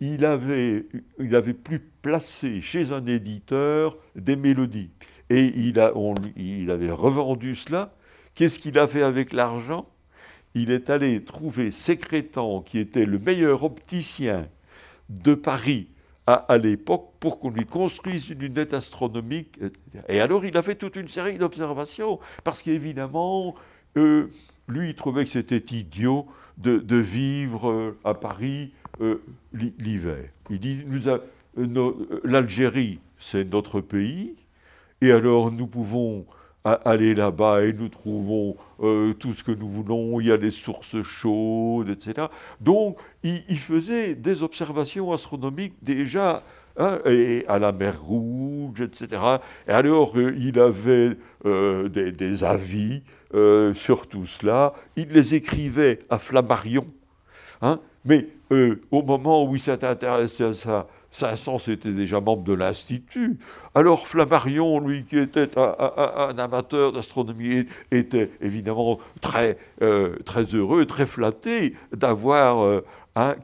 il, 0.01 0.25
avait, 0.25 0.87
il 1.19 1.37
avait 1.37 1.55
plus 1.55 1.79
placé 1.79 2.61
chez 2.63 2.93
un 2.93 3.05
éditeur 3.07 3.97
des 4.17 4.37
mélodies. 4.37 4.91
Et 5.29 5.45
il, 5.45 5.79
avait 5.79 6.91
revendu 6.91 7.55
cela. 7.55 7.95
Qu'est-ce 8.35 8.59
qu'il 8.59 8.79
a 8.79 8.87
fait 8.87 9.03
avec 9.03 9.33
l'argent? 9.33 9.89
Il 10.55 10.73
est 10.73 10.91
allé 10.91 11.23
trouver 11.23 11.71
Sécrétan, 11.71 12.63
qui 12.63 12.79
était 12.79 13.07
le 13.07 13.19
meilleur 13.19 13.63
opticien 13.63 14.49
de 15.09 15.35
Paris 15.35 15.89
à, 16.27 16.59
l'époque, 16.59 17.13
pour 17.21 17.41
qu'on 17.41 17.51
lui 17.51 17.67
construise 17.67 18.31
une 18.31 18.39
lunette 18.39 18.73
astronomique. 18.75 19.59
Et 20.09 20.21
alors, 20.21 20.45
il 20.45 20.57
a 20.57 20.63
fait 20.63 20.77
toute 20.77 20.97
une 20.97 21.09
série 21.09 21.39
d'observations, 21.39 22.21
parce 22.45 22.63
qu'évidemment, 22.63 23.55
euh, 23.97 24.29
lui, 24.69 24.91
il 24.91 24.95
trouvait 24.95 25.25
que 25.25 25.31
c'était 25.31 25.77
idiot 25.77 26.27
de, 26.63 26.97
vivre 26.97 27.71
euh, 27.71 27.99
à 28.05 28.15
Paris 28.15 28.73
euh, 29.01 29.23
l'hiver. 29.53 30.25
Il 30.51 30.61
dit, 30.61 30.85
l'Algérie, 32.25 33.01
c'est 33.19 33.51
notre 33.51 33.81
pays, 33.81 34.37
et 35.01 35.13
alors 35.13 35.51
nous 35.51 35.67
pouvons 35.67 36.27
aller 36.65 37.15
là-bas 37.15 37.63
et 37.63 37.73
nous 37.73 37.89
trouvons 37.89 38.57
euh, 38.83 39.15
tout 39.15 39.33
ce 39.33 39.43
que 39.43 39.53
nous 39.53 39.69
voulons, 39.69 40.21
il 40.21 40.27
y 40.27 40.33
a 40.33 40.37
des 40.37 40.51
sources 40.51 41.01
chaudes, 41.03 41.89
etc. 41.89 42.27
Donc, 42.61 42.99
il, 43.23 43.59
faisait 43.59 44.15
des 44.15 44.43
observations 44.43 45.13
astronomiques 45.13 45.75
déjà 45.83 46.43
hein, 46.77 46.99
et 47.07 47.45
à 47.49 47.59
la 47.59 47.73
mer 47.73 48.03
Rouge, 48.03 48.81
etc. 48.81 49.23
Et 49.67 49.71
alors, 49.71 50.13
euh, 50.17 50.35
il 50.39 50.59
avait 50.59 51.17
euh, 51.47 51.89
des, 51.89 52.45
avis 52.45 53.03
sur 53.33 54.07
tout 54.09 54.27
cela. 54.27 54.75
Il 54.97 55.09
les 55.09 55.35
écrivait 55.35 56.01
à 56.11 56.19
Flammarion. 56.19 56.87
Hein, 57.63 57.81
mais 58.05 58.29
au 58.91 59.03
moment 59.03 59.45
où 59.45 59.55
il 59.55 59.61
s'est 59.61 59.85
intéressé 59.85 60.45
à 60.45 60.55
ça, 60.55 60.87
Saint-Saëns 61.11 61.69
était 61.69 61.93
déjà 61.93 62.21
membre 62.21 62.45
de 62.45 62.53
l'Institut. 62.53 63.39
Alors 63.75 64.07
Flammarion, 64.07 64.79
lui 64.81 65.05
qui 65.05 65.19
était 65.19 65.51
un, 65.59 66.39
amateur 66.39 66.93
d'astronomie, 66.93 67.67
était 67.91 68.31
évidemment 68.41 68.99
très, 69.21 69.59
euh, 69.83 70.17
très 70.25 70.45
heureux, 70.45 70.87
très 70.87 71.07
flatté 71.07 71.75
d'avoir 71.93 72.61
euh, 72.61 72.85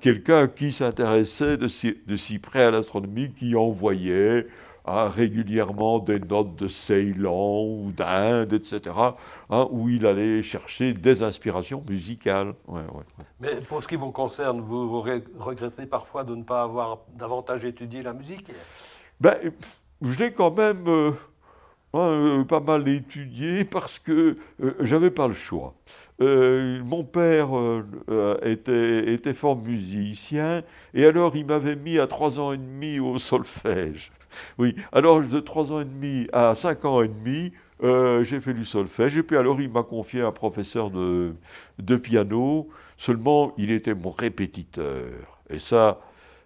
quelqu'un 0.01 0.47
qui 0.47 0.73
s'intéressait 0.73 1.57
de 1.57 1.69
si, 1.69 2.39
près 2.39 2.63
à 2.63 2.71
l'astronomie, 2.71 3.33
qui 3.33 3.57
envoyait 3.57 4.47
Régulièrement 4.87 5.99
des 5.99 6.21
notes 6.21 6.55
de 6.55 6.69
Ceylan 6.69 7.65
ou 7.65 7.91
d'Inde, 7.91 8.53
etc., 8.53 8.95
hein, 9.51 9.69
où 9.73 9.89
il 9.89 10.07
allait 10.07 10.43
chercher 10.43 10.93
des 10.93 11.25
inspirations 11.25 11.83
musicales. 11.89 12.55
Mais 13.41 13.57
pour 13.69 13.83
ce 13.83 13.89
qui 13.89 13.97
vous 13.97 14.13
concerne, 14.13 14.61
vous 14.61 15.01
regrettez 15.01 15.87
parfois 15.87 16.23
de 16.23 16.37
ne 16.37 16.45
pas 16.45 16.63
avoir 16.63 16.99
davantage 17.17 17.65
étudié 17.65 18.03
la 18.03 18.13
musique? 18.13 18.53
Ben, 19.21 19.37
Je 20.03 20.19
l'ai 20.19 20.33
quand 20.33 20.57
même... 20.57 20.87
Euh, 20.87 21.11
hein, 21.93 22.45
pas 22.49 22.61
mal 22.61 22.87
étudié 22.87 23.65
parce 23.65 23.99
que 23.99 24.37
j'avais 24.81 25.11
pas 25.11 25.27
le 25.27 25.35
choix. 25.35 25.75
mon 26.21 27.03
père 27.03 27.49
était, 28.43 29.13
était 29.13 29.35
fort 29.35 29.57
musicien 29.57 30.63
et 30.95 31.07
alors 31.07 31.35
il 31.35 31.47
m'avait 31.47 31.77
mis 31.77 31.99
à 31.99 32.07
trois 32.07 32.39
ans 32.39 32.53
et 32.53 32.59
demi 32.59 33.01
au 33.01 33.19
solfège. 33.19 34.13
Oui, 34.59 34.75
alors 34.93 35.21
de 35.21 35.41
trois 35.41 35.73
ans 35.73 35.81
et 35.81 35.85
demi 35.85 36.29
à 36.33 36.55
cinq 36.55 36.85
ans 36.85 37.03
et 37.03 37.09
demi, 37.09 37.53
euh, 37.83 38.25
j'ai 38.25 38.41
fait 38.41 38.55
du 38.55 38.65
solfège. 38.65 39.17
Et 39.19 39.23
puis 39.23 39.37
alors, 39.37 39.61
il 39.61 39.71
m'a 39.71 39.83
confié 39.83 40.23
un 40.23 40.33
professeur 40.33 40.91
de, 40.91 41.35
de, 41.79 41.97
piano. 41.97 42.69
Seulement, 42.97 43.53
il 43.59 43.71
était 43.71 43.95
mon 43.95 44.11
répétiteur. 44.11 45.05
Et 45.51 45.59
ça, 45.59 46.01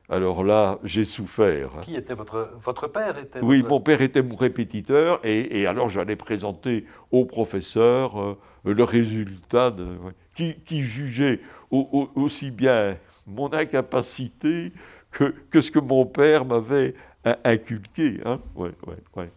alors 0.09 0.43
là, 0.43 0.81
j'ai 0.83 1.05
souffert. 1.05 1.71
Qui 1.83 1.95
était 1.95 2.15
votre, 2.15 2.51
votre 2.61 2.89
père 2.89 3.17
était 3.17 3.41
Oui, 3.41 3.63
mon 3.63 3.81
père 3.81 4.03
était 4.03 4.23
mon 4.23 4.37
répétiteur. 4.37 5.21
Et, 5.23 5.61
et 5.61 5.67
alors, 5.67 5.89
j'allais 5.89 6.17
présenter 6.17 6.85
au 7.13 7.25
professeur 7.25 8.21
euh, 8.21 8.37
le 8.65 8.85
résultat 8.85 9.71
de, 9.71 9.87
qui, 10.35 10.57
qui, 10.65 10.83
jugeait 10.83 11.41
aussi 11.71 12.51
bien 12.51 12.97
mon 13.27 13.53
incapacité 13.53 14.73
que, 15.13 15.33
que 15.51 15.61
ce 15.61 15.71
que 15.71 15.79
mon 15.79 16.05
père 16.05 16.45
m'avait 16.45 16.95
inculqué. 17.25 18.21
Hein 18.25 18.41
ouais, 18.55 18.73
ouais, 18.87 18.97
ouais. 19.17 19.29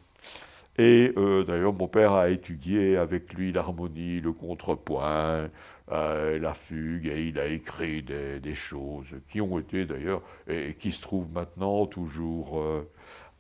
Et 0.78 1.14
euh, 1.18 1.44
d'ailleurs, 1.44 1.74
mon 1.74 1.88
père 1.88 2.14
a 2.14 2.30
étudié 2.30 2.98
avec 2.98 3.34
lui 3.34 3.52
l'harmonie, 3.52 4.22
le 4.22 4.34
contrepoint, 4.34 5.50
euh, 5.92 6.40
la 6.40 6.54
fugue, 6.54 7.08
et 7.08 7.28
il 7.28 7.38
a 7.40 7.46
écrit 7.46 8.02
des, 8.02 8.56
choses 8.56 9.08
qui 9.30 9.40
ont 9.40 9.60
été 9.60 9.86
d'ailleurs, 9.86 10.22
et, 10.48 10.74
qui 10.74 10.92
se 10.92 11.02
trouvent 11.02 11.32
maintenant 11.32 11.86
toujours 11.86 12.60
euh, 12.60 12.90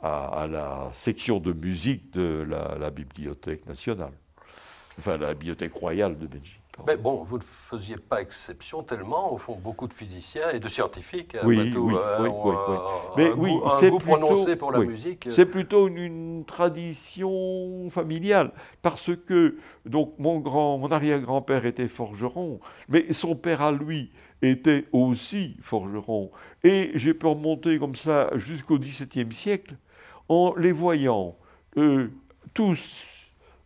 à, 0.01 0.47
la 0.49 0.91
section 0.93 1.39
de 1.39 1.53
musique 1.53 2.11
de 2.13 2.45
la, 2.47 2.77
la 2.79 2.91
Bibliothèque 2.91 3.65
nationale, 3.65 4.13
enfin 4.99 5.17
la 5.17 5.33
Bibliothèque 5.33 5.73
royale 5.73 6.19
de 6.19 6.27
Belgique. 6.27 6.62
Mais 6.87 6.97
bon, 6.97 7.21
vous 7.21 7.37
ne 7.37 7.43
faisiez 7.43 7.97
pas 7.97 8.21
exception 8.21 8.81
tellement, 8.81 9.31
au 9.31 9.37
fond, 9.37 9.55
beaucoup 9.55 9.87
de 9.87 9.93
physiciens 9.93 10.49
et 10.53 10.59
de 10.59 10.67
scientifiques. 10.67 11.37
Oui, 11.43 11.71
oui, 11.75 11.77
oui, 11.77 11.95
oui, 12.19 12.53
Mais 13.15 13.31
oui, 13.31 13.51
c'est 13.79 13.91
plutôt, 13.91 14.55
pour 14.57 14.71
la 14.71 14.79
musique. 14.79 15.27
C'est 15.29 15.45
plutôt 15.45 15.87
une, 15.87 16.43
tradition 16.45 17.89
familiale, 17.89 18.51
parce 18.81 19.11
que 19.15 19.57
donc 19.85 20.13
mon 20.17 20.39
grand, 20.39 20.77
mon 20.77 20.91
arrière-grand-père 20.91 21.65
était 21.65 21.87
forgeron, 21.87 22.59
mais 22.89 23.13
son 23.13 23.35
père 23.35 23.61
à 23.61 23.71
lui 23.71 24.11
était 24.41 24.85
aussi 24.91 25.55
forgeron. 25.61 26.31
Et 26.63 26.91
j'ai 26.95 27.13
pu 27.13 27.27
remonter 27.27 27.79
comme 27.79 27.95
ça 27.95 28.29
jusqu'au 28.35 28.77
XVIIe 28.77 29.31
siècle 29.33 29.75
en 30.27 30.53
les 30.55 30.71
voyant 30.71 31.37
euh, 31.77 32.09
tous 32.53 33.12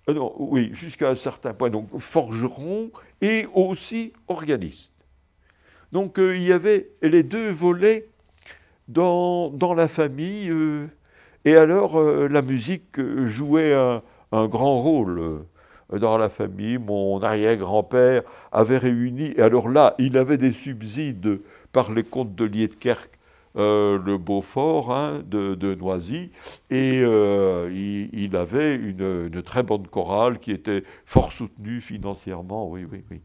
euh, 0.10 0.30
oui, 0.38 0.70
jusqu'à 0.74 1.10
un 1.10 1.16
certain 1.16 1.54
point, 1.54 1.70
donc 1.70 1.90
forgeron 2.00 2.92
et 3.22 3.46
aussi 3.54 4.14
organiste. 4.28 4.94
Donc 5.92 6.18
euh, 6.18 6.36
il 6.36 6.44
y 6.44 6.54
avait 6.54 6.90
les 7.02 7.24
deux 7.24 7.50
volets 7.52 8.08
dans, 8.88 9.50
dans 9.50 9.74
la 9.74 9.88
famille, 9.88 10.50
euh, 10.50 10.88
et 11.44 11.56
alors 11.56 12.02
la 12.02 12.42
musique 12.42 13.00
jouait 13.26 13.74
un, 13.74 14.02
un, 14.32 14.48
grand 14.48 14.82
rôle 14.82 15.46
dans 15.92 16.18
la 16.18 16.30
famille. 16.30 16.78
Mon 16.78 17.22
arrière-grand-père 17.22 18.24
avait 18.52 18.78
réuni, 18.78 19.34
et 19.36 19.42
alors 19.42 19.70
là, 19.70 19.96
il 19.98 20.18
avait 20.18 20.38
des 20.38 20.52
subsides 20.52 21.40
par 21.72 21.92
les 21.92 22.04
comtes 22.04 22.36
de 22.36 22.46
Lietkerk 22.46 23.17
euh, 23.58 23.98
le 24.04 24.20
Beaufort 24.20 24.96
hein, 24.96 25.24
de, 25.26 25.74
Noisy, 25.74 26.30
et 26.70 27.02
euh, 27.04 27.72
il, 27.74 28.36
avait 28.36 28.76
une, 28.76 29.42
très 29.42 29.64
bonne 29.64 29.88
chorale 29.88 30.38
qui 30.38 30.52
était 30.52 30.84
fort 31.06 31.34
soutenue 31.34 31.82
financièrement, 31.82 32.70
oui, 32.70 32.86
oui, 32.92 33.04
oui. 33.10 33.22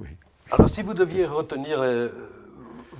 oui. 0.00 0.08
Alors 0.50 0.70
si 0.70 0.80
vous 0.80 0.94
deviez 0.94 1.26
retenir 1.26 1.82
euh, 1.82 2.08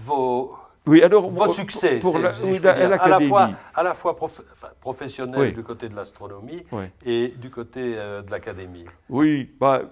vos... 0.05 0.55
Oui, 0.87 1.03
alors, 1.03 1.31
vos 1.31 1.49
succès, 1.49 2.01
pour 2.01 2.19
la, 2.19 2.31
à 2.31 3.09
la 3.09 3.21
fois, 3.21 3.51
à 3.75 3.83
la 3.83 3.95
fois 3.95 4.15
professionnel 4.81 5.55
du 5.55 5.63
côté 5.63 5.89
de 5.89 5.97
l'astronomie 5.97 6.65
et 7.05 7.29
du 7.29 7.51
côté 7.51 7.95
de 7.95 8.31
l'académie. 8.31 8.85
Oui, 9.09 9.51
bah, 9.59 9.83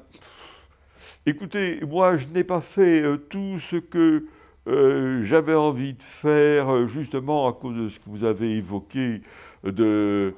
écoutez, 1.24 1.80
moi 1.86 2.16
je 2.16 2.26
n'ai 2.28 2.44
pas 2.44 2.62
fait 2.62 3.02
tout 3.28 3.58
ce 3.58 3.76
que 3.76 4.24
euh, 4.66 5.22
j'avais 5.22 5.54
envie 5.54 5.94
de 5.94 6.02
faire, 6.02 6.70
euh, 6.74 6.86
justement 6.88 7.46
à 7.46 7.52
cause 7.52 7.76
de 7.76 7.88
ce 7.88 8.00
que 8.00 8.06
vous 8.06 8.24
avez 8.24 8.56
évoqué, 8.56 9.22
de, 9.64 10.34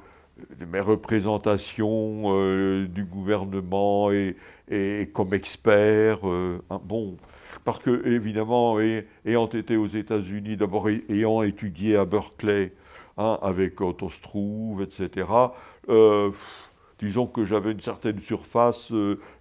mes 0.70 0.80
représentations 0.80 2.24
euh, 2.26 2.86
du 2.86 3.04
gouvernement 3.04 4.10
et, 4.12 4.36
comme 5.14 5.32
expert. 5.32 6.18
Hein, 6.24 6.80
bon, 6.84 7.16
parce 7.64 7.78
que, 7.78 8.06
évidemment, 8.06 8.78
ayant 9.24 9.48
été 9.48 9.76
aux 9.76 9.86
États-Unis, 9.86 10.56
d'abord 10.56 10.88
ayant 11.08 11.42
étudié 11.42 11.96
à 11.96 12.04
Berkeley, 12.04 12.72
hein, 13.16 13.38
avec 13.40 13.80
Otto 13.80 14.10
Struve, 14.10 14.82
etc., 14.82 15.26
disons 17.00 17.26
que 17.26 17.44
j'avais 17.44 17.72
une 17.72 17.80
certaine 17.80 18.20
surface 18.20 18.92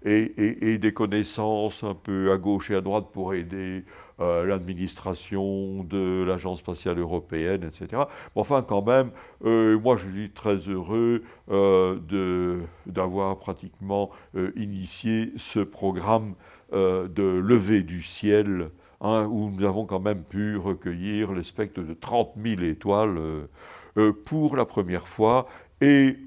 et, 0.06 0.32
et, 0.62 0.78
des 0.78 0.94
connaissances 0.94 1.84
un 1.84 1.96
peu 1.96 2.32
à 2.32 2.38
gauche 2.38 2.72
et 2.72 2.76
à 2.76 2.82
droite 2.82 3.08
pour 3.12 3.34
aider 3.34 3.84
euh, 4.20 4.45
l'administration 4.47 5.84
de 5.84 6.24
l'Agence 6.24 6.57
spatiale 6.57 6.97
européenne, 6.97 7.63
etc. 7.63 8.01
Mais 8.36 8.41
enfin, 8.41 8.63
quand 8.63 8.84
même, 8.84 9.11
euh, 9.45 9.78
moi 9.80 9.95
je 9.95 10.09
suis 10.09 10.32
très 10.32 10.55
heureux 10.55 11.22
euh, 11.51 12.59
d'avoir 12.88 13.38
pratiquement 13.38 14.09
initié 14.55 15.34
ce 15.38 15.59
programme 15.59 16.34
de 16.72 17.24
levée 17.39 17.84
du 17.84 18.01
ciel, 18.01 18.72
hein, 19.01 19.28
où 19.32 19.51
nous 19.51 19.63
avons 19.63 19.86
quand 19.86 19.99
même 19.99 20.24
pu 20.24 20.57
recueillir 20.57 21.34
les 21.34 21.43
spectres 21.43 21.82
de 21.82 21.93
30 21.93 22.32
000 22.43 22.61
étoiles 22.63 23.20
pour 24.26 24.55
la 24.55 24.65
première 24.65 25.07
fois. 25.07 25.47
Et 25.80 26.17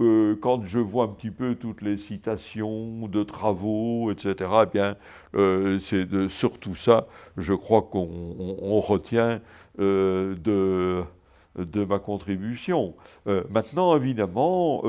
quand 0.40 0.64
je 0.64 0.78
vois 0.78 1.05
un 1.05 1.09
petit 1.09 1.30
peu 1.30 1.57
toutes 1.57 1.82
les 1.82 1.98
citations 1.98 3.09
de 3.09 3.24
travaux, 3.24 4.12
etc., 4.12 4.48
eh 4.62 4.66
bien, 4.66 4.96
euh, 5.34 5.78
c'est 5.80 6.28
surtout 6.28 6.74
ça, 6.76 7.07
je 7.36 7.55
crois 7.55 7.82
qu'on 7.82 8.80
retient 8.80 9.40
euh, 9.80 10.34
de, 10.36 11.84
ma 11.84 11.98
contribution. 11.98 12.94
Euh, 13.26 13.42
maintenant, 13.51 13.96
évidemment, 13.96 14.84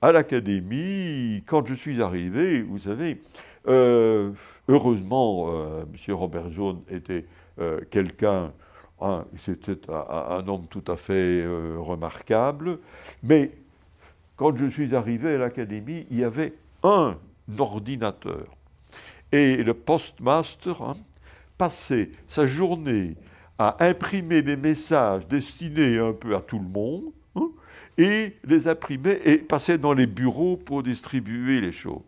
à 0.00 0.12
l'Académie, 0.12 1.42
quand 1.46 1.66
je 1.66 1.74
suis 1.74 2.00
arrivé, 2.00 2.62
vous 2.62 2.78
savez, 2.78 3.20
heureusement, 3.66 5.48
M. 5.82 6.14
Robert 6.14 6.50
Jaune 6.52 6.82
était 6.88 7.26
quelqu'un, 7.90 8.52
hein, 9.00 9.24
c'était 9.44 9.78
un, 9.88 10.46
homme 10.46 10.68
tout 10.70 10.84
à 10.86 10.94
fait 10.94 11.44
remarquable, 11.76 12.78
mais 13.24 13.50
quand 14.38 14.56
je 14.56 14.66
suis 14.66 14.94
arrivé 14.94 15.34
à 15.34 15.38
l'Académie, 15.38 16.06
il 16.10 16.20
y 16.20 16.24
avait 16.24 16.54
un 16.82 17.18
ordinateur. 17.58 18.46
Et 19.32 19.62
le 19.62 19.74
postmaster 19.74 20.80
hein, 20.80 20.94
passait 21.58 22.10
sa 22.26 22.46
journée 22.46 23.16
à 23.58 23.84
imprimer 23.84 24.40
des 24.42 24.56
messages 24.56 25.26
destinés 25.26 25.98
un 25.98 26.12
peu 26.12 26.36
à 26.36 26.40
tout 26.40 26.60
le 26.60 26.68
monde, 26.68 27.12
hein, 27.34 27.48
et 27.98 28.36
les 28.44 28.68
imprimait 28.68 29.20
et 29.24 29.38
passait 29.38 29.76
dans 29.76 29.92
les 29.92 30.06
bureaux 30.06 30.56
pour 30.56 30.84
distribuer 30.84 31.60
les 31.60 31.72
choses. 31.72 32.00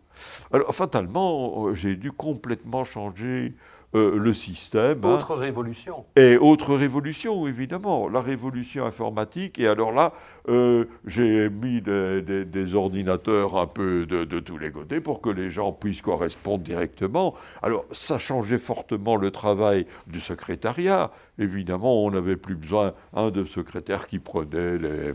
Alors 0.53 0.73
fatalement, 0.73 1.67
euh, 1.67 1.73
j'ai 1.75 1.97
dû 1.97 2.13
complètement 2.13 2.85
changer 2.85 3.53
euh, 3.93 4.17
le 4.17 4.33
système. 4.33 5.03
Hein. 5.03 5.15
Autre 5.15 5.35
révolution. 5.35 6.05
Et 6.15 6.37
autre 6.37 6.75
révolution, 6.75 7.47
évidemment, 7.47 8.07
la 8.07 8.21
révolution 8.21 8.85
informatique. 8.85 9.59
Et 9.59 9.67
alors 9.67 9.91
là, 9.91 10.13
euh, 10.49 10.85
j'ai 11.05 11.49
mis 11.49 11.81
des, 11.81 12.75
ordinateurs 12.75 13.57
un 13.57 13.67
peu 13.67 14.05
de, 14.05 14.39
tous 14.39 14.57
les 14.57 14.71
côtés 14.71 15.01
pour 15.01 15.21
que 15.21 15.29
les 15.29 15.49
gens 15.49 15.71
puissent 15.71 16.01
correspondre 16.01 16.63
directement. 16.63 17.35
Alors 17.61 17.85
ça 17.91 18.17
changeait 18.17 18.59
fortement 18.59 19.17
le 19.17 19.29
travail 19.29 19.85
du 20.07 20.21
secrétariat. 20.21 21.11
Évidemment, 21.37 22.03
on 22.05 22.11
n'avait 22.11 22.37
plus 22.37 22.55
besoin 22.55 22.93
hein, 23.13 23.29
de 23.29 23.43
secrétaires 23.43 24.07
qui 24.07 24.19
prenaient 24.19 24.77
les 24.77 25.13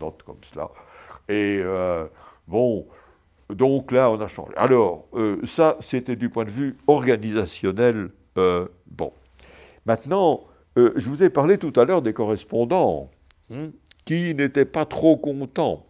notes 0.00 0.22
comme 0.24 0.36
cela. 0.42 0.70
Et 1.28 1.60
euh, 1.60 2.06
bon, 2.46 2.86
donc 3.50 3.92
là, 3.92 4.10
on 4.10 4.20
a 4.20 4.28
changé. 4.28 4.52
Alors, 4.56 5.06
euh, 5.14 5.38
ça, 5.44 5.76
c'était 5.80 6.16
du 6.16 6.28
point 6.28 6.44
de 6.44 6.50
vue 6.50 6.76
organisationnel. 6.86 8.10
Euh, 8.38 8.66
bon. 8.90 9.12
Maintenant, 9.86 10.44
euh, 10.78 10.92
je 10.96 11.08
vous 11.08 11.22
ai 11.22 11.30
parlé 11.30 11.58
tout 11.58 11.72
à 11.76 11.84
l'heure 11.84 12.02
des 12.02 12.12
correspondants 12.12 13.10
hein, 13.52 13.70
qui 14.04 14.34
n'étaient 14.34 14.64
pas 14.64 14.84
trop 14.84 15.16
contents. 15.16 15.86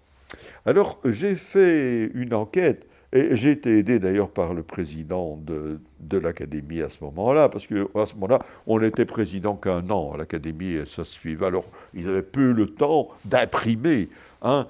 Alors, 0.67 1.01
j'ai 1.05 1.35
fait 1.35 2.11
une 2.13 2.35
enquête, 2.35 2.87
et 3.13 3.35
j'ai 3.37 3.53
été 3.53 3.79
aidé 3.79 3.99
d'ailleurs 4.01 4.29
par 4.29 4.53
le 4.53 4.63
président 4.63 5.39
de, 5.39 5.81
de 6.01 6.19
l'Académie 6.19 6.83
à 6.83 6.91
ce 6.91 7.03
moment-là, 7.05 7.49
parce 7.49 7.67
qu'à 7.67 8.05
ce 8.05 8.15
moment-là, 8.17 8.41
on 8.67 8.81
n'était 8.81 9.07
président 9.07 9.55
qu'un 9.55 9.89
an 9.89 10.13
à 10.13 10.19
l'Académie, 10.19 10.79
ça 10.87 11.05
se 11.05 11.13
suivait. 11.13 11.47
Alors, 11.47 11.65
ils 11.95 12.09
avaient 12.09 12.23
peu 12.23 12.53
le 12.53 12.67
temps 12.67 13.09
d'imprimer 13.25 14.11
hein, 14.43 14.67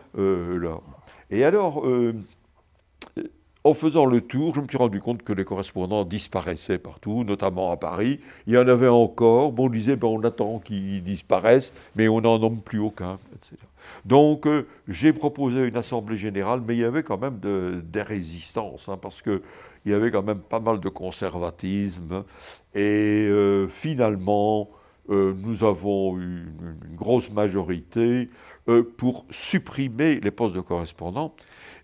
Et 1.30 1.44
alors, 1.44 1.84
en 3.66 3.74
faisant 3.74 4.06
le 4.06 4.20
tour, 4.20 4.54
je 4.54 4.60
me 4.60 4.68
suis 4.68 4.78
rendu 4.78 5.00
compte 5.00 5.24
que 5.24 5.32
les 5.32 5.44
correspondants 5.44 6.04
disparaissaient 6.04 6.78
partout, 6.78 7.24
notamment 7.24 7.72
à 7.72 7.76
Paris. 7.76 8.20
Il 8.46 8.54
y 8.54 8.58
en 8.58 8.68
avait 8.68 8.86
encore. 8.86 9.50
Bon, 9.50 9.66
on 9.66 9.68
disait, 9.68 9.96
ben, 9.96 10.06
on 10.06 10.22
attend 10.22 10.60
qu'ils 10.60 11.02
disparaissent, 11.02 11.72
mais 11.96 12.06
on 12.06 12.20
n'en 12.20 12.38
nomme 12.38 12.60
plus 12.60 12.78
aucun, 12.78 13.18
etc. 13.34 13.56
Donc, 14.04 14.46
euh, 14.46 14.68
j'ai 14.86 15.12
proposé 15.12 15.66
une 15.66 15.76
assemblée 15.76 16.16
générale, 16.16 16.62
mais 16.64 16.76
il 16.76 16.80
y 16.80 16.84
avait 16.84 17.02
quand 17.02 17.18
même 17.18 17.40
des 17.82 18.02
résistances, 18.02 18.88
hein, 18.88 18.98
parce 19.02 19.20
qu'il 19.20 19.40
y 19.84 19.92
avait 19.92 20.12
quand 20.12 20.22
même 20.22 20.38
pas 20.38 20.60
mal 20.60 20.78
de 20.78 20.88
conservatisme. 20.88 22.22
Et 22.72 23.26
euh, 23.28 23.66
finalement, 23.66 24.70
euh, 25.10 25.34
nous 25.42 25.64
avons 25.64 26.16
eu 26.18 26.46
une, 26.88 26.96
grosse 26.96 27.30
majorité 27.30 28.30
pour 28.96 29.26
supprimer 29.30 30.18
les 30.20 30.30
postes 30.30 30.54
de 30.54 30.60
correspondants. 30.60 31.34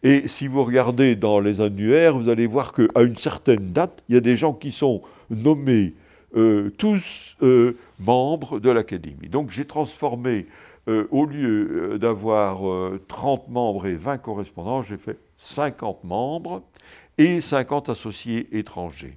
Et 0.03 0.27
si 0.29 0.49
vous 0.49 0.65
regardez 0.65 1.15
dans 1.15 1.41
les 1.41 1.61
annuaires, 1.61 2.19
vous 2.19 2.29
allez 2.29 2.47
voir 2.47 2.73
qu'à 2.73 3.03
une 3.03 3.17
certaine 3.17 3.73
date, 3.73 4.03
il 4.09 4.17
y 4.17 4.19
a 4.19 4.21
des 4.21 4.37
gens 4.37 4.53
qui 4.53 4.73
sont 4.73 5.03
nommés 5.31 5.95
tous 6.79 7.37
membres 8.01 8.59
de 8.59 8.71
l'Académie. 8.71 9.29
Donc 9.29 9.51
j'ai 9.51 9.67
transformé 9.67 10.47
euh, 10.89 11.07
au 11.13 11.27
lieu 11.27 11.93
euh, 11.93 11.99
d'avoir 11.99 12.59
30 13.07 13.41
euh, 13.41 13.53
membres 13.53 13.87
et 13.87 13.95
20 13.95 14.19
correspondants, 14.19 14.83
j'ai 14.83 14.97
fait 14.97 15.17
50 15.37 16.03
membres 16.03 16.63
et 17.19 17.41
50 17.41 17.89
associés 17.89 18.49
étrangers. 18.59 19.17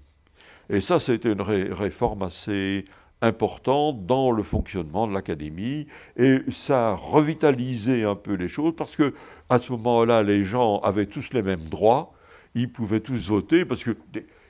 Et 0.69 0.79
ça, 0.79 0.99
c'était 0.99 1.31
une 1.31 1.41
réforme 1.41 2.21
assez 2.21 2.85
importante 3.25 4.05
dans 4.05 4.31
le 4.31 4.43
fonctionnement 4.43 5.07
de 5.07 5.13
l'académie 5.13 5.87
et 6.17 6.39
ça 6.51 6.89
a 6.89 6.95
revitalisé 6.95 8.03
un 8.03 8.15
peu 8.15 8.33
les 8.33 8.47
choses 8.47 8.73
parce 8.75 8.95
que 8.95 9.13
à 9.49 9.59
ce 9.59 9.71
moment-là, 9.73 10.23
les 10.23 10.43
gens 10.43 10.79
avaient 10.79 11.05
tous 11.05 11.33
les 11.33 11.41
mêmes 11.41 11.67
droits, 11.69 12.13
ils 12.55 12.71
pouvaient 12.71 12.99
tous 12.99 13.27
voter 13.27 13.65
parce 13.65 13.83
qu'il 13.83 13.95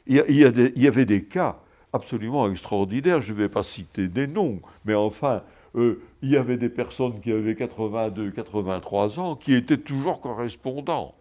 y, 0.08 0.16
y, 0.16 0.88
avait 0.88 1.06
des 1.06 1.26
cas 1.26 1.58
absolument 1.92 2.50
extraordinaires. 2.50 3.22
Je 3.22 3.34
ne 3.34 3.38
vais 3.38 3.50
pas 3.50 3.64
citer 3.64 4.08
des 4.08 4.28
noms, 4.28 4.62
mais 4.86 4.94
enfin, 4.94 5.42
euh, 5.76 6.02
il 6.22 6.30
y 6.30 6.38
avait 6.38 6.58
des 6.58 6.70
personnes 6.70 7.20
qui 7.20 7.32
avaient 7.32 7.56
82, 7.56 8.32
83 8.32 9.20
ans 9.20 9.36
qui 9.36 9.54
étaient 9.54 9.78
toujours 9.78 10.22
correspondants. 10.22 11.16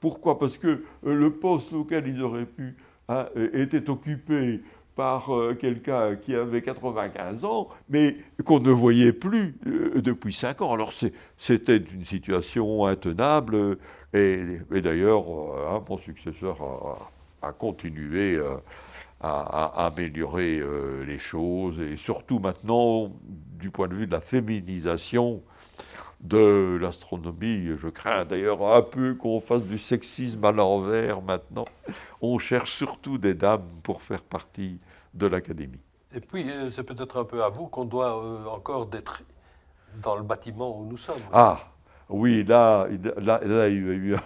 Pourquoi? 0.00 0.38
Parce 0.38 0.58
que 0.58 0.84
euh, 1.06 1.14
le 1.14 1.30
poste 1.30 1.72
auquel 1.72 2.08
ils 2.08 2.22
auraient 2.22 2.46
pu 2.46 2.76
hein, 3.08 3.26
était 3.52 3.88
occupé 3.88 4.60
par 4.94 5.30
quelqu'un 5.58 6.16
qui 6.16 6.34
avait 6.34 6.62
95 6.62 7.44
ans, 7.44 7.68
mais 7.88 8.16
qu'on 8.44 8.60
ne 8.60 8.70
voyait 8.70 9.12
plus 9.12 9.56
depuis 9.96 10.32
5 10.32 10.60
ans. 10.62 10.72
Alors 10.72 10.92
c'était 11.38 11.78
une 11.78 12.04
situation 12.04 12.84
intenable, 12.86 13.78
et, 14.12 14.58
d'ailleurs, 14.70 15.24
hein, 15.68 15.82
mon 15.88 15.96
successeur 15.96 16.58
a, 17.40 17.52
continué 17.52 18.38
à, 19.20 19.86
améliorer 19.86 20.62
les 21.06 21.18
choses, 21.18 21.80
et 21.80 21.96
surtout 21.96 22.38
maintenant, 22.38 23.10
du 23.58 23.70
point 23.70 23.88
de 23.88 23.94
vue 23.94 24.06
de 24.06 24.12
la 24.12 24.20
féminisation 24.20 25.42
de 26.22 26.78
l'astronomie. 26.80 27.66
Je 27.76 27.88
crains 27.88 28.24
d'ailleurs 28.24 28.74
un 28.74 28.82
peu 28.82 29.14
qu'on 29.14 29.40
fasse 29.40 29.62
du 29.62 29.78
sexisme 29.78 30.44
à 30.44 30.52
l'envers 30.52 31.20
maintenant. 31.20 31.64
On 32.20 32.38
cherche 32.38 32.72
surtout 32.72 33.18
des 33.18 33.34
dames 33.34 33.68
pour 33.82 34.02
faire 34.02 34.22
partie 34.22 34.78
de 35.14 35.26
l'académie. 35.26 35.80
Et 36.14 36.20
puis, 36.20 36.48
euh, 36.50 36.70
c'est 36.70 36.82
peut-être 36.82 37.18
un 37.18 37.24
peu 37.24 37.42
à 37.42 37.48
vous 37.48 37.66
qu'on 37.66 37.84
doit 37.84 38.22
euh, 38.22 38.44
encore 38.46 38.86
d'être 38.86 39.22
dans 40.02 40.16
le 40.16 40.22
bâtiment 40.22 40.78
où 40.78 40.84
nous 40.84 40.96
sommes. 40.96 41.20
Ah, 41.32 41.60
oui, 42.08 42.44
là, 42.44 42.86
là, 43.18 43.40
là 43.44 43.68
il 43.68 43.86
y 43.86 43.90
a 43.90 43.92
eu 43.92 44.16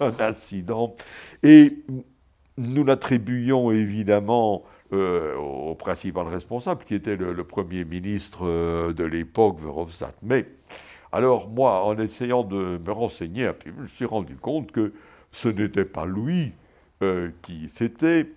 un 0.00 0.12
incident. 0.20 0.94
Et 1.42 1.84
nous 2.56 2.84
l'attribuons 2.84 3.70
évidemment 3.70 4.64
euh, 4.92 5.36
au 5.36 5.74
principal 5.74 6.26
responsable, 6.26 6.84
qui 6.84 6.94
était 6.94 7.16
le, 7.16 7.44
Premier 7.44 7.84
ministre 7.84 8.92
de 8.92 9.04
l'époque, 9.04 9.60
Verhofstadt. 9.60 10.16
Mais, 10.22 10.46
alors 11.12 11.48
moi, 11.48 11.84
en 11.84 11.98
essayant 11.98 12.44
de 12.44 12.78
me 12.84 12.92
renseigner, 12.92 13.50
je 13.64 13.72
me 13.72 13.86
suis 13.86 14.04
rendu 14.04 14.36
compte 14.36 14.72
que 14.72 14.92
ce 15.32 15.48
n'était 15.48 15.84
pas 15.84 16.06
lui 16.06 16.52
euh, 17.02 17.30
qui 17.42 17.70
c'était. 17.74 18.32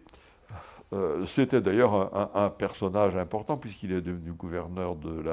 C'était 1.26 1.60
d'ailleurs 1.60 2.36
un, 2.38 2.50
personnage 2.52 3.16
important 3.16 3.58
puisqu'il 3.58 3.92
est 3.94 4.02
devenu 4.02 4.32
gouverneur 4.32 4.96
de 4.96 5.24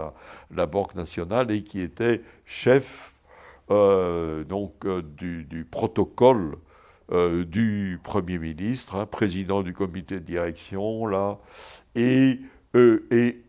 la, 0.50 0.66
Banque 0.66 0.94
nationale 0.94 1.50
et 1.50 1.62
qui 1.62 1.82
était 1.82 2.22
chef 2.46 3.14
donc, 3.68 4.86
du, 5.18 5.66
protocole 5.70 6.56
euh, 7.12 7.44
du 7.44 7.98
Premier 8.04 8.38
ministre, 8.38 8.94
hein, 8.94 9.04
président 9.04 9.64
du 9.64 9.72
comité 9.72 10.20
de 10.20 10.24
direction, 10.24 11.06
là, 11.06 11.38
et, 11.96 12.38
euh, 12.76 13.04
et 13.10 13.42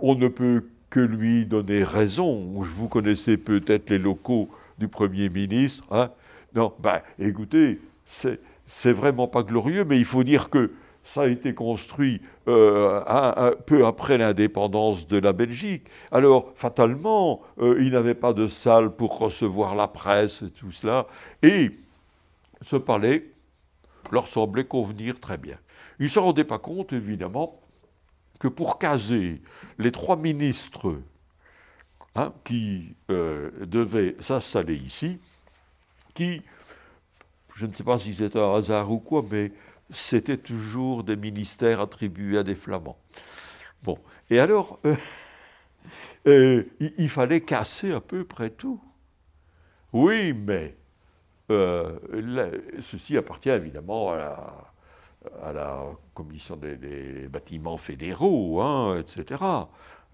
on 0.00 0.16
ne 0.16 0.26
peut 0.26 0.66
que 0.90 1.00
lui 1.00 1.46
donner 1.46 1.84
raison. 1.84 2.52
Vous 2.60 2.88
connaissez 2.88 3.36
peut-être 3.36 3.90
les 3.90 3.98
locaux 3.98 4.48
du 4.78 4.88
Premier 4.88 5.28
ministre. 5.28 5.84
Hein. 5.90 6.10
Non, 6.54 6.72
ben 6.78 7.00
écoutez, 7.18 7.80
c'est 8.04 8.92
vraiment 8.92 9.28
pas 9.28 9.42
glorieux, 9.42 9.84
mais 9.84 9.98
il 9.98 10.04
faut 10.04 10.24
dire 10.24 10.50
que 10.50 10.72
ça 11.04 11.22
a 11.22 11.26
été 11.28 11.54
construit 11.54 12.20
euh, 12.48 13.00
un, 13.06 13.52
peu 13.64 13.86
après 13.86 14.18
l'indépendance 14.18 15.06
de 15.06 15.18
la 15.18 15.32
Belgique. 15.32 15.86
Alors, 16.10 16.52
fatalement, 16.56 17.42
il 17.60 17.90
n'avait 17.90 18.14
pas 18.14 18.32
de 18.32 18.48
salle 18.48 18.90
pour 18.90 19.18
recevoir 19.18 19.76
la 19.76 19.86
presse 19.86 20.42
et 20.42 20.50
tout 20.50 20.72
cela. 20.72 21.06
Et 21.42 21.70
ce 22.62 22.76
palais 22.76 23.30
leur 24.10 24.28
semblait 24.28 24.64
convenir 24.64 25.20
très 25.20 25.38
bien. 25.38 25.58
Ils 25.98 26.04
ne 26.04 26.10
se 26.10 26.18
rendaient 26.18 26.44
pas 26.44 26.58
compte, 26.58 26.92
évidemment, 26.92 27.60
que 28.38 28.48
pour 28.48 28.78
caser 28.78 29.40
les 29.78 29.92
trois 29.92 30.16
ministres 30.16 31.00
hein, 32.14 32.32
qui 32.44 32.94
euh, 33.10 33.50
devaient 33.66 34.16
s'installer 34.20 34.76
ici, 34.76 35.18
qui, 36.14 36.42
je 37.54 37.66
ne 37.66 37.74
sais 37.74 37.84
pas 37.84 37.98
si 37.98 38.14
c'était 38.14 38.38
un 38.38 38.54
hasard 38.54 38.90
ou 38.90 38.98
quoi, 38.98 39.24
mais 39.30 39.52
c'était 39.90 40.36
toujours 40.36 41.04
des 41.04 41.16
ministères 41.16 41.80
attribués 41.80 42.38
à 42.38 42.42
des 42.42 42.54
flamands. 42.54 42.98
Bon, 43.82 43.98
et 44.30 44.38
alors, 44.38 44.78
euh, 44.84 44.96
euh, 46.26 46.64
il 46.80 47.08
fallait 47.08 47.40
casser 47.40 47.92
à 47.92 48.00
peu 48.00 48.24
près 48.24 48.50
tout. 48.50 48.80
Oui, 49.92 50.32
mais 50.32 50.76
ceci 52.82 53.16
appartient 53.16 53.50
évidemment 53.50 54.10
à 54.10 54.16
la, 54.16 54.72
commission 56.14 56.56
des, 56.56 57.28
bâtiments 57.28 57.76
fédéraux, 57.76 58.60
hein, 58.60 58.98
etc. 58.98 59.42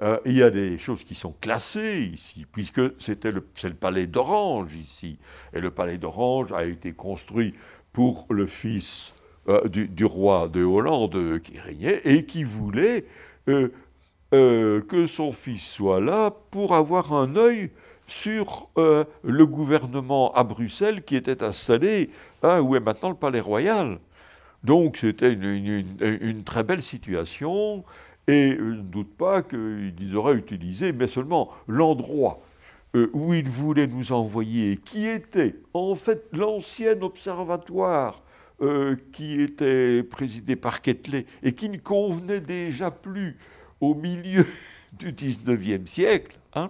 Euh, 0.03 0.19
il 0.25 0.35
y 0.35 0.43
a 0.43 0.51
des 0.51 0.79
choses 0.79 1.05
qui 1.05 1.15
sont 1.15 1.35
classées 1.41 2.11
ici, 2.13 2.47
puisque 2.51 2.81
c'était 3.01 3.33
c'est 3.55 3.69
le 3.69 3.75
palais 3.75 4.07
d'Orange 4.07 4.75
ici. 4.75 5.19
Et 5.53 5.61
le 5.61 5.71
palais 5.71 5.99
d'Orange 5.99 6.53
a 6.53 6.65
été 6.65 6.93
construit 6.93 7.55
pour 7.93 8.27
le 8.31 8.47
fils 8.47 9.15
euh, 9.49 9.69
du, 9.69 10.05
roi 10.05 10.49
de 10.49 10.65
Hollande 10.65 11.41
qui 11.43 11.59
régnait 11.59 12.01
et 12.05 12.25
qui 12.25 12.45
voulait 12.45 13.07
que 13.47 15.07
son 15.09 15.33
fils 15.33 15.67
soit 15.67 16.01
là 16.01 16.33
pour 16.51 16.75
avoir 16.75 17.13
un 17.13 17.37
œil 17.37 17.71
sur 18.13 18.69
euh, 18.77 19.05
le 19.23 19.47
gouvernement 19.47 20.33
à 20.35 20.45
Bruxelles 20.45 21.03
qui 21.03 21.17
était 21.17 21.43
installé 21.43 22.11
hein, 22.43 22.61
où 22.61 22.77
est 22.77 22.81
maintenant 22.81 23.09
le 23.09 23.17
Palais 23.17 23.41
Royal. 23.41 23.99
Donc 24.65 24.99
c'était 24.99 25.33
une, 25.33 26.45
très 26.45 26.63
belle 26.63 26.83
situation 26.83 27.85
et 28.29 28.57
je 28.57 28.63
ne 28.63 28.83
doute 28.83 29.15
pas 29.17 29.43
qu'ils 29.43 30.17
auraient 30.17 30.37
utilisé, 30.37 30.93
mais 30.93 31.09
seulement 31.09 31.51
l'endroit 31.67 32.41
euh, 32.95 33.11
où 33.13 33.35
ils 33.35 33.49
voulaient 33.49 33.87
nous 33.87 34.13
envoyer, 34.13 34.77
qui 34.77 35.07
était 35.07 35.57
en 35.75 35.95
fait 35.95 36.27
l'ancien 36.33 37.01
observatoire 37.03 38.23
euh, 38.61 38.97
qui 39.13 39.41
était 39.41 40.05
présidé 40.05 40.55
par 40.55 40.83
Ketley 40.83 41.27
et 41.43 41.53
qui 41.53 41.69
ne 41.69 41.79
convenait 41.79 42.41
déjà 42.41 42.93
plus 42.93 43.37
au 43.81 43.95
milieu 43.95 44.47
du 44.93 45.13
19e 45.13 45.87
siècle. 45.87 46.39
Hein, 46.55 46.69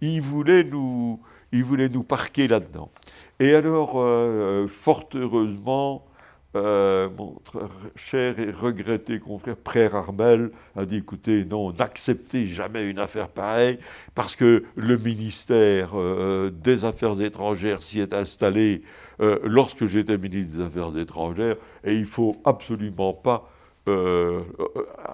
il 0.00 0.20
voulait 0.20 0.62
nous, 0.62 1.18
il 1.50 1.64
voulait 1.64 1.88
nous 1.88 2.04
parquer 2.04 2.46
là-dedans. 2.46 2.92
Et 3.40 3.54
alors, 3.54 3.94
euh, 3.96 4.68
fort 4.68 5.08
heureusement, 5.14 6.04
euh, 6.56 7.08
mon 7.16 7.36
cher 7.96 8.38
et 8.38 8.50
regretté 8.50 9.18
confrère 9.18 9.56
Prère 9.56 9.94
Armel 9.94 10.50
a 10.76 10.84
dit 10.84 10.98
écoutez, 10.98 11.44
non, 11.44 11.72
n'acceptez 11.72 12.46
jamais 12.46 12.88
une 12.88 12.98
affaire 12.98 13.28
pareille, 13.28 13.78
parce 14.14 14.36
que 14.36 14.64
le 14.76 14.96
ministère 14.96 15.90
euh, 15.94 16.50
des 16.50 16.84
Affaires 16.84 17.20
étrangères 17.20 17.82
s'y 17.82 18.00
est 18.00 18.12
installé 18.12 18.82
lorsque 19.44 19.86
j'étais 19.86 20.18
ministre 20.18 20.56
des 20.56 20.64
Affaires 20.64 20.98
étrangères, 20.98 21.54
et 21.84 21.94
il 21.94 22.00
ne 22.00 22.06
faut 22.06 22.36
absolument 22.44 23.12
pas 23.12 23.48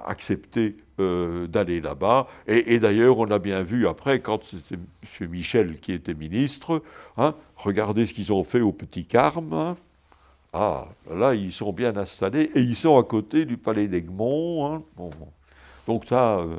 accepté 0.06 0.76
d'aller 0.98 1.82
là-bas. 1.82 2.26
Et, 2.46 2.78
d'ailleurs, 2.78 3.18
on 3.18 3.30
a 3.30 3.38
bien 3.38 3.62
vu 3.62 3.86
après, 3.86 4.20
quand 4.20 4.42
c'était 4.44 4.80
M. 5.20 5.28
Michel 5.28 5.80
qui 5.80 5.92
était 5.92 6.14
ministre, 6.14 6.82
hein, 7.18 7.34
regardez 7.56 8.06
ce 8.06 8.14
qu'ils 8.14 8.32
ont 8.32 8.42
fait 8.42 8.62
au 8.62 8.72
Petit 8.72 9.04
Carme. 9.04 9.52
Hein. 9.52 9.76
Ah, 10.52 10.88
là, 11.08 11.34
ils 11.34 11.52
sont 11.52 11.72
bien 11.72 11.96
installés 11.96 12.50
et 12.54 12.60
ils 12.60 12.74
sont 12.74 12.98
à 12.98 13.04
côté 13.04 13.44
du 13.44 13.56
palais 13.56 13.86
d'Egmont. 13.86 14.66
Hein. 14.66 14.82
Bon, 14.96 15.10
Donc 15.86 16.06
ça, 16.08 16.38
euh, 16.38 16.58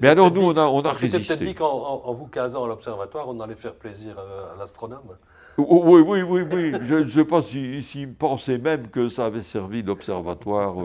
mais, 0.00 0.08
alors 0.08 0.30
nous, 0.30 0.42
on 0.42 0.56
a, 0.56 0.66
on 0.66 0.82
a 0.82 0.92
résisté. 0.92 1.34
peut-être 1.34 1.48
dit 1.48 1.54
qu'en 1.54 2.12
vous 2.12 2.26
casant 2.26 2.64
à 2.64 2.68
l'observatoire, 2.68 3.28
on 3.28 3.40
allait 3.40 3.56
faire 3.56 3.74
plaisir 3.74 4.16
euh, 4.18 4.54
à 4.54 4.58
l'astronome. 4.58 5.16
Oui, 5.56 6.00
oui, 6.06 6.22
oui, 6.22 6.42
oui. 6.52 6.72
je 6.82 6.94
ne 6.94 7.10
sais 7.10 7.24
pas 7.24 7.42
s'il 7.42 7.82
si, 7.82 8.06
pensait 8.06 8.58
même 8.58 8.86
que 8.88 9.08
ça 9.08 9.24
avait 9.24 9.42
servi 9.42 9.82
d'observatoire 9.82 10.76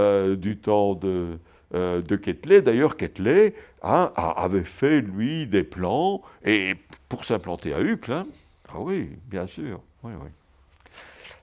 euh, 0.00 0.34
du 0.34 0.58
temps 0.58 0.96
de, 0.96 1.38
de 1.72 2.16
Ketley. 2.16 2.62
D'ailleurs, 2.62 2.96
Ketley 2.96 3.54
hein, 3.84 4.10
avait 4.16 4.64
fait, 4.64 5.00
lui, 5.00 5.46
des 5.46 5.62
plans 5.62 6.22
et 6.44 6.74
pour 7.08 7.24
s'implanter 7.24 7.72
à 7.72 7.80
Uccle. 7.80 8.10
Hein. 8.10 8.26
Ah 8.68 8.80
oui, 8.80 9.10
bien 9.28 9.46
sûr. 9.46 9.80
Oui, 10.02 10.12
oui. 10.20 10.30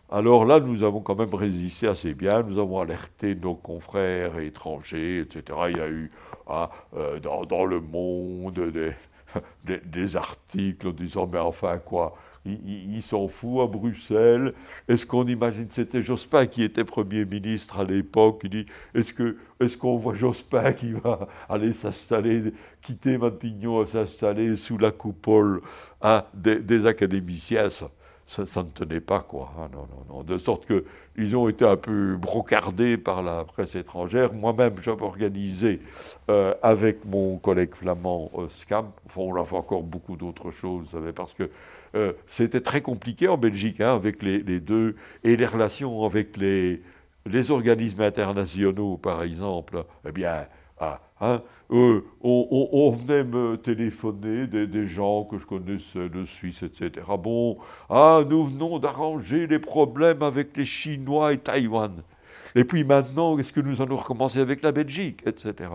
Alors 0.10 0.46
là, 0.46 0.62
nous 0.62 0.84
avons 0.84 1.02
quand 1.02 1.16
même 1.20 1.34
résisté 1.34 1.86
assez 1.88 2.14
bien, 2.14 2.42
nous 2.42 2.60
avons 2.60 2.80
alerté 2.80 3.36
nos 3.36 3.56
confrères 3.56 4.40
étrangers, 4.40 5.20
etc. 5.20 5.44
Il 5.70 5.78
y 5.78 5.82
a 5.82 5.90
eu 5.90 6.12
ah, 6.48 6.72
euh, 6.96 7.20
dans, 7.20 7.66
le 7.66 7.82
monde 7.82 8.72
des, 9.66 10.16
articles 10.16 10.88
en 10.88 10.92
disant, 10.92 11.28
mais 11.28 11.40
enfin 11.40 11.78
quoi, 11.80 12.16
ils, 12.46 13.02
s'en 13.04 13.28
foutent 13.28 13.64
à 13.64 13.68
Bruxelles. 13.68 14.54
Est-ce 14.88 15.06
qu'on 15.06 15.28
imagine, 15.28 15.68
c'était 15.70 16.02
Jospin 16.02 16.46
qui 16.46 16.64
était 16.64 16.86
Premier 16.86 17.26
ministre 17.26 17.82
à 17.82 17.84
l'époque, 17.84 18.40
il 18.46 18.50
dit, 18.50 18.66
est-ce 18.96 19.76
qu'on 19.76 19.98
voit 19.98 20.16
Jospin 20.16 20.72
qui 20.72 20.94
va 20.94 21.28
aller 21.50 21.74
s'installer, 21.74 22.54
quitter 22.82 23.18
Matignon 23.18 23.86
s'installer 23.86 24.56
sous 24.56 24.78
la 24.78 24.92
coupole 24.92 25.62
hein, 26.02 26.24
des, 26.34 26.62
des 26.62 26.86
académiciens 26.86 27.70
ça, 28.28 28.64
ne 28.64 28.70
tenait 28.70 29.00
pas, 29.00 29.22
quoi. 29.22 29.54
Ah, 29.58 29.70
non, 29.72 29.88
non, 29.90 30.16
non. 30.16 30.24
De 30.24 30.38
sorte 30.38 30.66
qu'ils 30.68 31.38
ont 31.38 31.48
été 31.48 31.66
un 31.66 31.78
peu 31.78 32.18
brocardés 32.18 32.98
par 32.98 33.24
la 33.24 33.46
presse 33.46 33.76
étrangère. 33.76 34.34
Moi-même, 34.34 34.76
j'avais 34.82 35.04
organisé 35.04 35.80
euh, 36.30 36.54
avec 36.62 37.06
mon 37.06 37.38
collègue 37.38 37.74
flamand 37.74 38.30
euh, 38.38 38.50
Scam, 38.50 38.88
enfin, 39.06 39.22
on 39.22 39.42
a 39.42 39.46
fait 39.46 39.56
encore 39.56 39.84
beaucoup 39.84 40.18
d'autres 40.18 40.52
choses, 40.52 40.86
vous 40.86 40.92
savez, 40.92 41.14
parce 41.14 41.34
que 41.34 41.50
euh, 41.96 42.12
c'était 42.26 42.60
très 42.60 42.82
compliqué 42.82 43.30
en 43.30 43.38
Belgique, 43.38 43.80
hein, 43.80 43.96
avec 43.96 44.22
les, 44.22 44.40
les, 44.40 44.60
deux, 44.60 44.98
et 45.24 45.38
les 45.38 45.46
relations 45.46 46.06
avec 46.06 46.36
les, 46.36 46.82
les 47.26 47.50
organismes 47.50 48.02
internationaux, 48.02 48.98
par 48.98 49.24
exemple. 49.24 49.86
Eh 50.06 50.12
bien, 50.12 50.48
ah, 50.80 51.00
hein, 51.22 51.42
euh, 51.72 52.02
on, 52.22 52.92
venait 52.92 53.26
me 53.26 53.58
téléphoner 53.58 54.48
des, 54.48 54.88
gens 54.88 55.26
que 55.26 55.38
je 55.38 55.46
connaissais 55.46 56.08
de 56.10 56.24
Suisse, 56.24 56.64
etc. 56.64 57.06
Bon, 57.22 57.58
ah, 57.90 58.22
nous 58.28 58.46
venons 58.46 58.80
d'arranger 58.80 59.48
les 59.48 59.60
problèmes 59.60 60.24
avec 60.24 60.56
les 60.56 60.66
Chinois 60.66 61.34
et 61.34 61.38
Taïwan. 61.38 61.92
Et 62.56 62.64
puis 62.64 62.86
maintenant, 62.86 63.38
est-ce 63.38 63.52
que 63.52 63.60
nous 63.60 63.82
allons 63.82 63.98
recommencer 63.98 64.40
avec 64.40 64.62
la 64.62 64.72
Belgique, 64.72 65.22
etc. 65.26 65.70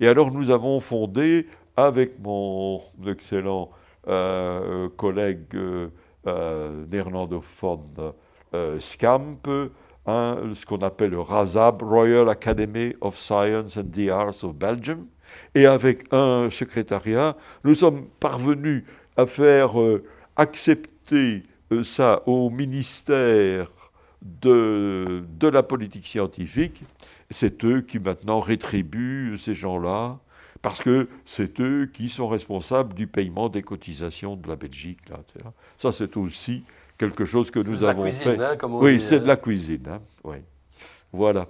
Et 0.00 0.08
alors 0.08 0.32
nous 0.32 0.50
avons 0.50 0.80
fondé, 0.80 1.46
avec 1.76 2.18
mon 2.20 2.80
excellent 3.06 3.70
euh, 4.08 4.88
collègue 4.96 5.54
euh, 5.54 5.88
euh 6.26 6.84
néerlandophone 6.90 8.12
Scamp, 8.80 9.70
ce 10.54 10.64
qu'on 10.64 10.78
appelle 10.78 11.10
le 11.10 11.20
RASAB, 11.20 11.82
Royal 11.82 12.28
Academy 12.28 12.94
of 13.00 13.18
Science 13.18 13.76
and 13.76 13.90
the 13.92 14.08
Arts 14.08 14.42
of 14.42 14.54
Belgium. 14.54 15.06
Et 15.54 15.66
avec 15.66 16.04
un 16.12 16.48
secrétariat, 16.50 17.36
nous 17.64 17.74
sommes 17.74 18.06
parvenus 18.20 18.84
à 19.16 19.26
faire 19.26 19.80
euh, 19.80 20.04
accepter 20.36 21.42
euh, 21.72 21.84
ça 21.84 22.22
au 22.26 22.48
ministère 22.48 23.68
de, 24.22 25.24
la 25.42 25.62
politique 25.62 26.06
scientifique. 26.06 26.82
C'est 27.30 27.64
eux 27.64 27.82
qui 27.82 27.98
maintenant 27.98 28.40
rétribuent 28.40 29.36
ces 29.38 29.54
gens-là, 29.54 30.18
parce 30.62 30.80
que 30.80 31.08
c'est 31.26 31.60
eux 31.60 31.90
qui 31.92 32.08
sont 32.08 32.28
responsables 32.28 32.94
du 32.94 33.06
paiement 33.06 33.48
des 33.48 33.62
cotisations 33.62 34.36
de 34.36 34.48
la 34.48 34.56
Belgique. 34.56 35.00
Ça, 35.76 35.92
c'est 35.92 36.16
aussi 36.16 36.64
quelque 36.98 37.24
chose 37.24 37.50
que 37.50 37.60
nous 37.60 37.84
avons 37.84 38.10
fait. 38.10 38.38
Hein, 38.38 38.56
oui, 38.64 39.00
c'est 39.00 39.20
de 39.20 39.26
la 39.26 39.36
cuisine. 39.36 39.86
Hein, 39.88 39.98
oui. 40.24 40.38
Voilà. 41.12 41.46